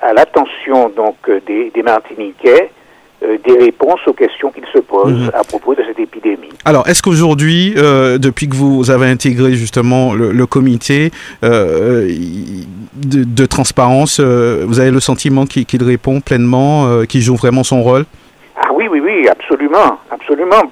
à 0.00 0.12
l'attention 0.12 0.90
donc 0.90 1.16
des, 1.46 1.70
des 1.70 1.82
Martiniquais 1.82 2.70
euh, 3.22 3.38
des 3.44 3.56
réponses 3.56 4.00
aux 4.06 4.12
questions 4.12 4.50
qu'ils 4.50 4.66
se 4.72 4.78
posent 4.78 5.12
mhm. 5.12 5.30
à 5.32 5.44
propos 5.44 5.74
de 5.74 5.82
cette 5.86 5.98
épidémie. 5.98 6.50
Alors, 6.64 6.88
est-ce 6.88 7.02
qu'aujourd'hui, 7.02 7.74
depuis 7.74 8.48
que 8.48 8.54
vous 8.54 8.90
avez 8.90 9.06
intégré 9.06 9.54
justement 9.54 10.12
le, 10.12 10.46
comité 10.46 11.10
de, 11.42 13.46
transparence, 13.46 14.20
vous 14.20 14.80
avez 14.80 14.90
le 14.90 15.00
sentiment 15.00 15.46
qu'il 15.46 15.82
répond 15.82 16.20
pleinement, 16.20 17.04
qu'il 17.06 17.20
joue 17.20 17.36
vraiment 17.36 17.64
son 17.64 17.82
rôle? 17.82 18.04
Ah 18.56 18.68
oui, 18.72 18.88
oui, 18.90 19.00
oui, 19.00 19.28
absolument, 19.28 19.98
absolument. 20.10 20.62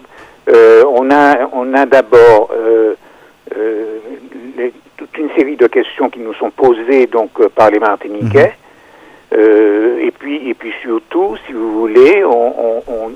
Euh, 0.48 0.82
on 0.92 1.10
a, 1.10 1.48
on 1.52 1.74
a 1.74 1.86
d'abord 1.86 2.50
euh, 3.56 3.98
euh, 4.58 4.70
toute 4.96 5.16
une 5.18 5.30
série 5.30 5.56
de 5.56 5.66
questions 5.66 6.10
qui 6.10 6.20
nous 6.20 6.34
sont 6.34 6.50
posées 6.50 7.06
donc 7.06 7.30
par 7.48 7.70
les 7.70 7.78
Martiniquais. 7.78 8.54
Mhm. 9.32 9.98
et 10.00 10.10
puis, 10.10 10.50
et 10.50 10.54
puis 10.54 10.72
surtout, 10.82 11.36
si 11.46 11.52
vous 11.52 11.80
voulez, 11.80 12.24
on, 12.24 13.12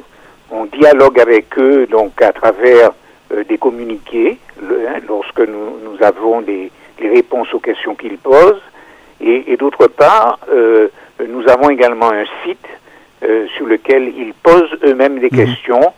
dialogue 0.73 1.21
avec 1.21 1.59
eux 1.59 1.87
donc 1.87 2.21
à 2.23 2.33
travers 2.33 2.91
des 3.49 3.59
communiqués 3.59 4.39
hein, 4.63 5.01
lorsque 5.07 5.41
nous, 5.41 5.79
nous 5.85 6.03
avons 6.03 6.41
des, 6.41 6.71
les 7.01 7.09
réponses 7.09 7.53
aux 7.53 7.59
questions 7.59 7.95
qu'ils 7.95 8.19
posent. 8.19 8.63
Et, 9.21 9.57
d'autre 9.57 9.87
part, 9.89 10.39
nous 11.29 11.49
avons 11.49 11.71
également 11.71 12.11
un 12.11 12.25
site 12.45 12.67
sur 13.57 13.67
lequel 13.67 14.13
ils 14.17 14.33
posent 14.35 14.77
eux-mêmes 14.85 15.19
des 15.19 15.31
mhm. 15.31 15.47
questions 15.47 15.93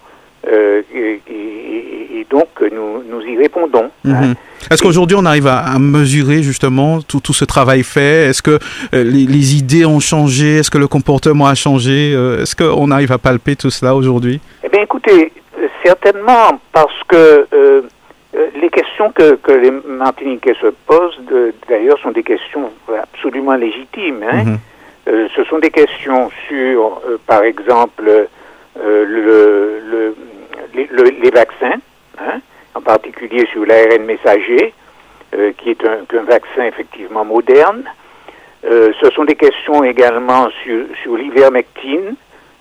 euh, 0.49 0.83
et, 0.95 2.27
donc 2.29 2.49
nous, 2.61 3.05
nous 3.09 3.21
y 3.23 3.37
répondons. 3.37 3.91
Mhm. 4.05 4.15
Hein. 4.15 4.35
Est-ce 4.71 4.83
qu'aujourd'hui 4.83 5.17
on 5.19 5.25
arrive 5.25 5.47
à, 5.47 5.79
mesurer 5.79 6.43
justement 6.43 7.01
tout, 7.01 7.21
tout, 7.21 7.33
ce 7.33 7.45
travail 7.45 7.85
fait? 7.85 8.29
Est-ce 8.29 8.43
que 8.43 8.59
euh, 8.95 9.05
les, 9.05 9.57
idées 9.57 9.85
ont 9.85 10.01
changé? 10.01 10.57
Est-ce 10.57 10.71
que 10.71 10.79
le 10.79 10.89
comportement 10.89 11.47
a 11.47 11.55
changé? 11.55 12.13
Euh, 12.15 12.43
Est-ce 12.43 12.57
qu'on 12.57 12.91
arrive 12.91 13.13
à 13.13 13.19
palper 13.19 13.55
tout 13.55 13.71
cela 13.71 13.95
aujourd'hui? 13.95 14.41
Eh 14.65 14.69
bien 14.69 14.83
écoutez, 14.83 15.33
certainement 15.85 16.59
parce 16.73 17.01
que 17.07 17.47
les 18.61 18.69
questions 18.69 19.13
que, 19.13 19.37
que, 19.37 19.53
les 19.53 19.71
Martiniquais 19.71 20.55
se 20.61 20.67
posent, 20.87 21.21
d'ailleurs, 21.69 21.99
sont 22.01 22.11
des 22.11 22.25
questions 22.25 22.71
absolument 23.03 23.55
légitimes. 23.55 24.25
Hein. 24.31 24.59
Mhm. 25.07 25.29
ce 25.35 25.45
sont 25.45 25.59
des 25.59 25.71
questions 25.71 26.31
sur, 26.49 27.01
par 27.27 27.45
exemple, 27.45 28.27
le, 28.85 29.81
le, 29.91 30.15
les 30.77 31.31
vaccins, 31.31 31.81
hein, 32.19 32.41
en 32.75 32.81
particulier 32.81 33.47
sur 33.53 33.65
l'ARN 33.65 34.05
messager, 34.05 34.75
euh, 35.35 35.53
qui 35.59 35.71
est 35.71 35.85
un, 35.85 36.23
vaccin 36.23 36.65
effectivement 36.65 37.25
moderne. 37.25 37.83
Euh, 38.65 38.93
ce 39.01 39.11
sont 39.11 39.25
des 39.25 39.35
questions 39.35 39.83
également 39.83 40.49
sur, 40.63 40.87
sur 41.03 41.17
l'ivermectine, 41.17 42.15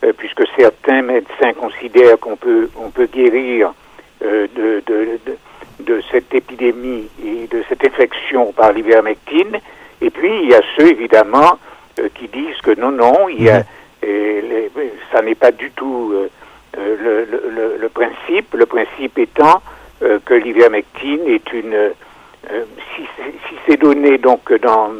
euh, 0.03 0.13
puisque 0.17 0.43
certains 0.57 1.03
médecins 1.03 1.53
considèrent 1.53 2.19
qu'on 2.19 2.35
peut, 2.35 2.69
on 2.75 2.89
peut 2.89 3.05
guérir 3.05 3.73
de, 4.21 4.49
de, 4.55 4.81
de, 4.87 5.19
de, 5.81 6.01
cette 6.11 6.33
épidémie 6.33 7.07
et 7.23 7.47
de 7.47 7.63
cette 7.69 7.85
infection 7.85 8.51
par 8.51 8.71
l'ivermectine. 8.73 9.59
Et 10.01 10.09
puis, 10.09 10.31
il 10.41 10.49
y 10.49 10.55
a 10.55 10.61
ceux, 10.75 10.87
évidemment, 10.87 11.59
qui 12.15 12.27
disent 12.29 12.59
que 12.63 12.79
non, 12.79 12.91
non, 12.91 13.29
il 13.29 13.43
y 13.43 13.49
a, 13.49 13.59
mhm. 14.03 14.69
ça 15.11 15.21
n'est 15.21 15.35
pas 15.35 15.51
du 15.51 15.69
tout 15.71 16.13
euh, 16.77 17.25
le, 17.29 17.77
le, 17.79 17.89
principe, 17.89 18.53
le 18.53 18.65
principe 18.65 19.17
étant 19.17 19.61
euh, 20.01 20.19
que 20.25 20.33
l'ivermectine 20.33 21.21
est 21.27 21.53
une 21.53 21.73
euh, 21.73 22.63
si, 22.95 23.03
si 23.47 23.55
c'est 23.65 23.77
donné 23.77 24.17
donc 24.17 24.53
dans, 24.61 24.91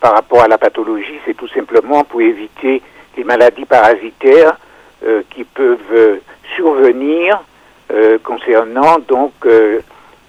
par 0.00 0.14
rapport 0.14 0.42
à 0.42 0.48
la 0.48 0.58
pathologie, 0.58 1.18
c'est 1.24 1.36
tout 1.36 1.48
simplement 1.48 2.04
pour 2.04 2.20
éviter 2.20 2.80
les 3.16 3.24
maladies 3.24 3.64
parasitaires 3.64 4.56
qui 5.30 5.42
peuvent 5.42 6.20
survenir 6.54 7.42
concernant 8.22 9.00
donc 9.00 9.32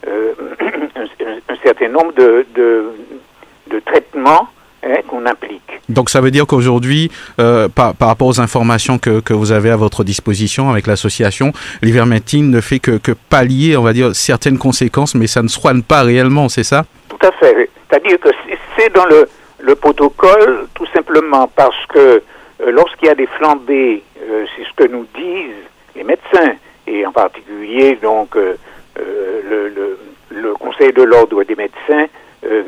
un, 0.07 1.55
certain 1.63 1.89
nombre 1.89 2.13
de, 2.13 2.43
de 2.55 3.79
traitements 3.81 4.47
Hein, 4.85 4.97
qu'on 5.07 5.25
implique. 5.25 5.79
Donc 5.87 6.09
ça 6.09 6.19
veut 6.19 6.31
dire 6.31 6.45
qu'aujourd'hui, 6.45 7.09
euh, 7.39 7.69
par, 7.69 7.95
par, 7.95 8.09
rapport 8.09 8.27
aux 8.27 8.41
informations 8.41 8.97
que, 8.97 9.21
que, 9.21 9.31
vous 9.31 9.53
avez 9.53 9.69
à 9.69 9.77
votre 9.77 10.03
disposition 10.03 10.69
avec 10.69 10.87
l'association, 10.87 11.53
l'ivermectine 11.81 12.51
ne 12.51 12.59
fait 12.59 12.79
que, 12.79 12.97
que, 12.97 13.13
pallier, 13.13 13.77
on 13.77 13.81
va 13.81 13.93
dire, 13.93 14.13
certaines 14.13 14.57
conséquences, 14.57 15.15
mais 15.15 15.27
ça 15.27 15.41
ne 15.41 15.47
soigne 15.47 15.83
pas 15.83 16.03
réellement, 16.03 16.49
c'est 16.49 16.65
ça? 16.65 16.83
Tout 17.07 17.25
à 17.25 17.31
fait. 17.31 17.69
C'est-à-dire 17.89 18.19
que 18.19 18.27
c'est 18.77 18.93
dans 18.93 19.05
le, 19.05 19.25
le, 19.61 19.75
protocole, 19.75 20.67
tout 20.73 20.87
simplement 20.87 21.49
parce 21.55 21.85
que 21.87 21.99
euh, 21.99 22.71
lorsqu'il 22.71 23.07
y 23.07 23.11
a 23.11 23.15
des 23.15 23.27
flambées, 23.27 24.03
euh, 24.21 24.45
c'est 24.57 24.65
ce 24.65 24.73
que 24.75 24.91
nous 24.91 25.05
disent 25.15 25.63
les 25.95 26.03
médecins, 26.03 26.55
et 26.87 27.05
en 27.05 27.13
particulier 27.13 27.97
donc 28.01 28.35
le, 28.35 28.57
le, 29.47 29.97
le 30.29 30.53
Conseil 30.55 30.91
de 30.91 31.03
l'ordre 31.03 31.41
des 31.45 31.55
médecins, 31.55 32.07
euh, 32.45 32.63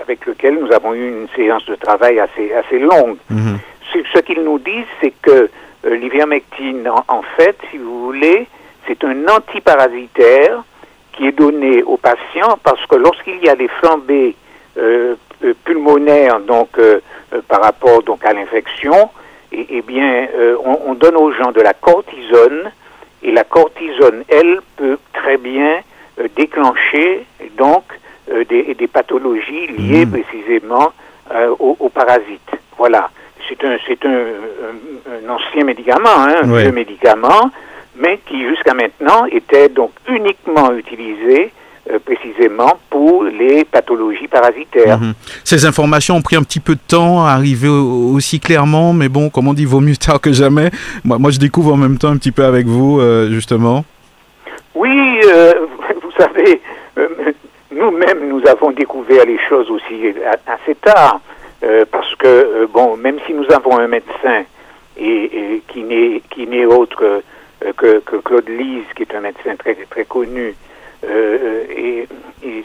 avec 0.00 0.24
lequel 0.26 0.58
nous 0.58 0.72
avons 0.72 0.94
eu 0.94 1.08
une 1.08 1.28
séance 1.36 1.64
de 1.66 1.74
travail 1.74 2.20
assez, 2.20 2.52
assez 2.52 2.78
longue. 2.78 3.16
Mhm. 3.30 3.58
Ce, 4.12 4.18
qu'ils 4.20 4.42
nous 4.42 4.58
disent, 4.58 4.86
c'est 5.00 5.12
que 5.22 5.48
euh, 5.86 5.96
l'ivermectine, 5.96 6.88
en, 7.08 7.22
fait, 7.36 7.56
si 7.70 7.78
vous 7.78 8.04
voulez, 8.06 8.46
c'est 8.86 9.04
un 9.04 9.28
antiparasitaire 9.28 10.64
qui 11.12 11.26
est 11.28 11.32
donné 11.32 11.82
aux 11.82 11.96
patients 11.96 12.58
parce 12.62 12.84
que 12.86 12.96
lorsqu'il 12.96 13.44
y 13.44 13.48
a 13.48 13.54
des 13.54 13.68
flambées 13.68 14.34
euh, 14.78 15.14
pulmonaires, 15.64 16.40
donc 16.40 16.70
par 17.48 17.62
rapport 17.62 18.02
donc 18.02 18.24
à 18.24 18.32
l'infection, 18.32 19.10
eh, 19.52 19.66
eh 19.68 19.82
bien, 19.82 20.28
on, 20.64 20.78
on, 20.86 20.94
donne 20.94 21.16
aux 21.16 21.32
gens 21.32 21.52
de 21.52 21.60
la 21.60 21.74
cortisone 21.74 22.72
et 23.22 23.30
la 23.30 23.44
cortisone, 23.44 24.24
elle, 24.28 24.60
peut 24.76 24.98
très 25.12 25.36
bien 25.36 25.80
déclencher 26.36 27.26
donc 27.56 27.84
euh, 27.92 28.03
des, 28.48 28.74
des, 28.74 28.86
pathologies 28.86 29.66
liées 29.78 30.06
mmh. 30.06 30.10
précisément 30.10 30.92
euh, 31.32 31.54
aux, 31.58 31.88
parasites. 31.88 32.50
Voilà. 32.76 33.08
c'est 33.48 33.64
un, 33.64 33.76
c'est 33.86 34.04
un, 34.04 35.28
ancien 35.28 35.64
médicament, 35.64 36.10
hein, 36.18 36.34
un 36.42 36.56
vieux 36.58 36.72
médicament, 36.72 37.50
mais 37.96 38.20
qui 38.26 38.46
jusqu'à 38.46 38.74
maintenant 38.74 39.24
était 39.26 39.70
donc 39.70 39.92
uniquement 40.08 40.72
utilisé 40.74 41.50
euh, 41.90 41.98
précisément 41.98 42.78
pour 42.90 43.24
les 43.24 43.64
pathologies 43.64 44.28
parasitaires. 44.28 44.98
Mhm. 44.98 45.14
Ces 45.44 45.64
informations 45.64 46.16
ont 46.16 46.22
pris 46.22 46.36
un 46.36 46.42
petit 46.42 46.60
peu 46.60 46.74
de 46.74 46.80
temps 46.86 47.24
à 47.24 47.30
arriver 47.30 47.68
aussi 47.68 48.40
clairement, 48.40 48.92
mais 48.92 49.08
bon, 49.08 49.30
comme 49.30 49.48
on 49.48 49.54
dit, 49.54 49.64
vaut 49.64 49.80
mieux 49.80 49.96
tard 49.96 50.20
que 50.20 50.32
jamais. 50.32 50.70
Moi, 51.04 51.18
moi 51.18 51.30
je 51.30 51.38
découvre 51.38 51.72
en 51.72 51.78
même 51.78 51.96
temps 51.96 52.08
un 52.08 52.16
petit 52.16 52.32
peu 52.32 52.44
avec 52.44 52.66
vous, 52.66 53.00
euh, 53.00 53.30
justement. 53.30 53.84
Oui, 54.74 55.20
euh, 55.26 55.52
vous 56.02 56.12
savez, 56.18 56.60
nous-mêmes, 57.74 58.28
nous 58.28 58.46
avons 58.46 58.70
découvert 58.70 59.24
les 59.24 59.38
choses 59.48 59.70
aussi 59.70 60.14
assez 60.46 60.74
tard, 60.76 61.20
parce 61.90 62.14
que, 62.16 62.66
bon, 62.66 62.96
même 62.96 63.18
si 63.26 63.32
nous 63.32 63.50
avons 63.52 63.78
un 63.78 63.88
médecin 63.88 64.44
et, 64.96 65.62
qui 65.68 65.82
n'est 65.82 66.22
qui 66.30 66.46
n'est 66.46 66.66
autre 66.66 67.22
que, 67.76 68.00
que, 68.00 68.16
Claude 68.16 68.48
Lise, 68.48 68.84
qui 68.94 69.02
est 69.02 69.14
un 69.14 69.20
médecin 69.20 69.56
très 69.56 69.74
très 69.74 70.04
connu, 70.04 70.54
euh, 71.08 71.64
et, 71.76 72.06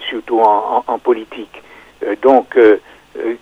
surtout 0.10 0.39
en, 0.39 0.99
politique. 0.99 1.62
Euh, 2.03 2.16
donc, 2.22 2.57
euh, 2.57 2.78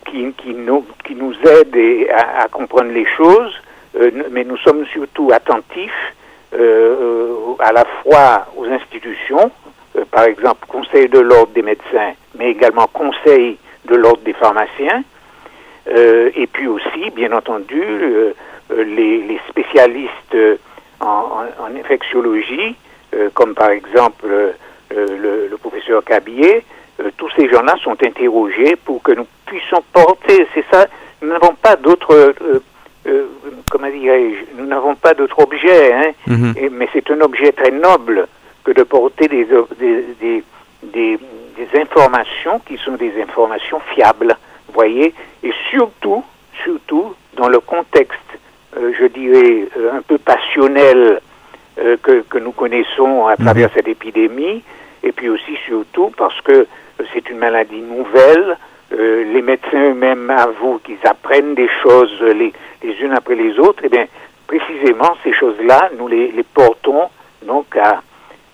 qui, 0.06 0.32
qui, 0.32 0.54
nous, 0.54 0.84
qui 1.04 1.14
nous 1.14 1.34
aide 1.46 1.76
à, 2.12 2.46
comprendre 2.48 2.90
les 2.90 3.06
choses, 3.16 3.54
mais 4.30 4.44
nous 4.44 4.56
sommes 4.58 4.84
surtout 4.86 5.30
attentifs 5.32 6.14
à 6.52 7.72
la 7.72 7.84
fois 8.02 8.46
aux 8.56 8.66
institutions, 8.66 9.50
par 10.10 10.24
exemple 10.24 10.66
Conseil 10.68 11.08
de 11.08 11.18
l'ordre 11.18 11.52
des 11.52 11.62
médecins, 11.62 12.12
mais 12.38 12.50
également 12.50 12.86
Conseil 12.86 13.58
de 13.86 13.94
l'ordre 13.94 14.22
des 14.24 14.34
pharmaciens, 14.34 15.02
et 15.90 16.46
puis 16.52 16.66
aussi, 16.66 17.10
bien 17.16 17.32
entendu, 17.32 17.82
les, 18.70 19.22
les, 19.22 19.40
spécialistes 19.48 20.36
en, 21.00 21.44
en, 21.58 21.76
infectiologie, 21.80 22.76
comme 23.32 23.54
par 23.54 23.70
exemple 23.70 24.54
euh, 24.96 25.48
le, 25.50 25.56
professeur 25.58 26.02
Cabier, 26.02 26.64
euh, 27.00 27.10
tous 27.18 27.28
ces 27.36 27.48
gens-là 27.50 27.74
sont 27.82 27.96
interrogés 28.02 28.74
pour 28.76 29.02
que 29.02 29.12
nous 29.12 29.26
puissions 29.44 29.82
porter, 29.92 30.46
c'est 30.54 30.64
ça, 30.72 30.86
nous 31.20 31.28
n'avons 31.28 31.54
pas 31.54 31.76
d'autres, 31.76 32.32
euh, 33.04 33.26
comment 33.70 33.90
dirais-je, 33.90 34.58
nous 34.58 34.66
n'avons 34.66 34.94
pas 34.94 35.12
d'autre 35.12 35.40
objet, 35.40 35.92
hein, 35.92 36.12
mhm. 36.26 36.54
mais 36.72 36.88
c'est 36.94 37.10
un 37.10 37.20
objet 37.20 37.52
très 37.52 37.70
noble 37.70 38.28
de 38.78 38.84
porter 38.84 39.26
des, 39.26 39.44
des, 39.78 40.44
des, 40.82 41.18
des, 41.56 41.80
informations 41.80 42.60
qui 42.60 42.76
sont 42.78 42.92
des 42.92 43.12
informations 43.20 43.80
fiables, 43.92 44.36
voyez, 44.72 45.12
et 45.42 45.52
surtout, 45.70 46.22
surtout 46.62 47.14
dans 47.36 47.48
le 47.48 47.58
contexte, 47.58 48.30
je 48.76 49.06
dirais, 49.06 49.68
un 49.92 50.02
peu 50.02 50.18
passionnel 50.18 51.20
que, 51.76 52.22
que, 52.22 52.38
nous 52.38 52.52
connaissons 52.52 53.26
à 53.26 53.36
travers 53.36 53.68
mhm. 53.68 53.74
cette 53.74 53.88
épidémie, 53.88 54.62
et 55.02 55.12
puis 55.12 55.28
aussi 55.28 55.56
surtout 55.66 56.12
parce 56.16 56.40
que 56.42 56.66
c'est 57.12 57.28
une 57.30 57.38
maladie 57.38 57.80
nouvelle. 57.80 58.56
Euh, 58.92 59.24
les 59.32 59.42
médecins 59.42 59.90
eux-mêmes 59.90 60.30
avouent 60.30 60.80
qu'ils 60.84 61.04
apprennent 61.04 61.54
des 61.54 61.68
choses 61.82 62.20
les, 62.20 62.52
les 62.82 62.94
unes 63.02 63.12
après 63.12 63.34
les 63.34 63.58
autres. 63.58 63.84
Et 63.84 63.88
bien, 63.88 64.06
précisément, 64.46 65.16
ces 65.22 65.32
choses-là, 65.32 65.90
nous 65.98 66.08
les, 66.08 66.32
les, 66.32 66.42
portons 66.42 67.08
donc 67.46 67.76
à, 67.76 68.02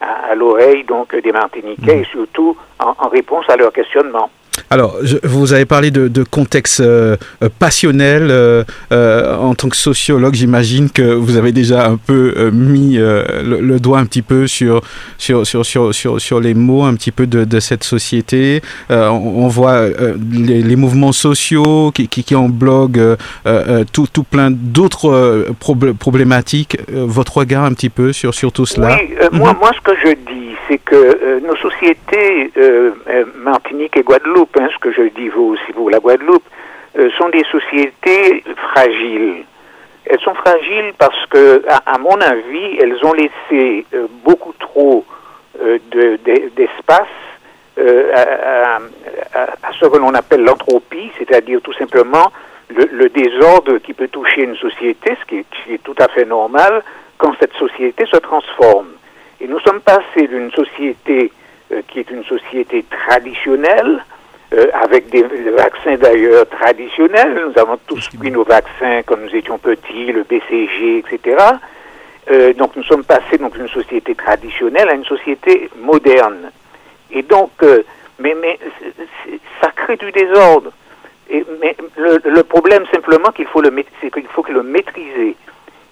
à, 0.01 0.34
l'oreille 0.34 0.84
donc 0.84 1.14
des 1.14 1.32
Martiniquais 1.32 2.01
et 2.01 2.05
surtout 2.05 2.57
en, 2.78 2.95
en 2.99 3.09
réponse 3.09 3.45
à 3.49 3.57
leurs 3.57 3.72
questionnements. 3.72 4.30
Alors, 4.70 4.96
vous 5.22 5.52
avez 5.52 5.64
parlé 5.64 5.90
de, 5.90 6.24
contexte 6.24 6.80
euh, 6.80 7.16
euh, 7.42 7.48
passionnel. 7.59 8.28
Euh, 8.30 9.36
en 9.36 9.55
tant 9.55 9.68
que 9.68 9.76
sociologue, 9.76 10.34
j'imagine 10.34 10.90
que 10.90 11.02
vous 11.02 11.36
avez 11.36 11.52
déjà 11.52 11.86
un 11.86 11.96
peu 11.96 12.50
mis 12.52 12.96
le, 12.96 13.78
doigt 13.78 13.98
un 13.98 14.07
petit 14.07 14.22
peu 14.22 14.46
sur, 14.46 14.82
sur, 15.18 15.46
sur, 15.46 15.64
sur, 15.64 15.94
sur, 15.94 16.40
les 16.40 16.55
mots 16.55 16.84
un 16.84 16.94
petit 16.94 17.12
peu 17.12 17.26
de, 17.26 17.61
cette 17.61 17.84
société. 17.84 18.62
On, 18.90 19.48
voit 19.48 19.88
les, 20.32 20.76
mouvements 20.76 21.12
sociaux 21.12 21.90
qui, 21.92 22.09
qui, 22.09 22.24
qui 22.24 22.34
engloguent 22.34 23.16
tout, 23.92 24.07
tout 24.12 24.24
plein 24.24 24.50
d'autres 24.50 25.46
problématiques. 25.98 26.78
votre 26.90 27.38
regard 27.38 27.64
un 27.64 27.72
petit 27.72 27.90
peu 27.90 28.12
sur, 28.12 28.34
sur 28.34 28.52
tout 28.52 28.66
cela 28.66 28.96
Oui, 28.96 29.14
moi, 29.32 29.52
mhm. 29.52 29.59
moi, 29.61 29.70
ce 29.74 29.80
que 29.80 29.96
je 30.05 30.12
dis, 30.32 30.43
c'est 30.69 30.79
que 30.79 30.95
euh, 30.95 31.41
nos 31.41 31.57
sociétés, 31.57 32.53
euh, 32.57 32.93
euh, 33.09 33.25
Martinique 33.37 33.97
et 33.97 34.03
Guadeloupe, 34.03 34.57
hein, 34.59 34.69
ce 34.73 34.79
que 34.79 34.93
je 34.93 35.03
dis 35.03 35.29
vous 35.29 35.55
aussi 35.55 35.73
vous, 35.75 35.89
la 35.89 35.99
Guadeloupe, 35.99 36.45
sont 37.19 37.29
des 37.31 37.43
sociétés 37.51 38.45
fragiles. 38.57 39.45
Elles 40.07 40.21
sont 40.21 40.35
fragiles 40.35 40.93
parce 40.97 41.27
que, 41.27 41.65
à, 41.69 41.99
mon 41.99 42.21
avis, 42.21 42.79
elles 42.81 43.05
ont 43.05 43.15
laissé 43.15 43.85
beaucoup 44.25 44.55
trop 44.61 45.05
d'espace 45.91 47.09
à, 47.77 48.79
ce 49.73 49.87
que 49.87 49.97
l'on 49.99 50.15
appelle 50.15 50.45
l'entropie, 50.45 51.11
c'est-à-dire 51.19 51.61
tout 51.62 51.73
simplement 51.73 52.31
le, 52.69 53.09
désordre 53.09 53.79
qui 53.79 53.93
peut 53.93 54.07
toucher 54.07 54.43
une 54.43 54.57
société, 54.57 55.17
ce 55.21 55.25
qui 55.27 55.45
est 55.73 55.83
tout 55.83 55.97
à 55.99 56.07
fait 56.07 56.27
normal 56.27 56.85
quand 57.19 57.35
cette 57.41 57.55
société 57.55 58.07
se 58.07 58.19
transforme. 58.19 58.91
Et 59.45 59.47
nous 59.47 59.61
sommes 59.61 59.82
passés 59.82 60.26
d'une 60.26 60.51
société 60.53 61.30
euh, 61.70 61.82
qui 61.88 61.99
est 62.01 62.11
une 62.11 62.24
société 62.24 62.82
traditionnelle, 62.84 64.03
euh, 64.55 64.68
avec 64.72 65.11
des, 65.11 65.22
vaccins 65.22 65.97
d'ailleurs 65.97 66.49
traditionnels. 66.49 67.49
Nous 67.49 67.61
avons 67.61 67.78
tous 67.86 68.09
pris 68.18 68.30
nos 68.30 68.45
vaccins 68.45 69.03
quand 69.05 69.18
nous 69.18 69.36
étions 69.36 69.59
petits, 69.59 70.12
le 70.12 70.22
BCG, 70.22 70.97
etc. 71.01 71.36
Euh, 72.30 72.55
donc 72.55 72.74
nous 72.74 72.84
sommes 72.84 73.05
passés 73.05 73.36
donc 73.36 73.55
d'une 73.55 73.68
société 73.68 74.14
traditionnelle 74.14 74.88
à 74.88 74.95
une 74.95 75.05
société 75.05 75.68
moderne. 75.78 76.51
Et 77.11 77.20
donc, 77.20 77.51
mais, 78.18 78.34
mais 78.40 78.59
ça 79.61 79.70
crée 79.76 79.99
du 79.99 80.11
désordre. 80.11 80.72
Et, 81.28 81.45
mais 81.61 81.76
le, 81.99 82.18
le 82.24 82.42
problème 82.45 82.84
simplement 82.90 83.30
qu'il 83.30 83.47
faut 83.47 83.61
le 83.61 83.70
c'est 84.01 84.11
qu'il 84.11 84.26
faut 84.28 84.45
le 84.49 84.62
maîtriser. 84.62 85.36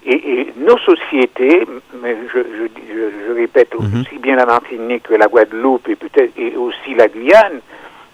Et, 0.05 0.47
nos 0.57 0.77
sociétés, 0.79 1.65
mais 2.01 2.17
je, 2.33 2.39
je, 2.39 3.27
je, 3.27 3.33
répète 3.33 3.73
mhm. 3.79 4.01
aussi 4.01 4.17
bien 4.17 4.35
la 4.35 4.45
Martinique 4.45 5.03
que 5.03 5.13
la 5.13 5.27
Guadeloupe 5.27 5.87
et 5.87 5.95
peut-être 5.95 6.37
et 6.37 6.55
aussi 6.55 6.93
la 6.95 7.07
Guyane, 7.07 7.61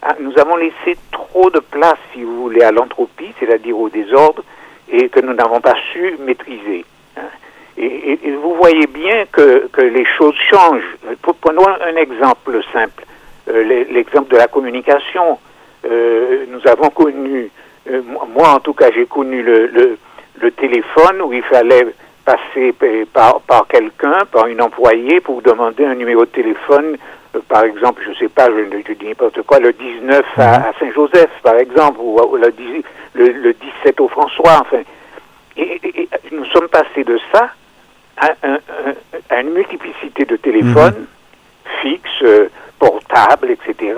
ah, 0.01 0.15
nous 0.19 0.37
avons 0.39 0.55
laissé 0.55 0.97
trop 1.11 1.49
de 1.49 1.59
place, 1.59 1.97
si 2.13 2.23
vous 2.23 2.43
voulez, 2.43 2.61
à 2.61 2.71
l'entropie, 2.71 3.33
c'est-à-dire 3.39 3.77
au 3.77 3.89
désordre, 3.89 4.43
et 4.89 5.09
que 5.09 5.19
nous 5.19 5.33
n'avons 5.33 5.59
pas 5.59 5.75
su 5.91 6.15
maîtriser. 6.19 6.85
Hein. 7.17 7.21
Et, 7.77 8.19
et, 8.23 8.31
vous 8.31 8.55
voyez 8.55 8.87
bien 8.87 9.25
que, 9.31 9.67
que 9.67 9.81
les 9.81 10.05
choses 10.05 10.35
changent. 10.49 10.97
Prenons 11.41 11.67
un 11.67 11.95
exemple 11.95 12.61
simple, 12.71 13.05
euh, 13.49 13.85
l'exemple 13.89 14.31
de 14.31 14.37
la 14.37 14.47
communication. 14.47 15.39
Euh, 15.85 16.45
nous 16.49 16.65
avons 16.67 16.89
connu, 16.89 17.49
euh, 17.89 18.01
moi 18.33 18.49
en 18.49 18.59
tout 18.59 18.73
cas 18.73 18.91
j'ai 18.93 19.05
connu 19.05 19.41
le, 19.41 19.67
le 19.67 19.97
le 20.36 20.51
téléphone 20.51 21.21
où 21.21 21.34
il 21.34 21.43
fallait 21.43 21.88
passer 22.25 22.73
par, 23.13 23.41
par 23.41 23.67
quelqu'un, 23.67 24.25
par 24.32 24.47
une 24.47 24.61
employée 24.61 25.19
pour 25.19 25.41
demander 25.41 25.86
un 25.86 25.95
numéro 25.95 26.25
de 26.25 26.30
téléphone, 26.30 26.97
euh, 27.36 27.39
par 27.47 27.63
exemple, 27.63 28.01
je 28.05 28.09
ne 28.09 28.15
sais 28.15 28.30
pas, 28.30 28.47
je, 28.47 28.93
dis 28.93 29.05
n'importe 29.05 29.41
quoi, 29.43 29.59
le 29.59 29.73
19 29.73 30.25
à, 30.38 30.59
mhm. 30.59 30.65
Saint-Joseph, 30.80 31.32
par 31.43 31.55
exemple, 31.55 31.99
ou, 32.01 32.19
le, 32.36 32.51
le, 33.13 33.53
17 33.53 33.99
au 34.01 34.07
François, 34.07 34.61
enfin. 34.61 34.82
Et, 35.57 35.80
nous 36.32 36.45
sommes 36.45 36.69
passés 36.69 37.03
de 37.03 37.19
ça 37.34 37.49
à, 38.17 38.30
à 39.30 39.41
une 39.41 39.51
multiplicité 39.51 40.25
de 40.25 40.36
téléphones 40.36 40.99
mhm. 40.99 41.82
fixes, 41.82 42.23
euh, 42.23 42.49
portables, 42.77 43.51
etc., 43.51 43.95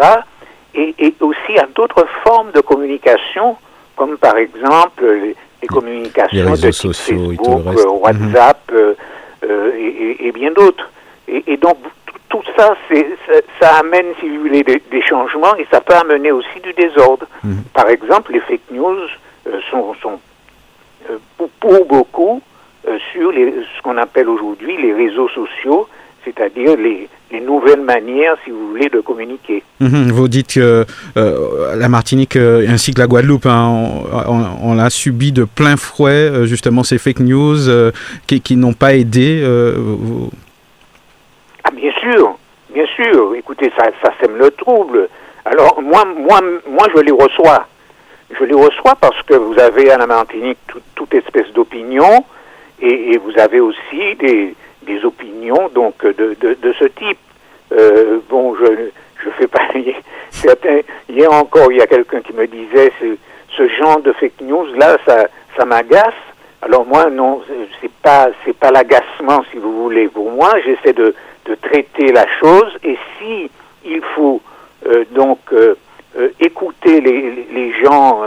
et, 0.73 0.95
et 0.99 1.13
aussi 1.19 1.59
à 1.59 1.67
d'autres 1.75 2.07
formes 2.23 2.51
de 2.51 2.61
communication, 2.61 3.57
comme 3.97 4.17
par 4.17 4.37
exemple 4.37 5.05
les, 5.05 5.35
les 5.61 5.67
communications 5.67 6.37
les 6.37 6.43
réseaux 6.43 6.71
sociaux, 6.71 7.31
Facebook, 7.31 7.67
euh, 7.77 7.89
WhatsApp 7.89 8.59
euh, 8.73 8.93
euh, 9.43 9.71
et, 9.77 10.27
et, 10.27 10.31
bien 10.31 10.51
d'autres. 10.51 10.89
Et, 11.27 11.43
et, 11.47 11.57
donc 11.57 11.77
tout 12.29 12.43
ça, 12.55 12.75
ça, 12.89 13.33
ça, 13.59 13.75
amène, 13.79 14.07
si 14.19 14.29
vous 14.29 14.41
voulez, 14.41 14.63
des, 14.63 14.81
des, 14.91 15.01
changements 15.01 15.55
et 15.57 15.67
ça 15.71 15.81
peut 15.81 15.95
amener 15.95 16.31
aussi 16.31 16.59
du 16.63 16.73
désordre. 16.73 17.25
Mhm. 17.43 17.63
Par 17.73 17.89
exemple, 17.89 18.33
les 18.33 18.39
fake 18.41 18.71
news 18.71 18.97
sont, 19.69 19.93
sont 20.01 20.19
pour, 21.37 21.49
pour, 21.59 21.85
beaucoup 21.85 22.41
sur 23.11 23.31
les, 23.31 23.53
ce 23.77 23.81
qu'on 23.83 23.97
appelle 23.97 24.29
aujourd'hui 24.29 24.75
les 24.81 24.93
réseaux 24.93 25.29
sociaux 25.29 25.87
c'est-à-dire 26.23 26.75
les, 26.77 27.09
nouvelles 27.39 27.81
manières, 27.81 28.35
si 28.43 28.51
vous 28.51 28.69
voulez, 28.69 28.89
de 28.89 28.99
communiquer. 28.99 29.63
Mhm, 29.79 30.11
vous 30.11 30.27
dites 30.27 30.53
que 30.53 30.85
euh, 31.17 31.75
la 31.75 31.89
Martinique 31.89 32.35
euh, 32.35 32.65
ainsi 32.67 32.93
que 32.93 32.99
la 32.99 33.07
Guadeloupe, 33.07 33.45
hein, 33.45 33.87
on, 34.61 34.77
a 34.77 34.89
subi 34.89 35.31
de 35.31 35.45
plein 35.45 35.77
fouet 35.77 36.11
euh, 36.11 36.45
justement 36.45 36.83
ces 36.83 36.97
fake 36.97 37.19
news 37.21 37.91
qui, 38.27 38.57
n'ont 38.57 38.73
pas 38.73 38.95
aidé. 38.95 39.41
Ah, 41.63 41.71
bien 41.71 41.91
sûr, 42.01 42.35
bien 42.73 42.85
sûr. 42.95 43.35
Écoutez, 43.35 43.71
ça, 43.77 43.85
ça 44.03 44.13
sème 44.19 44.35
le 44.37 44.51
trouble. 44.51 45.07
Alors 45.45 45.81
moi, 45.81 46.03
moi, 46.05 46.41
moi, 46.69 46.87
je 46.95 47.01
les 47.01 47.11
reçois. 47.11 47.65
je 48.37 48.43
les 48.43 48.53
reçois 48.53 48.95
parce 48.99 49.21
que 49.23 49.35
vous 49.35 49.57
avez 49.59 49.91
à 49.91 49.97
la 49.97 50.07
Martinique 50.07 50.59
toute 50.95 51.13
espèce 51.13 51.51
d'opinion 51.53 52.25
et, 52.81 53.17
vous 53.17 53.39
avez 53.39 53.59
aussi 53.59 54.15
des, 54.19 54.55
des 54.83 55.03
opinions 55.05 55.69
donc 55.73 56.03
de, 56.03 56.35
de, 56.39 56.53
de 56.53 56.73
ce 56.73 56.85
type. 56.85 57.19
Euh, 57.71 58.19
bon, 58.29 58.55
je 58.55 58.89
je 59.23 59.29
fais 59.31 59.47
pas. 59.47 59.67
Certains, 60.29 60.79
hier 61.09 61.31
encore, 61.31 61.71
il 61.71 61.77
y 61.77 61.81
a 61.81 61.87
quelqu'un 61.87 62.21
qui 62.21 62.33
me 62.33 62.47
disait 62.47 62.91
ce, 62.99 63.17
ce 63.55 63.69
genre 63.69 64.01
de 64.01 64.11
fake 64.13 64.41
news 64.41 64.65
là, 64.75 64.97
ça 65.05 65.27
ça 65.55 65.65
m'agace. 65.65 66.13
Alors 66.61 66.85
moi, 66.85 67.09
non, 67.09 67.41
c'est 67.81 67.91
pas 68.03 68.29
c'est 68.45 68.55
pas 68.55 68.71
l'agacement, 68.71 69.43
si 69.51 69.57
vous 69.57 69.83
voulez. 69.83 70.07
Pour 70.07 70.31
moi, 70.31 70.51
j'essaie 70.63 70.93
de, 70.93 71.13
de 71.45 71.55
traiter 71.55 72.11
la 72.11 72.25
chose 72.39 72.71
et 72.83 72.97
si 73.17 73.49
il 73.85 74.01
faut 74.15 74.41
euh, 74.87 75.05
donc 75.11 75.39
euh, 75.53 75.75
euh, 76.17 76.29
écouter 76.39 77.01
les, 77.01 77.47
les 77.51 77.73
gens 77.83 78.21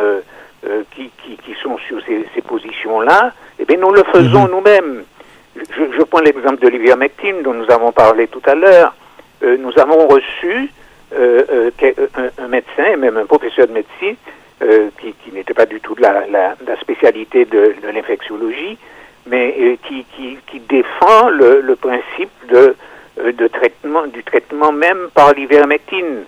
qui, 0.92 1.10
qui, 1.22 1.36
qui, 1.36 1.54
sont 1.62 1.76
sur 1.86 1.98
ces, 2.06 2.24
ces 2.34 2.40
positions-là, 2.40 3.34
eh 3.58 3.66
bien 3.66 3.76
nous 3.76 3.90
le 3.92 4.02
faisons 4.04 4.44
mhm. 4.44 4.50
nous-mêmes. 4.50 5.04
Je, 5.56 5.82
je, 5.96 6.02
prends 6.02 6.20
l'exemple 6.20 6.60
d'Olivia 6.60 6.96
McTeam 6.96 7.42
dont 7.42 7.54
nous 7.54 7.70
avons 7.70 7.92
parlé 7.92 8.26
tout 8.26 8.42
à 8.46 8.54
l'heure. 8.54 8.94
nous 9.42 9.78
avons 9.78 10.08
reçu 10.08 10.70
un, 11.16 11.70
un, 12.38 12.48
médecin 12.48 12.84
et 12.92 12.96
même 12.96 13.16
un 13.16 13.26
professeur 13.26 13.68
de 13.68 13.72
médecine 13.72 14.16
qui, 14.98 15.14
qui 15.22 15.32
n'était 15.32 15.54
pas 15.54 15.66
du 15.66 15.80
tout 15.80 15.94
de 15.94 16.02
la, 16.02 16.26
la, 16.26 16.56
la 16.66 16.76
spécialité 16.80 17.44
de, 17.44 17.74
de 17.82 17.88
l'infectiologie, 17.94 18.78
mais 19.26 19.78
qui, 19.86 20.04
qui, 20.16 20.38
qui, 20.46 20.60
défend 20.60 21.28
le, 21.28 21.60
le 21.60 21.76
principe 21.76 22.30
de 22.48 22.74
euh, 23.20 23.30
de 23.30 23.46
traitement, 23.46 24.08
du 24.08 24.24
traitement 24.24 24.72
même 24.72 25.08
par 25.14 25.34
l'ivermectine. 25.34 26.24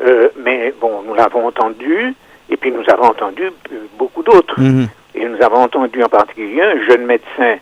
Euh, 0.00 0.30
mais 0.42 0.72
bon, 0.80 1.02
nous 1.06 1.12
l'avons 1.12 1.46
entendu, 1.46 2.14
et 2.48 2.56
puis 2.56 2.72
nous 2.72 2.84
avons 2.88 3.08
entendu 3.10 3.42
euh, 3.42 3.76
beaucoup 3.98 4.22
d'autres. 4.22 4.58
Mhm. 4.58 4.88
Et 5.14 5.26
nous 5.26 5.42
avons 5.42 5.58
entendu 5.58 6.02
en 6.02 6.08
particulier 6.08 6.62
un 6.62 6.82
jeune 6.86 7.04
médecin 7.04 7.26
euh, 7.40 7.56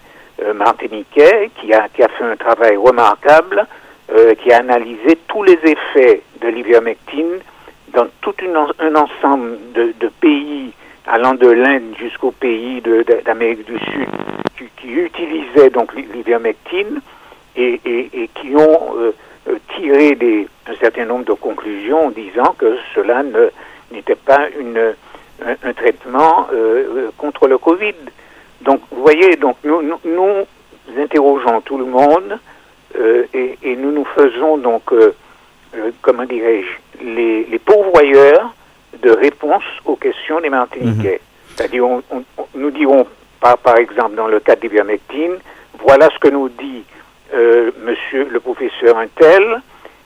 martiniquais 0.55 1.51
qui 1.61 1.72
a, 1.72 1.88
qui 1.88 2.03
a 2.03 2.09
fait 2.09 2.24
un 2.24 2.36
travail 2.36 2.76
remarquable, 2.76 3.66
qui 4.43 4.53
a 4.53 4.59
analysé 4.59 5.18
tous 5.28 5.43
les 5.43 5.59
effets 5.64 6.22
de 6.40 6.49
l'ivermectine 6.49 7.38
dans 7.95 8.07
tout 8.20 8.34
un 8.78 8.95
ensemble 8.95 9.59
de, 9.74 10.09
pays 10.20 10.72
allant 11.07 11.34
de 11.34 11.49
l'Inde 11.49 11.95
jusqu'au 11.99 12.30
pays 12.30 12.82
d'Amérique 13.24 13.64
du 13.66 13.78
Sud 13.78 14.09
qui, 14.76 14.88
utilisaient 14.88 15.70
donc 15.70 15.95
l'ivermectine 15.95 17.01
et, 17.57 17.80
qui 18.34 18.55
ont 18.57 18.97
euh, 18.97 19.14
euh, 19.49 19.59
tiré 19.76 20.14
des, 20.14 20.49
un 20.66 20.74
certain 20.76 21.05
nombre 21.05 21.24
de 21.24 21.32
conclusions 21.32 22.07
en 22.07 22.11
disant 22.11 22.55
que 22.59 22.76
cela 22.95 23.22
n'était 23.90 24.16
pas 24.16 24.49
une, 24.59 24.95
un, 25.45 25.72
traitement 25.72 26.49
euh, 26.53 27.11
contre 27.18 27.49
le 27.49 27.59
Covid. 27.59 27.95
Donc, 28.64 28.80
vous 28.90 29.02
voyez, 29.02 29.36
donc 29.36 29.56
nous, 29.64 29.82
nous, 29.82 29.98
nous 30.04 30.46
interrogeons 30.98 31.60
tout 31.62 31.78
le 31.78 31.84
monde 31.84 32.38
euh, 32.98 33.24
et, 33.32 33.58
et, 33.62 33.76
nous 33.76 33.90
nous 33.92 34.04
faisons 34.04 34.58
donc, 34.58 34.82
comment 36.02 36.24
dirais-je, 36.24 37.04
les, 37.04 37.44
les, 37.44 37.58
pourvoyeurs 37.58 38.54
de 39.02 39.10
réponses 39.10 39.64
aux 39.84 39.96
questions 39.96 40.40
des 40.40 40.50
Martiniquais. 40.50 41.20
Mhm. 41.22 41.54
C'est-à-dire, 41.54 41.86
on, 41.86 42.02
on, 42.10 42.22
nous 42.54 42.70
dirons, 42.70 43.06
par, 43.40 43.58
par 43.58 43.76
exemple, 43.78 44.14
dans 44.14 44.28
le 44.28 44.40
cas 44.40 44.56
d'ivermectine, 44.56 45.38
voilà 45.84 46.08
ce 46.10 46.18
que 46.18 46.28
nous 46.28 46.48
dit 46.48 46.84
euh, 47.34 47.70
monsieur 47.82 48.28
le 48.30 48.40
professeur 48.40 48.98
Intel, 48.98 49.62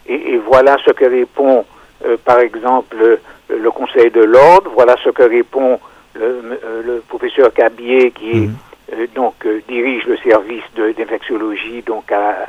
et, 0.06 0.34
et 0.34 0.38
voilà 0.38 0.76
ce 0.84 0.92
que 0.92 1.04
répond, 1.04 1.64
euh, 2.04 2.16
par 2.24 2.38
exemple, 2.38 3.18
le 3.48 3.70
Conseil 3.70 4.10
de 4.10 4.22
l'ordre, 4.22 4.70
voilà 4.74 4.94
ce 5.02 5.10
que 5.10 5.24
répond 5.24 5.80
le, 6.18 6.58
euh, 6.64 6.82
le 6.84 7.02
professeur 7.08 7.52
Cabier 7.52 8.10
qui 8.10 8.48
mhm. 8.48 8.54
donc 9.14 9.46
dirige 9.68 10.04
le 10.06 10.16
service 10.18 10.64
d'infectiologie 10.96 11.82
donc 11.86 12.10
à, 12.12 12.46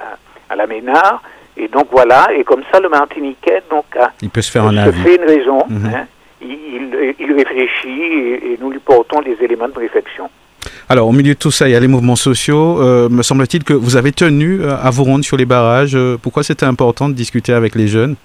à, 0.50 0.56
la 0.56 0.68
Ménard. 0.68 1.22
Et 1.56 1.68
donc 1.68 1.88
voilà, 1.92 2.28
et 2.36 2.44
comme 2.44 2.64
ça 2.72 2.80
le 2.80 2.90
Martiniquais 2.90 3.64
donc 3.70 3.86
a, 4.00 4.12
il 4.22 4.30
peut 4.30 4.42
se 4.42 4.52
faire 4.52 4.66
un 4.66 4.92
fait 4.92 5.16
une 5.16 5.24
raison, 5.24 5.64
mhm. 5.68 5.86
hein, 5.94 6.06
il, 6.42 7.16
il, 7.20 7.34
réfléchit 7.34 7.90
et, 7.90 8.54
et 8.54 8.58
nous 8.62 8.70
lui 8.70 8.80
portons 8.80 9.22
des 9.22 9.38
éléments 9.42 9.68
de 9.68 9.80
réflexion. 9.80 10.30
Alors, 10.90 11.08
au 11.08 11.12
milieu 11.12 11.34
de 11.34 11.40
tout 11.40 11.52
ça, 11.52 11.68
il 11.68 11.72
y 11.72 11.76
a 11.76 11.80
les 11.80 11.88
mouvements 11.88 12.16
sociaux. 12.16 12.82
Euh, 12.82 13.10
me 13.10 13.22
semble-t-il 13.22 13.64
que 13.64 13.74
vous 13.74 13.98
avez 13.98 14.12
tenu 14.12 14.62
euh, 14.62 14.76
à 14.82 14.90
vous 14.90 15.04
rendre 15.04 15.26
sur 15.26 15.38
les 15.38 15.46
barrages. 15.46 15.96
Euh, 15.96 16.18
pourquoi 16.22 16.44
c'était 16.44 16.66
important 16.66 17.10
de 17.10 17.14
discuter 17.14 17.54
avec 17.54 17.76
les 17.76 17.88
jeunes? 17.88 18.16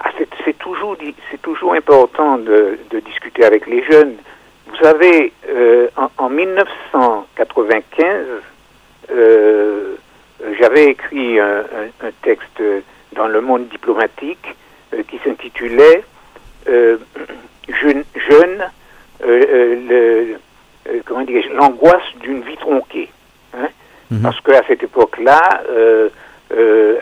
Ah, 0.00 0.10
C'est 0.44 0.58
toujours, 0.58 0.96
toujours 1.42 1.74
important 1.74 2.38
de, 2.38 2.78
de, 2.90 3.00
discuter 3.00 3.44
avec 3.44 3.66
les 3.66 3.82
jeunes. 3.84 4.14
Vous 4.78 4.84
savez, 4.84 5.32
euh, 5.48 5.88
en, 5.96 6.08
en, 6.18 6.28
1995, 6.28 8.26
euh, 9.10 9.96
j'avais 10.60 10.84
écrit 10.86 11.40
un, 11.40 11.58
un, 11.60 12.06
un, 12.06 12.10
texte 12.22 12.62
dans 13.12 13.26
le 13.26 13.40
monde 13.40 13.66
diplomatique 13.68 14.54
euh, 14.94 15.02
qui 15.08 15.18
s'intitulait 15.24 16.04
Jeune, 16.66 18.04
l'angoisse 21.54 22.02
d'une 22.20 22.42
vie 22.42 22.56
tronquée. 22.56 23.10
Hein? 23.54 23.68
Mm 24.10 24.18
-hmm. 24.18 24.22
Parce 24.22 24.40
qu'à 24.40 24.62
cette 24.68 24.82
époque-là, 24.82 25.62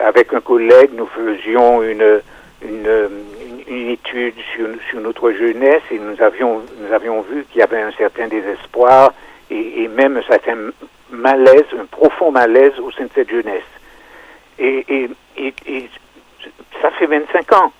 avec 0.09 0.33
un 0.33 0.41
collègue, 0.41 0.91
nous 0.93 1.07
faisions 1.07 1.83
une, 1.83 2.21
une, 2.61 3.09
une 3.67 3.89
étude 3.89 4.35
sur, 4.53 4.67
sur, 4.89 4.99
notre 5.01 5.31
jeunesse 5.31 5.81
et 5.91 5.99
nous 5.99 6.21
avions, 6.21 6.63
nous 6.79 6.93
avions 6.93 7.21
vu 7.21 7.45
qu'il 7.45 7.59
y 7.59 7.63
avait 7.63 7.81
un 7.81 7.91
certain 7.91 8.27
désespoir 8.27 9.13
et, 9.49 9.83
et, 9.83 9.87
même 9.87 10.17
un 10.17 10.23
certain 10.23 10.55
malaise, 11.09 11.65
un 11.79 11.85
profond 11.85 12.31
malaise 12.31 12.77
au 12.79 12.91
sein 12.91 13.05
de 13.05 13.09
cette 13.13 13.29
jeunesse. 13.29 13.63
Et, 14.59 14.85
et, 14.89 15.53
et 15.67 15.89
ça 16.81 16.91
fait 16.91 17.05
25 17.05 17.53
ans. 17.53 17.71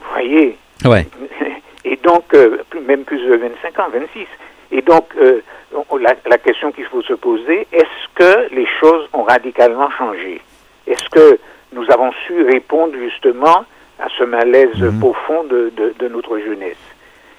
Vous 0.00 0.10
voyez 0.12 0.56
Ouais. 0.84 1.06
Et 1.84 1.96
donc, 1.96 2.32
euh, 2.34 2.58
même 2.86 3.04
plus 3.04 3.18
de 3.18 3.36
25 3.36 3.78
ans, 3.80 3.88
26. 3.92 4.26
Et 4.70 4.82
donc, 4.82 5.08
euh, 5.16 5.40
la, 6.00 6.14
la, 6.26 6.38
question 6.38 6.70
qu'il 6.70 6.84
faut 6.84 7.02
se 7.02 7.12
poser, 7.14 7.66
est-ce 7.72 8.08
que 8.14 8.54
les 8.54 8.66
choses 8.80 9.08
ont 9.12 9.24
radicalement 9.24 9.90
changé? 9.90 10.40
Est-ce 10.86 11.08
que 11.10 11.38
nous 11.72 11.84
avons 11.90 12.12
su 12.26 12.44
répondre 12.44 12.94
justement 12.96 13.64
à 13.98 14.08
ce 14.16 14.24
malaise 14.24 14.76
mmh. 14.80 14.98
profond 15.00 15.44
de, 15.44 15.72
de, 15.76 15.94
de, 15.98 16.08
notre 16.08 16.38
jeunesse 16.38 16.84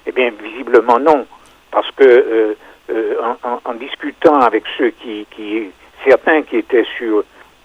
Eh 0.06 0.12
bien, 0.12 0.30
visiblement 0.42 0.98
non, 0.98 1.26
parce 1.70 1.90
que 1.92 2.04
euh, 2.04 2.54
euh, 2.90 3.14
en, 3.42 3.60
en, 3.64 3.74
discutant 3.74 4.38
avec 4.40 4.64
ceux 4.78 4.90
qui, 4.90 5.26
qui 5.30 5.70
certains 6.06 6.42
qui 6.42 6.56
étaient 6.58 6.86
sur 6.96 7.18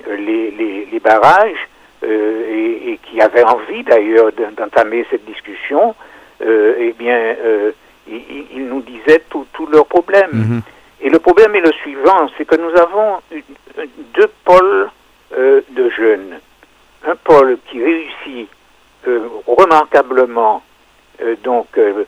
euh, 0.07 0.15
les, 0.15 0.51
les, 0.51 0.87
les, 0.91 0.99
barrages 0.99 1.67
et, 2.03 2.91
et, 2.93 2.99
qui 3.03 3.19
avaient 3.21 3.43
envie 3.43 3.83
d'ailleurs 3.83 4.31
d'entamer 4.57 5.05
cette 5.09 5.25
discussion, 5.25 5.93
eh 6.41 6.93
bien 6.97 7.35
ils, 8.07 8.45
ils 8.55 8.65
nous 8.65 8.81
disaient 8.81 9.21
tous 9.29 9.65
leurs 9.67 9.85
problèmes. 9.85 10.31
-hmm. 10.31 10.61
Et 11.01 11.09
le 11.09 11.19
problème 11.19 11.55
est 11.55 11.61
le 11.61 11.71
suivant, 11.71 12.29
c'est 12.37 12.45
que 12.45 12.55
nous 12.55 12.75
avons 12.77 13.21
deux 14.13 14.29
pôles 14.43 14.89
euh, 15.37 15.61
de 15.69 15.89
jeunes. 15.89 16.39
Un 17.07 17.15
pôle 17.15 17.57
qui 17.67 17.81
réussit 17.83 18.49
remarquablement 19.47 20.61
euh, 21.21 21.35
donc 21.43 21.67
euh, 21.77 22.05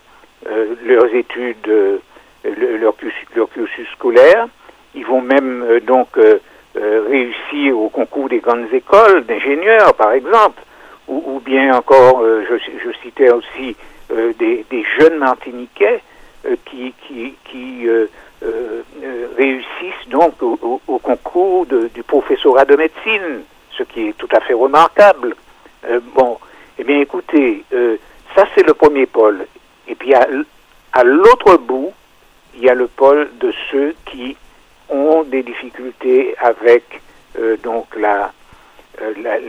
euh, 0.49 0.75
leurs 0.85 1.13
études, 1.13 1.67
euh, 1.67 1.97
leur, 2.45 2.95
cursus 2.95 3.87
scolaire. 3.93 4.47
Ils 4.95 5.05
vont 5.05 5.21
même 5.21 5.79
donc 5.83 6.17
réussir 6.75 7.79
au 7.79 7.87
concours 7.87 8.27
des 8.27 8.39
grandes 8.39 8.73
écoles 8.73 9.25
d'ingénieurs, 9.25 9.93
par 9.93 10.11
exemple, 10.11 10.61
ou, 11.07 11.39
bien 11.39 11.73
encore, 11.77 12.23
je, 12.23 12.91
citais 13.01 13.31
aussi 13.31 13.75
euh, 14.11 14.33
des, 14.37 14.85
jeunes 14.99 15.17
Martiniquais 15.17 16.01
euh, 16.45 16.55
qui, 16.65 16.93
euh, 17.87 18.07
réussissent 19.37 20.09
donc 20.09 20.41
au, 20.41 20.99
concours 21.01 21.65
du 21.67 22.03
professorat 22.03 22.65
de 22.65 22.75
médecine, 22.75 23.43
ce 23.77 23.83
qui 23.83 24.09
est 24.09 24.17
tout 24.17 24.29
à 24.35 24.41
fait 24.41 24.53
remarquable. 24.53 25.35
bon, 26.15 26.37
eh 26.81 26.83
bien 26.83 26.99
écoutez, 26.99 27.63
ça 28.35 28.45
c'est 28.55 28.65
le 28.65 28.73
premier 28.73 29.05
pôle. 29.05 29.45
Et 29.87 29.95
puis 29.95 30.13
à, 30.15 30.27
à 30.93 31.03
l'autre 31.03 31.57
bout, 31.57 31.93
il 32.55 32.63
y 32.63 32.69
a 32.69 32.73
le 32.73 32.87
pôle 32.87 33.29
de 33.39 33.53
ceux 33.69 33.93
qui 34.05 34.35
ont 34.89 35.23
des 35.23 35.43
difficultés 35.43 36.35
avec 36.39 37.01
euh, 37.39 37.55
donc 37.57 37.95
la 37.95 38.31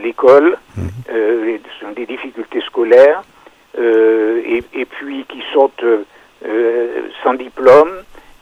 l'école, 0.02 0.56
mmh. 0.76 0.82
euh, 1.10 1.58
des 1.96 2.06
difficultés 2.06 2.60
scolaires, 2.62 3.22
euh, 3.78 4.40
et, 4.44 4.62
et, 4.74 4.84
puis 4.84 5.24
qui 5.28 5.42
sortent 5.52 5.82
euh, 5.82 7.08
sans 7.22 7.34
diplôme 7.34 7.90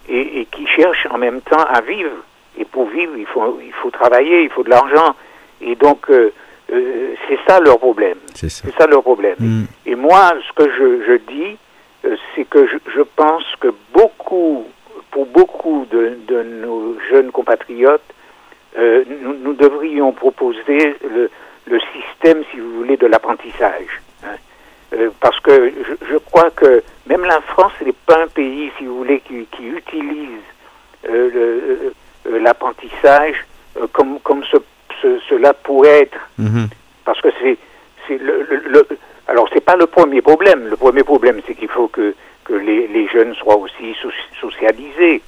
et, 0.09 0.41
et, 0.41 0.45
qui 0.47 0.67
cherchent 0.67 1.07
en 1.11 1.19
même 1.19 1.41
temps 1.41 1.65
à 1.69 1.81
vivre. 1.81 2.17
Et 2.59 2.65
pour 2.65 2.89
vivre, 2.89 3.13
il 3.17 3.27
faut, 3.27 3.59
il 3.65 3.73
faut 3.73 3.91
travailler, 3.91 4.43
il 4.43 4.51
faut 4.51 4.63
de 4.63 4.71
l'argent. 4.71 5.15
Et 5.61 5.75
donc, 5.75 6.11
euh, 6.73 7.15
c'est 7.29 7.39
ça 7.47 7.61
leur 7.61 7.79
problème. 7.79 8.19
C'est 8.35 8.49
ça. 8.49 8.69
ça. 8.79 8.87
leur 8.87 9.03
problème. 9.03 9.37
Mm. 9.39 9.65
Et 9.87 9.95
moi, 9.95 10.33
ce 10.47 10.53
que 10.53 10.71
je, 10.71 11.05
je 11.07 11.17
dis, 11.33 11.57
c'est 12.35 12.45
que 12.45 12.67
je, 12.67 13.03
pense 13.03 13.45
que 13.61 13.69
beaucoup, 13.93 14.65
pour 15.11 15.27
beaucoup 15.27 15.87
de, 15.91 16.43
nos 16.63 16.97
jeunes 17.11 17.31
compatriotes, 17.31 18.03
nous, 18.77 19.53
devrions 19.55 20.13
proposer 20.13 20.97
le, 21.03 21.81
système, 21.93 22.43
si 22.51 22.59
vous 22.59 22.73
voulez, 22.79 22.97
de 22.97 23.07
l'apprentissage. 23.07 24.01
Hein. 24.25 24.37
parce 25.21 25.39
que 25.41 25.73
je, 26.11 26.17
crois 26.17 26.51
que 26.51 26.83
même 27.07 27.25
la 27.25 27.41
France 27.41 27.73
n'est 27.85 27.93
pas 27.93 28.23
un 28.23 28.29
pays, 28.29 28.71
si 28.79 28.87
vous 28.87 28.97
voulez, 28.99 29.21
qui, 29.21 29.47
utilise 29.63 30.41
l'apprentissage 32.25 33.45
comme, 33.93 34.21
comme 34.21 34.43
cela 35.29 35.55
pourrait 35.55 36.03
être. 36.03 36.19
Mm-hmm. 36.41 36.69
Parce 37.05 37.21
que 37.21 37.29
c'est 37.41 37.57
le, 38.19 38.47
le, 38.67 38.87
alors 39.29 39.49
c'est 39.53 39.65
pas 39.65 39.77
le 39.77 39.87
premier 39.87 40.23
problème. 40.23 40.69
Le 40.69 40.77
premier 40.77 41.05
problème, 41.05 41.41
c'est 41.47 41.55
qu'il 41.55 41.69
faut 41.69 41.89
que, 41.89 42.15
que 42.45 42.53
les, 42.55 42.89
les, 42.89 43.07
jeunes 43.09 43.35
soient 43.35 43.57
aussi 43.57 43.95
socialisés. 44.41 45.23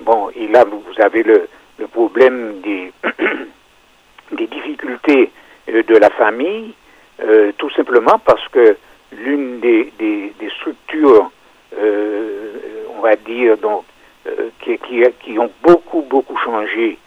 Bon, 0.00 0.30
et 0.34 0.48
là, 0.48 0.64
vous, 0.64 0.82
avez 0.98 1.22
le, 1.22 1.48
le 1.78 1.86
problème 1.86 2.60
des, 2.62 2.92
des 4.32 4.46
difficultés 4.46 5.30
euh, 5.68 5.82
de 5.84 5.96
la 5.96 6.10
famille, 6.10 6.74
euh, 7.22 7.52
tout 7.56 7.70
simplement 7.70 8.18
parce 8.18 8.46
que 8.48 8.76
l'une 9.12 9.60
des, 9.60 9.92
des, 9.98 10.32
des, 10.38 10.50
structures, 10.50 11.30
euh, 11.78 12.56
on 12.96 13.02
va 13.02 13.14
dire, 13.16 13.56
donc, 13.58 13.84
euh, 14.26 14.48
qui, 14.60 14.76
qui, 14.78 15.04
qui, 15.22 15.38
ont 15.38 15.50
beaucoup, 15.62 16.02
beaucoup 16.02 16.36
changé 16.38 16.98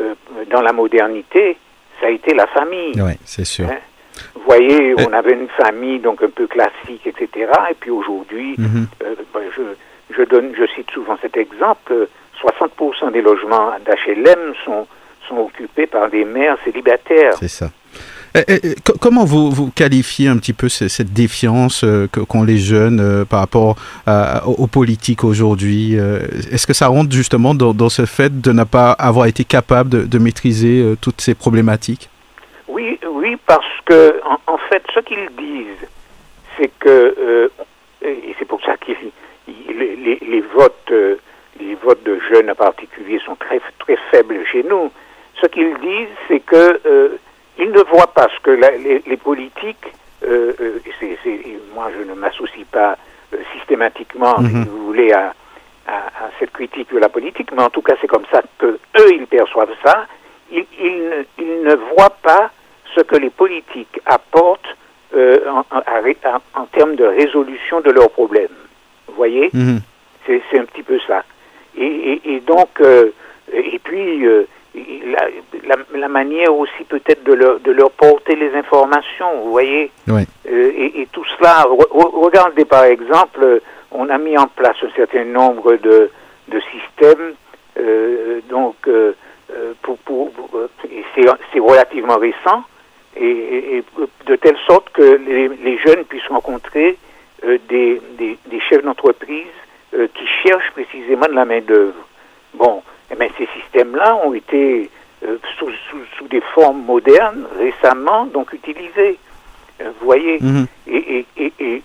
euh, 0.00 0.14
dans 0.50 0.62
la 0.62 0.72
modernité, 0.72 1.56
ça 2.00 2.06
a 2.06 2.10
été 2.10 2.34
la 2.34 2.46
famille. 2.46 2.92
Oui, 2.96 3.12
c'est 3.24 3.44
sûr. 3.44 3.66
Hein? 3.68 3.78
Vous 4.34 4.42
voyez, 4.44 4.94
on 4.98 5.12
avait 5.12 5.32
une 5.32 5.48
famille 5.48 5.98
donc 5.98 6.22
un 6.22 6.30
peu 6.30 6.46
classique, 6.46 7.06
etc. 7.06 7.50
Et 7.70 7.74
puis 7.78 7.90
aujourd'hui, 7.90 8.54
mhm. 8.58 8.86
euh, 9.02 9.14
ben, 9.32 9.42
je, 9.56 9.62
je, 10.16 10.22
donne, 10.22 10.52
je 10.56 10.66
cite 10.74 10.90
souvent 10.90 11.16
cet 11.20 11.36
exemple, 11.36 12.08
60% 12.42 13.12
des 13.12 13.22
logements 13.22 13.72
d'HLM 13.84 14.54
sont, 14.64 14.86
sont 15.28 15.38
occupés 15.38 15.86
par 15.86 16.10
des 16.10 16.24
mères 16.24 16.56
célibataires. 16.64 17.34
C'est 17.38 17.48
ça. 17.48 17.70
Comment 19.00 19.24
vous, 19.24 19.50
vous 19.50 19.70
qualifiez 19.70 20.28
un 20.28 20.36
petit 20.36 20.52
peu 20.52 20.68
cette 20.68 21.12
défiance 21.12 21.82
euh, 21.84 22.06
qu'ont 22.06 22.42
les 22.42 22.58
jeunes 22.58 23.00
euh, 23.00 23.24
par 23.24 23.40
rapport 23.40 23.76
aux 24.46 24.66
politiques 24.66 25.24
aujourd'hui 25.24 25.94
Est-ce 25.94 26.66
que 26.66 26.72
ça 26.72 26.88
rentre 26.88 27.12
justement 27.12 27.54
dans, 27.54 27.88
ce 27.88 28.06
fait 28.06 28.40
de 28.40 28.52
ne 28.52 28.64
pas 28.64 28.92
avoir 28.92 29.26
été 29.26 29.44
capable 29.44 30.08
de, 30.08 30.18
maîtriser 30.18 30.94
toutes 31.00 31.20
ces 31.20 31.34
problématiques? 31.34 32.10
Oui, 32.68 32.98
oui, 33.10 33.36
parce 33.46 33.64
que 33.86 34.20
en, 34.46 34.58
fait, 34.68 34.82
ce 34.94 35.00
qu'ils 35.00 35.28
disent, 35.36 35.88
c'est 36.56 36.70
que 36.78 37.48
euh, 38.04 38.08
et 38.08 38.34
c'est 38.38 38.46
pour 38.46 38.62
ça 38.62 38.76
que 38.76 38.92
les, 39.46 40.40
votes, 40.54 40.90
euh, 40.90 41.16
les 41.58 41.74
votes 41.76 42.02
de 42.04 42.18
jeunes 42.32 42.50
en 42.50 42.54
particulier 42.54 43.20
sont 43.24 43.36
très 43.36 43.60
très 43.78 43.96
faibles 44.10 44.44
chez 44.50 44.62
nous. 44.62 44.90
Ce 45.40 45.46
qu'ils 45.46 45.74
disent, 45.78 46.08
c'est 46.28 46.40
que 46.40 46.80
euh, 46.86 47.16
ils 47.60 47.70
ne 47.70 47.82
voient 47.90 48.12
pas 48.12 48.28
ce 48.34 48.40
que 48.42 48.50
les, 48.50 49.02
les, 49.06 49.16
politiques. 49.16 49.86
c'est, 50.20 51.18
moi, 51.74 51.90
je 51.96 52.08
ne 52.08 52.14
m'associe 52.14 52.66
pas 52.70 52.96
systématiquement, 53.54 54.36
si 54.38 54.54
mhm. 54.54 54.64
vous 54.64 54.86
voulez, 54.86 55.12
à, 55.12 55.34
à, 55.86 55.96
à, 55.96 56.30
cette 56.38 56.52
critique 56.52 56.92
de 56.92 56.98
la 56.98 57.08
politique, 57.08 57.50
mais 57.52 57.62
en 57.62 57.70
tout 57.70 57.82
cas, 57.82 57.94
c'est 58.00 58.06
comme 58.06 58.26
ça 58.30 58.42
que 58.58 58.66
eux 58.66 59.12
ils 59.12 59.26
perçoivent 59.26 59.74
ça. 59.84 60.06
Ils, 60.52 60.66
ils, 60.80 61.26
ils 61.38 61.62
ne 61.62 61.74
voient 61.94 62.16
pas 62.22 62.50
ce 62.94 63.00
que 63.00 63.16
les 63.16 63.30
politiques 63.30 64.00
apportent 64.06 64.76
euh, 65.14 65.40
en, 66.54 66.66
termes 66.66 66.96
de 66.96 67.04
résolution 67.04 67.80
de 67.80 67.90
leurs 67.90 68.10
problèmes. 68.10 68.48
Vous 69.08 69.14
voyez 69.14 69.50
mhm. 69.52 69.80
C'est 70.26 70.58
un 70.58 70.64
petit 70.64 70.84
peu 70.84 70.98
ça. 71.06 71.24
Et, 71.76 72.40
donc, 72.46 72.80
euh, 72.80 73.10
et 73.52 73.80
puis, 73.82 74.24
euh, 74.76 75.76
la, 75.94 76.08
manière 76.08 76.54
aussi 76.54 76.84
peut-être 76.88 77.24
de 77.24 77.32
leur, 77.32 77.60
de 77.60 77.72
leur 77.72 77.90
porter 77.90 78.36
les 78.36 78.54
informations, 78.54 79.42
vous 79.42 79.50
voyez 79.50 79.90
et, 80.46 81.08
tout 81.12 81.24
cela, 81.36 81.66
regardez 81.90 82.64
par 82.64 82.84
exemple, 82.84 83.60
on 83.90 84.08
a 84.08 84.18
mis 84.18 84.36
en 84.36 84.46
place 84.46 84.76
un 84.82 84.90
certain 84.94 85.24
nombre 85.24 85.76
de, 85.76 86.10
de 86.48 86.60
systèmes, 86.72 87.34
donc, 88.48 88.76
pour, 89.82 89.98
pour, 89.98 90.30
c'est 91.14 91.60
relativement 91.60 92.18
récent, 92.18 92.64
et, 93.16 93.82
de 94.26 94.36
telle 94.36 94.56
sorte 94.66 94.90
que 94.90 95.02
les, 95.02 95.78
jeunes 95.78 96.04
puissent 96.04 96.26
rencontrer 96.28 96.96
euh, 97.44 97.58
des, 97.68 98.00
des, 98.18 98.60
chefs 98.68 98.82
d'entreprise 98.84 99.46
euh, 99.94 100.06
qui 100.14 100.26
cherchent 100.42 100.70
précisément 100.72 101.26
de 101.26 101.34
la 101.34 101.44
main-d'œuvre. 101.44 102.06
Bon, 102.54 102.82
eh 103.10 103.14
bien, 103.16 103.28
ces 103.38 103.48
systèmes-là 103.60 104.20
ont 104.24 104.34
été 104.34 104.90
euh, 105.24 105.36
sous, 105.58 105.70
sous, 106.16 106.28
des 106.28 106.40
formes 106.54 106.84
modernes 106.84 107.46
récemment 107.58 108.26
donc 108.26 108.52
utilisés. 108.52 109.18
vous 109.78 110.06
voyez 110.06 110.38
mhm. 110.40 110.66
et, 110.86 111.26
et, 111.36 111.52
et, 111.58 111.82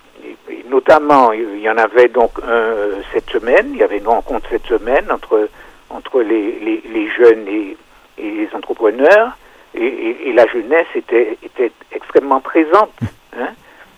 notamment, 0.69 1.31
il 1.31 1.59
y 1.59 1.69
en 1.69 1.77
avait 1.77 2.09
donc 2.09 2.31
un 2.47 3.01
cette 3.13 3.29
semaine, 3.29 3.69
il 3.73 3.77
y 3.77 3.83
avait 3.83 3.97
une 3.97 4.07
rencontre 4.07 4.47
cette 4.49 4.65
semaine 4.67 5.11
entre, 5.11 5.49
entre 5.89 6.21
les, 6.21 6.59
les, 6.59 6.83
les 6.93 7.09
jeunes 7.09 7.47
et, 7.47 7.77
et 8.17 8.31
les 8.31 8.49
entrepreneurs 8.53 9.37
et, 9.77 10.33
la 10.33 10.47
jeunesse 10.47 10.87
était, 10.95 11.37
était 11.43 11.71
extrêmement 11.91 12.41
présente. 12.41 12.91
Hein. 13.37 13.49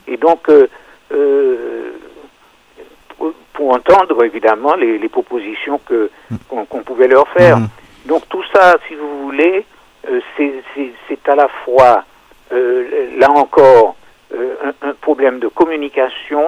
Et 0.07 0.17
donc, 0.17 0.49
euh, 0.49 0.67
euh, 1.11 1.91
pour, 3.57 3.73
entendre 3.73 4.23
évidemment 4.23 4.75
les, 4.75 5.09
propositions 5.09 5.79
que 5.85 6.09
qu'on 6.47 6.83
pouvait 6.83 7.07
leur 7.07 7.27
faire. 7.29 7.57
Mm. 7.57 7.69
Donc 8.05 8.29
tout 8.29 8.43
ça, 8.53 8.77
si 8.87 8.95
vous 8.95 9.23
voulez, 9.23 9.65
euh, 10.09 10.19
c'est 10.37 11.29
à 11.29 11.35
la 11.35 11.49
fois, 11.65 12.03
là 12.51 13.31
encore, 13.31 13.95
un, 14.33 14.93
problème 15.01 15.39
de 15.39 15.47
communication, 15.47 16.45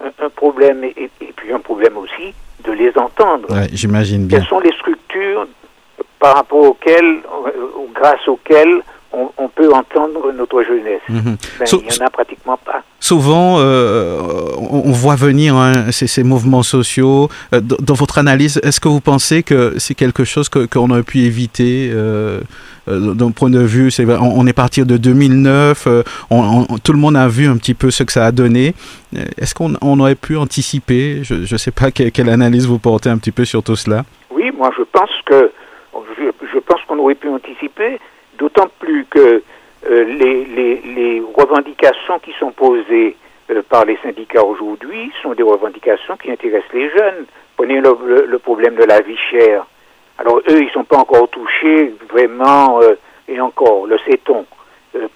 un, 0.00 0.28
problème 0.30 0.84
et, 0.84 1.10
puis 1.36 1.52
un 1.52 1.60
problème 1.60 1.96
aussi 1.96 2.34
de 2.64 2.72
les 2.72 2.92
entendre. 2.98 3.48
J'imagine 3.72 4.26
bien. 4.26 4.38
Quelles 4.38 4.48
sont 4.48 4.60
les 4.60 4.72
structures 4.72 5.46
par 6.18 6.36
rapport 6.36 6.64
auxquelles, 6.64 7.20
grâce 7.94 8.26
auxquelles 8.26 8.82
on, 9.12 9.48
peut 9.48 9.72
entendre 9.72 10.32
notre 10.32 10.62
jeunesse. 10.62 11.00
Mhm. 11.08 11.36
Ben, 11.58 11.66
il 11.72 11.78
n'y 11.78 12.02
en 12.02 12.06
a 12.06 12.10
pratiquement 12.10 12.58
pas. 12.64 12.82
Souvent, 13.00 13.56
euh, 13.58 14.20
on 14.58 14.92
voit 14.92 15.16
venir 15.16 15.56
hein, 15.56 15.90
ces, 15.90 16.22
mouvements 16.22 16.62
sociaux. 16.62 17.28
Euh, 17.54 17.60
dans, 17.60 17.94
votre 17.94 18.18
analyse, 18.18 18.60
est-ce 18.62 18.80
que 18.80 18.88
vous 18.88 19.00
pensez 19.00 19.42
que 19.42 19.78
c'est 19.78 19.94
quelque 19.94 20.24
chose 20.24 20.48
qu'on 20.48 20.90
aurait 20.90 21.02
pu 21.02 21.20
éviter 21.20 21.90
euh, 21.92 22.40
d'un 22.86 23.30
point 23.30 23.50
de 23.50 23.60
vue 23.60 23.90
on, 24.20 24.46
est 24.46 24.52
parti 24.52 24.84
de 24.84 24.96
2009, 24.96 25.88
tout 26.82 26.92
le 26.92 26.98
monde 26.98 27.16
a 27.16 27.28
vu 27.28 27.46
un 27.46 27.56
petit 27.56 27.74
peu 27.74 27.90
ce 27.90 28.02
que 28.02 28.12
ça 28.12 28.26
a 28.26 28.32
donné. 28.32 28.74
Est-ce 29.38 29.54
qu'on 29.54 29.74
aurait 30.00 30.14
pu 30.14 30.36
anticiper? 30.36 31.20
Je 31.22 31.34
ne 31.52 31.58
sais 31.58 31.70
pas 31.70 31.90
quelle, 31.90 32.28
analyse 32.28 32.66
vous 32.66 32.78
portez 32.78 33.10
un 33.10 33.18
petit 33.18 33.32
peu 33.32 33.44
sur 33.44 33.62
tout 33.62 33.76
cela. 33.76 34.04
Oui, 34.30 34.50
moi 34.56 34.70
je 34.76 34.82
pense 34.84 35.10
que 35.26 35.50
je 36.14 36.58
pense 36.60 36.80
qu'on 36.86 36.98
aurait 36.98 37.14
pu 37.14 37.28
anticiper 37.28 37.98
D'autant 38.38 38.68
plus 38.78 39.04
que 39.10 39.42
euh, 39.86 40.04
les, 40.04 40.44
les, 40.44 41.22
revendications 41.36 42.18
qui 42.18 42.32
sont 42.38 42.50
posées 42.50 43.16
euh, 43.50 43.62
par 43.68 43.84
les 43.84 43.96
syndicats 44.02 44.44
aujourd'hui 44.44 45.12
sont 45.22 45.34
des 45.34 45.42
revendications 45.42 46.16
qui 46.16 46.30
intéressent 46.30 46.72
les 46.72 46.90
jeunes. 46.90 47.26
Prenez 47.56 47.80
le, 47.80 48.38
problème 48.38 48.76
de 48.76 48.84
la 48.84 49.00
vie 49.00 49.16
chère. 49.30 49.66
Alors 50.18 50.38
eux, 50.38 50.60
ils 50.60 50.66
ne 50.66 50.70
sont 50.70 50.84
pas 50.84 50.98
encore 50.98 51.28
touchés 51.30 51.94
vraiment, 52.10 52.80
euh, 52.80 52.94
et 53.28 53.40
encore, 53.40 53.86
le 53.86 53.98
sait-on. 53.98 54.46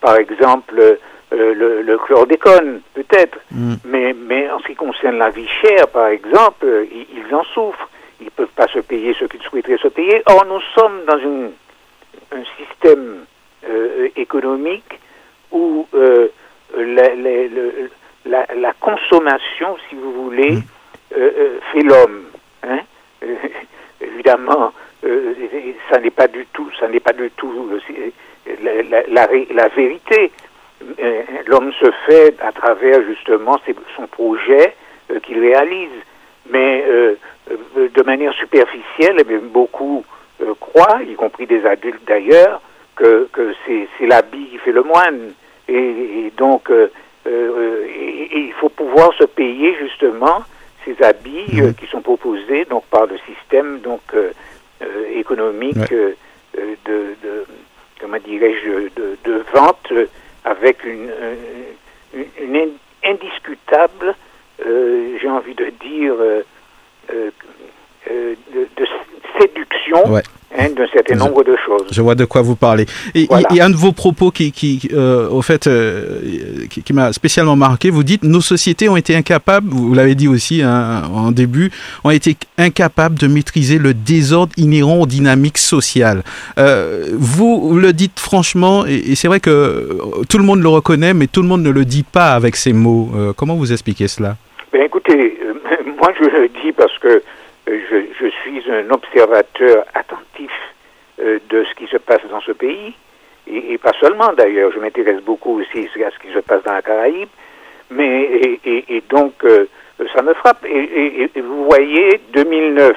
par 0.00 0.16
exemple, 0.16 0.74
le, 1.30 1.82
le, 1.82 1.98
chlordécone, 1.98 2.80
peut-être. 2.94 3.38
Mm. 3.50 3.74
Mais, 3.84 4.14
mais 4.14 4.50
en 4.50 4.58
ce 4.60 4.66
qui 4.66 4.74
concerne 4.74 5.18
la 5.18 5.30
vie 5.30 5.48
chère, 5.60 5.88
par 5.88 6.08
exemple, 6.08 6.66
ils, 6.90 7.06
ils 7.18 7.34
en 7.34 7.44
souffrent. 7.44 7.88
Ils 8.20 8.26
ne 8.26 8.30
peuvent 8.30 8.54
pas 8.54 8.68
se 8.68 8.78
payer 8.80 9.14
ce 9.18 9.24
qu'ils 9.24 9.42
souhaiteraient 9.42 9.78
se 9.78 9.88
payer. 9.88 10.22
Or, 10.26 10.44
nous 10.46 10.60
sommes 10.74 11.04
dans 11.06 11.18
une 11.18 11.50
un 12.34 12.44
système 12.56 13.24
euh, 13.68 14.08
économique 14.16 14.98
où 15.50 15.86
euh, 15.94 16.28
la, 16.76 18.46
la, 18.54 18.72
consommation, 18.80 19.76
si 19.88 19.94
vous 19.94 20.12
voulez, 20.24 20.52
mmh. 20.52 20.62
euh, 21.16 21.58
fait 21.72 21.82
l'homme. 21.82 22.24
Hein. 22.64 22.80
évidemment, 24.00 24.72
ça 25.90 25.98
n'est 26.00 26.10
pas 26.10 26.28
du 26.28 26.46
tout, 26.52 26.68
ça 26.78 26.88
n'est 26.88 27.00
pas 27.00 27.12
du 27.12 27.30
tout 27.32 27.70
la, 28.62 29.02
la, 29.08 29.68
vérité. 29.68 30.30
L'homme 31.46 31.72
se 31.72 31.90
fait 32.06 32.34
à 32.40 32.52
travers 32.52 33.02
justement 33.04 33.60
son 33.96 34.06
projet 34.06 34.74
qu'il 35.24 35.40
réalise, 35.40 35.90
mais 36.50 36.84
de 37.76 38.02
manière 38.04 38.32
superficielle, 38.34 39.20
et 39.20 39.24
même 39.24 39.48
beaucoup 39.48 40.04
euh, 40.42 40.54
croient, 40.58 41.02
y 41.02 41.14
compris 41.14 41.46
des 41.46 41.64
adultes 41.64 42.06
d'ailleurs, 42.06 42.60
que, 42.96 43.28
que 43.32 43.54
c'est 43.66 44.06
l'habit 44.06 44.46
qui 44.46 44.58
fait 44.58 44.72
le 44.72 44.82
moine. 44.82 45.32
Et, 45.68 46.32
donc, 46.36 46.70
euh, 46.70 46.88
euh, 47.26 47.86
il 48.34 48.52
faut 48.54 48.68
pouvoir 48.68 49.12
se 49.14 49.24
payer 49.24 49.74
justement 49.80 50.42
ces 50.84 51.00
habits 51.02 51.46
mhm. 51.52 51.74
qui 51.74 51.86
sont 51.86 52.00
proposés 52.00 52.64
donc 52.64 52.84
par 52.86 53.06
le 53.06 53.16
système 53.18 53.78
donc 53.80 54.02
économique 55.14 55.92
de, 55.92 56.16
de, 56.84 57.44
comment 58.00 58.16
dirais-je 58.18 58.88
de, 58.96 59.16
de, 59.22 59.44
vente 59.54 59.92
avec 60.44 60.84
une, 60.84 61.12
une, 62.40 62.70
indiscutable 63.04 64.16
j'ai 64.58 65.28
envie 65.28 65.54
de 65.54 65.66
dire 65.80 66.14
de, 68.08 68.36
de, 68.76 68.86
séduction 69.38 70.22
Hein, 70.58 70.68
d'un 70.76 70.86
certain 70.92 71.14
nombre 71.14 71.42
de 71.44 71.56
choses. 71.66 71.86
Je 71.90 72.02
vois 72.02 72.14
de 72.14 72.26
quoi 72.26 72.42
vous 72.42 72.56
parlez. 72.56 72.84
Et, 73.14 73.26
il 73.50 73.56
y 73.56 73.60
a 73.60 73.64
un 73.64 73.70
de 73.70 73.76
vos 73.76 73.92
propos 73.92 74.30
qui, 74.30 74.52
qui 74.52 74.86
euh, 74.92 75.26
au 75.30 75.40
fait, 75.40 75.66
euh, 75.66 76.20
qui, 76.68 76.92
m'a 76.92 77.14
spécialement 77.14 77.56
marqué. 77.56 77.88
Vous 77.88 78.02
dites 78.02 78.22
nos 78.22 78.42
sociétés 78.42 78.86
ont 78.90 78.98
été 78.98 79.16
incapables, 79.16 79.68
vous 79.70 79.94
l'avez 79.94 80.14
dit 80.14 80.28
aussi 80.28 80.60
hein, 80.60 81.04
en 81.14 81.32
début, 81.32 81.70
ont 82.04 82.10
été 82.10 82.36
incapables 82.58 83.18
de 83.18 83.28
maîtriser 83.28 83.78
le 83.78 83.94
désordre 83.94 84.52
inhérent 84.58 84.98
aux 85.00 85.06
dynamiques 85.06 85.56
sociales. 85.56 86.22
Euh, 86.58 87.06
vous 87.14 87.78
le 87.78 87.94
dites 87.94 88.20
franchement, 88.20 88.84
et, 88.84 89.14
c'est 89.14 89.28
vrai 89.28 89.40
que 89.40 89.88
tout 90.28 90.36
le 90.36 90.44
monde 90.44 90.60
le 90.60 90.68
reconnaît, 90.68 91.14
mais 91.14 91.28
tout 91.28 91.40
le 91.40 91.48
monde 91.48 91.62
ne 91.62 91.70
le 91.70 91.86
dit 91.86 92.04
pas 92.04 92.34
avec 92.34 92.56
ces 92.56 92.74
mots. 92.74 93.10
comment 93.38 93.54
vous 93.54 93.72
expliquez 93.72 94.06
cela? 94.06 94.36
Ben, 94.70 94.82
Écoutez, 94.82 95.38
moi 95.98 96.12
je 96.20 96.24
le 96.28 96.48
dis 96.62 96.72
parce 96.72 96.98
que 96.98 97.22
je, 97.66 98.06
je, 98.20 98.26
suis 98.42 98.70
un 98.70 98.90
observateur 98.90 99.84
attentif 99.94 100.50
euh, 101.20 101.38
de 101.48 101.64
ce 101.64 101.74
qui 101.74 101.86
se 101.86 101.96
passe 101.96 102.22
dans 102.30 102.40
ce 102.40 102.52
pays, 102.52 102.94
et, 103.46 103.76
pas 103.78 103.92
seulement 104.00 104.32
d'ailleurs, 104.32 104.72
je 104.72 104.78
m'intéresse 104.78 105.20
beaucoup 105.22 105.60
aussi 105.60 105.88
à 106.04 106.10
ce 106.10 106.18
qui 106.18 106.32
se 106.32 106.38
passe 106.40 106.62
dans 106.64 106.72
la 106.72 106.82
Caraïbe, 106.82 107.28
mais 107.90 108.22
et, 108.64 108.96
et 108.96 109.02
donc 109.08 109.34
euh, 109.44 109.66
ça 110.14 110.22
me 110.22 110.32
frappe. 110.34 110.64
Et, 110.64 111.28
vous 111.36 111.64
voyez, 111.64 112.20
2009, 112.32 112.96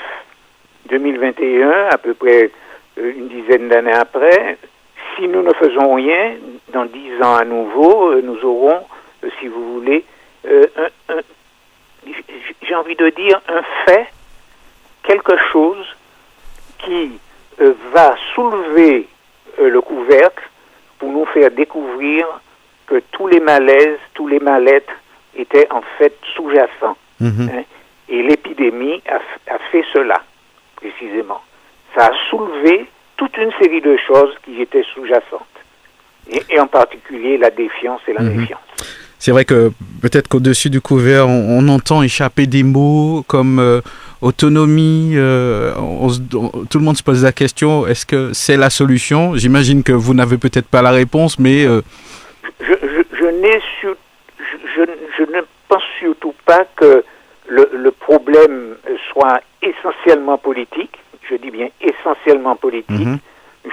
2021, 0.89 1.87
à 1.91 1.97
peu 1.97 2.13
près 2.13 2.51
euh, 2.99 3.13
une 3.15 3.27
dizaine 3.27 3.69
d'années 3.69 3.93
après, 3.93 4.57
si 5.15 5.27
nous 5.27 5.41
ne 5.41 5.53
faisons 5.53 5.95
rien, 5.95 6.35
dans 6.69 6.85
dix 6.85 7.11
ans 7.21 7.35
à 7.35 7.45
nouveau, 7.45 8.19
nous 8.21 8.39
aurons, 8.43 8.81
si 9.39 9.47
vous 9.47 9.73
voulez, 9.73 10.03
un, 10.47 11.15
j'ai 12.67 12.75
envie 12.75 12.95
de 12.95 13.09
dire 13.09 13.41
un 13.47 13.63
fait 13.85 14.07
quelque 15.07 15.35
chose 15.51 15.85
qui 16.79 17.19
euh, 17.61 17.73
va 17.93 18.15
soulever 18.33 19.07
euh, 19.59 19.69
le 19.69 19.81
couvercle 19.81 20.43
pour 20.99 21.11
nous 21.11 21.25
faire 21.27 21.51
découvrir 21.51 22.25
que 22.87 23.01
tous 23.11 23.27
les 23.27 23.39
malaises, 23.39 23.97
tous 24.13 24.27
les 24.27 24.39
mal-être 24.39 24.91
étaient 25.35 25.67
en 25.71 25.81
fait 25.97 26.17
sous-jacents. 26.35 26.97
Mhm. 27.19 27.49
Hein. 27.51 27.63
Et 28.09 28.21
l'épidémie 28.21 29.01
a, 29.07 29.19
fait 29.71 29.83
cela, 29.93 30.21
précisément. 30.75 31.41
Ça 31.95 32.07
a 32.07 32.11
soulevé 32.29 32.85
toute 33.17 33.35
une 33.37 33.51
série 33.59 33.81
de 33.81 33.97
choses 34.05 34.33
qui 34.43 34.61
étaient 34.61 34.85
sous-jacentes. 34.93 35.41
Et, 36.29 36.59
en 36.59 36.67
particulier 36.67 37.37
la 37.37 37.51
défiance 37.51 38.01
et 38.07 38.13
la 38.13 38.21
mhm. 38.21 38.35
méfiance. 38.35 38.61
C'est 39.19 39.31
vrai 39.31 39.45
que 39.45 39.71
peut-être 40.01 40.27
qu'au-dessus 40.27 40.69
du 40.69 40.81
couvert, 40.81 41.27
on, 41.27 41.67
entend 41.69 42.03
échapper 42.03 42.45
des 42.47 42.63
mots 42.63 43.23
comme 43.27 43.59
euh, 43.59 43.81
autonomie. 44.25 45.13
Euh, 45.15 45.71
tout 46.69 46.79
le 46.79 46.83
monde 46.83 46.97
se 46.97 47.03
pose 47.03 47.23
la 47.23 47.31
question 47.31 47.87
est-ce 47.87 48.05
que 48.05 48.33
c'est 48.33 48.57
la 48.57 48.69
solution? 48.69 49.35
J'imagine 49.35 49.83
que 49.83 49.93
vous 49.93 50.13
n'avez 50.13 50.37
peut-être 50.37 50.67
pas 50.67 50.81
la 50.81 50.91
réponse, 50.91 51.39
mais. 51.39 51.65
Euh, 51.65 51.81
je, 52.59 52.73
je, 52.81 53.03
je, 55.17 55.23
ne 55.23 55.41
pense 55.67 55.83
surtout 55.99 56.33
pas 56.45 56.65
que 56.75 57.03
le, 57.47 57.91
problème 57.91 58.75
soit 59.11 59.41
essentiellement 59.61 60.37
politique. 60.37 60.97
Je 61.29 61.35
dis 61.35 61.51
bien 61.51 61.69
essentiellement 61.81 62.55
politique. 62.55 63.05
Mhm. 63.05 63.19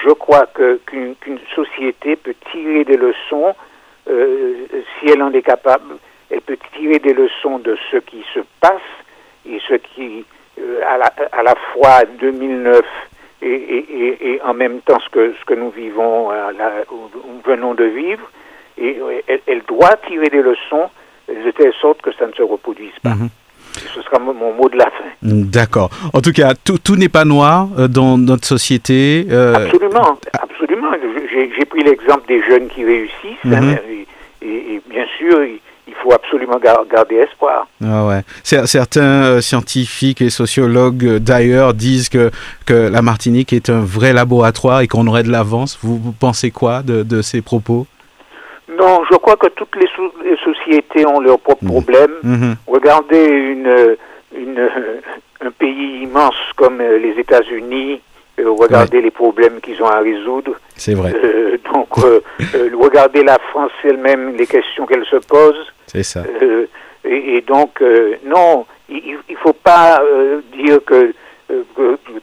Je 0.05 0.13
crois 0.13 0.47
que 0.47 0.81
qu'une 0.87 1.39
société 1.55 2.17
peut 2.17 2.35
tirer 2.51 2.85
des 2.85 2.97
leçons 2.97 3.55
euh, 4.09 4.55
si 4.99 5.11
elle 5.11 5.23
en 5.23 5.33
est 5.33 5.43
capable. 5.43 5.97
Elle 6.31 6.41
peut 6.41 6.59
tirer 6.77 6.99
des 6.99 7.13
leçons 7.13 7.59
de 7.59 7.77
ce 7.91 7.99
qui 7.99 8.25
se 8.35 8.41
passe 8.61 8.81
et 9.47 9.61
ce 9.69 9.75
qui 9.75 10.25
à, 10.59 10.99
la, 10.99 11.13
à 11.33 11.43
la 11.43 11.55
fois 11.73 12.03
2009 12.21 12.83
et, 13.43 13.49
et, 13.49 14.33
et, 14.35 14.43
en 14.43 14.55
même 14.55 14.81
temps 14.81 15.01
ce 15.01 15.11
que, 15.11 15.35
ce 15.39 15.45
que 15.45 15.55
nous 15.55 15.71
vivons, 15.71 16.31
euh, 16.31 16.53
nous 16.91 17.41
venons 17.45 17.75
de 17.75 17.85
vivre, 17.85 18.31
et 18.79 18.99
elle, 19.47 19.63
doit 19.67 19.97
tirer 20.07 20.29
des 20.29 20.43
leçons 20.43 20.89
de 21.29 21.51
telle 21.51 21.73
sorte 21.81 22.01
que 22.03 22.13
ça 22.13 22.27
ne 22.27 22.33
se 22.33 22.43
reproduise 22.43 22.97
pas. 23.03 23.11
Mhm. 23.11 23.29
Ce 23.73 24.03
sera 24.03 24.19
mon, 24.19 24.35
mot 24.35 24.69
de 24.69 24.77
la 24.77 24.85
fin. 24.85 25.05
D'accord. 25.23 25.91
En 26.13 26.21
tout 26.21 26.33
cas, 26.33 26.53
tout, 26.55 26.79
tout 26.79 26.95
n'est 26.97 27.09
pas 27.09 27.25
noir 27.25 27.69
euh, 27.79 27.89
dans 27.89 28.19
notre 28.19 28.47
société. 28.47 29.27
Absolument, 29.31 30.19
absolument. 30.35 30.91
J'ai 31.33 31.65
pris 31.65 31.83
l'exemple 31.83 32.27
des 32.29 32.43
jeunes 32.43 32.69
qui 32.69 32.85
réussissent, 32.85 33.45
hein, 33.47 33.61
mhm. 33.61 33.79
et, 34.43 34.75
et, 34.75 34.83
bien 34.89 35.07
sûr, 35.19 35.41
il 35.93 36.03
faut 36.03 36.13
absolument 36.13 36.59
garder 36.59 37.17
espoir. 37.17 37.67
Ah 37.85 38.07
ouais. 38.07 38.23
Certains 38.43 39.25
euh, 39.25 39.41
scientifiques 39.41 40.23
et 40.23 40.31
sociologues 40.31 41.05
euh, 41.05 41.19
d'ailleurs 41.19 41.75
disent 41.75 42.09
que, 42.09 42.31
que 42.67 42.89
la 42.89 43.03
Martinique 43.03 43.53
est 43.53 43.69
un 43.69 43.81
vrai 43.81 44.13
laboratoire 44.13 44.81
et 44.81 44.89
qu'on 44.89 45.07
aurait 45.07 45.23
de 45.23 45.31
l'avance. 45.31 45.79
Vous, 45.83 46.13
pensez 46.19 46.51
quoi 46.51 46.83
de, 46.83 47.03
de, 47.03 47.21
ces 47.21 47.43
propos? 47.43 47.87
Non, 48.79 49.03
je 49.11 49.17
crois 49.17 49.37
que 49.37 49.49
toutes 49.49 49.77
les, 49.77 49.89
sociétés 50.43 51.07
ont 51.07 51.21
leurs 51.21 51.39
propres 51.39 51.65
mmh. 51.65 51.69
problèmes. 51.69 52.15
Mmh. 52.23 52.53
Regardez 52.67 53.27
une, 53.27 53.97
une, 54.35 54.69
un 55.45 55.51
pays 55.51 56.03
immense 56.03 56.35
comme 56.57 56.81
euh, 56.81 56.99
les 56.99 57.21
États-Unis, 57.21 58.01
regardez 58.39 59.01
les 59.01 59.11
problèmes 59.11 59.61
qu'ils 59.61 59.83
ont 59.83 59.89
à 59.89 60.01
résoudre. 60.01 60.53
C'est 60.77 60.95
vrai. 60.95 61.13
donc, 61.73 61.89
regardez 62.81 63.23
la 63.23 63.39
France 63.51 63.73
elle-même, 63.85 64.37
les 64.37 64.47
questions 64.47 64.87
qu'elle 64.87 65.05
se 65.05 65.17
pose. 65.17 65.73
C'est 65.93 66.03
ça. 66.03 66.23
Euh, 66.43 66.67
et, 67.05 67.43
donc, 67.43 67.83
euh, 67.83 68.17
non, 68.25 68.65
il 68.89 69.19
ne 69.29 69.37
faut 69.37 69.53
pas 69.53 70.01
euh, 70.03 70.41
dire 70.53 70.79
que, 70.85 71.13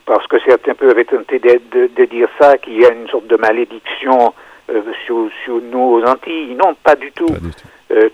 parce 0.05 0.25
que 0.27 0.37
certains 0.39 0.73
peuvent 0.73 0.97
être 0.97 1.15
tentés 1.15 1.39
de, 1.39 1.89
de, 1.95 2.05
dire 2.05 2.29
ça, 2.39 2.57
qu'il 2.57 2.81
y 2.81 2.85
a 2.85 2.91
une 2.91 3.07
sorte 3.07 3.27
de 3.27 3.35
malédiction 3.37 4.33
sur, 5.05 5.29
sur, 5.43 5.61
nous 5.71 5.79
aux 5.79 6.03
Antilles. 6.03 6.55
Non, 6.55 6.75
pas 6.83 6.95
du 6.95 7.11
tout. 7.11 7.29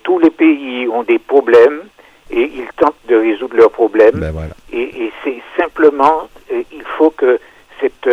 tous 0.03 0.19
les 0.19 0.29
pays 0.29 0.87
ont 0.89 1.03
des 1.03 1.19
problèmes 1.19 1.83
et 2.31 2.41
ils 2.41 2.67
tentent 2.75 2.95
de 3.07 3.15
résoudre 3.15 3.55
leurs 3.55 3.71
problèmes. 3.71 4.19
Ben 4.19 4.31
voilà. 4.31 4.53
Et, 4.73 5.05
et 5.05 5.11
c'est 5.23 5.41
simplement, 5.57 6.27
il 6.49 6.83
faut 6.97 7.11
que 7.11 7.39
cette, 7.79 8.09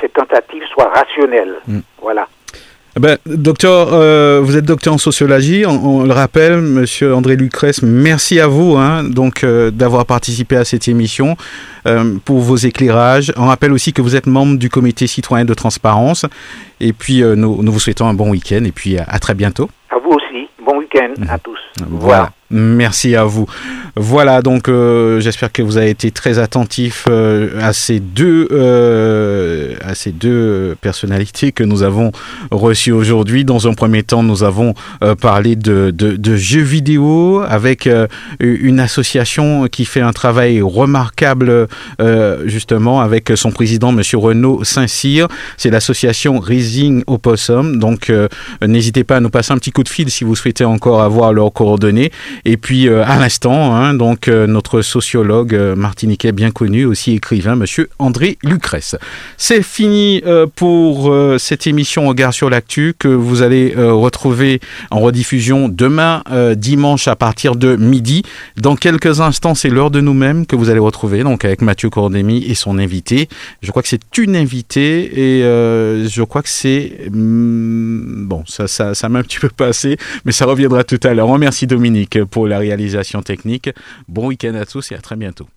cette 0.00 0.12
tentative 0.12 0.62
soit 0.72 0.90
rationnelle. 0.94 1.54
Mm. 1.66 1.80
Voilà. 2.00 2.28
Eh 2.96 3.00
ben, 3.00 3.18
docteur, 3.26 3.88
euh, 3.92 4.40
vous 4.40 4.56
êtes 4.56 4.64
docteur 4.64 4.94
en 4.94 4.98
sociologie, 4.98 5.64
on, 5.66 6.04
le 6.04 6.12
rappelle, 6.12 6.60
Monsieur 6.60 7.12
André 7.12 7.34
Lucrèce, 7.34 7.82
merci 7.82 8.38
à 8.38 8.46
vous 8.46 8.76
hein, 8.76 9.02
donc 9.02 9.42
euh, 9.42 9.72
d'avoir 9.72 10.06
participé 10.06 10.54
à 10.54 10.64
cette 10.64 10.86
émission 10.86 11.36
euh, 11.88 12.14
pour 12.24 12.38
vos 12.38 12.54
éclairages. 12.54 13.32
On 13.36 13.46
rappelle 13.46 13.72
aussi 13.72 13.92
que 13.92 14.00
vous 14.00 14.14
êtes 14.14 14.28
membre 14.28 14.58
du 14.58 14.70
Comité 14.70 15.08
citoyen 15.08 15.44
de 15.44 15.54
transparence. 15.54 16.24
Et 16.78 16.92
puis 16.92 17.22
nous, 17.22 17.64
nous, 17.64 17.72
vous 17.72 17.80
souhaitons 17.80 18.06
un 18.06 18.14
bon 18.14 18.30
week-end 18.30 18.62
et 18.64 18.70
puis 18.70 18.96
à 18.96 19.18
très 19.18 19.34
bientôt. 19.34 19.68
À 19.90 19.98
vous 19.98 20.10
aussi, 20.10 20.48
bon 20.64 20.78
week-end 20.78 21.14
à 21.28 21.38
tous. 21.38 21.58
Voilà. 21.88 22.30
Merci 22.50 23.16
à 23.16 23.24
vous. 23.24 23.46
Voilà, 23.96 24.42
donc 24.42 24.68
euh, 24.68 25.20
j'espère 25.20 25.52
que 25.52 25.62
vous 25.62 25.76
avez 25.76 25.90
été 25.90 26.10
très 26.10 26.40
attentif 26.40 27.04
euh, 27.08 27.60
à 27.62 27.72
ces 27.72 28.00
deux 28.00 28.48
euh, 28.50 29.76
à 29.84 29.94
ces 29.94 30.10
deux 30.10 30.76
personnalités 30.80 31.52
que 31.52 31.62
nous 31.62 31.84
avons 31.84 32.10
reçues 32.50 32.90
aujourd'hui. 32.90 33.44
Dans 33.44 33.68
un 33.68 33.74
premier 33.74 34.02
temps, 34.02 34.24
nous 34.24 34.42
avons 34.42 34.74
parlé 35.20 35.54
de, 35.54 35.92
de, 35.94 36.16
de, 36.16 36.36
jeux 36.36 36.60
vidéo 36.62 37.42
avec 37.48 37.88
une 38.40 38.80
association 38.80 39.68
qui 39.68 39.84
fait 39.84 40.00
un 40.00 40.12
travail 40.12 40.60
remarquable 40.60 41.68
justement 42.44 43.00
avec 43.00 43.32
son 43.36 43.52
président, 43.52 43.92
Monsieur 43.92 44.18
Renaud 44.18 44.64
Saint-Cyr. 44.64 45.28
C'est 45.56 45.70
l'association 45.70 46.40
Raising 46.40 47.04
Opossum. 47.06 47.78
Donc 47.78 48.12
n'hésitez 48.62 49.04
pas 49.04 49.16
à 49.16 49.20
nous 49.20 49.30
passer 49.30 49.52
un 49.52 49.58
petit 49.58 49.72
coup 49.72 49.84
de 49.84 49.88
fil 49.88 50.10
si 50.10 50.24
vous 50.24 50.34
souhaitez 50.34 50.64
encore 50.64 51.02
avoir 51.02 51.32
leurs 51.32 51.52
coordonnées. 51.52 52.10
Et 52.44 52.56
puis 52.56 52.88
euh, 52.88 53.04
à 53.04 53.18
l'instant, 53.18 53.74
hein, 53.74 53.94
donc 53.94 54.28
euh, 54.28 54.46
notre 54.46 54.82
sociologue 54.82 55.54
euh, 55.54 55.76
martiniquais 55.76 56.32
bien 56.32 56.50
connu, 56.50 56.84
aussi 56.84 57.12
écrivain, 57.12 57.56
Monsieur 57.56 57.88
André 57.98 58.38
Lucrèce. 58.42 58.96
C'est 59.36 59.62
fini 59.62 60.22
pour 60.56 61.14
cette 61.38 61.66
émission 61.66 62.08
Regard 62.08 62.32
sur 62.32 62.50
l'actu 62.50 62.94
que 62.98 63.08
vous 63.08 63.42
allez 63.42 63.74
retrouver 63.76 64.60
en 64.90 65.00
rediffusion 65.00 65.68
demain 65.68 66.22
dimanche 66.56 67.08
à 67.08 67.16
partir 67.16 67.56
de 67.56 67.76
midi. 67.76 68.22
Dans 68.56 68.76
quelques 68.76 69.20
instants, 69.20 69.54
c'est 69.54 69.68
l'heure 69.68 69.90
de 69.90 70.00
nous-mêmes 70.00 70.46
que 70.46 70.56
vous 70.56 70.70
allez 70.70 70.78
retrouver, 70.78 71.22
donc 71.22 71.44
avec 71.44 71.62
Mathieu 71.62 71.90
Cordémy 71.90 72.44
et 72.46 72.54
son 72.54 72.78
invité. 72.78 73.28
Je 73.62 73.70
crois 73.70 73.82
que 73.82 73.88
c'est 73.88 74.18
une 74.18 74.36
invitée 74.36 75.38
et 75.38 75.42
je 75.42 76.22
crois 76.22 76.42
que 76.42 76.48
c'est 76.48 77.08
hmm, 77.10 78.26
bon, 78.26 78.44
ça, 78.46 78.66
ça, 78.66 78.94
ça 78.94 79.08
m'a 79.08 79.20
un 79.20 79.22
petit 79.22 79.38
peu 79.38 79.48
passé, 79.48 79.96
mais 80.24 80.32
ça 80.32 80.46
reviendra 80.46 80.84
tout 80.84 81.00
à 81.02 81.14
l'heure. 81.14 81.28
Remercie 81.28 81.66
Dominique 81.66 82.18
pour 82.24 82.46
la 82.46 82.58
réalisation 82.58 83.22
technique. 83.22 83.70
Bon 84.08 84.28
week-end 84.28 84.54
à 84.54 84.66
tous 84.66 84.92
et 84.92 84.94
à 84.94 85.00
très 85.00 85.16
bientôt. 85.16 85.48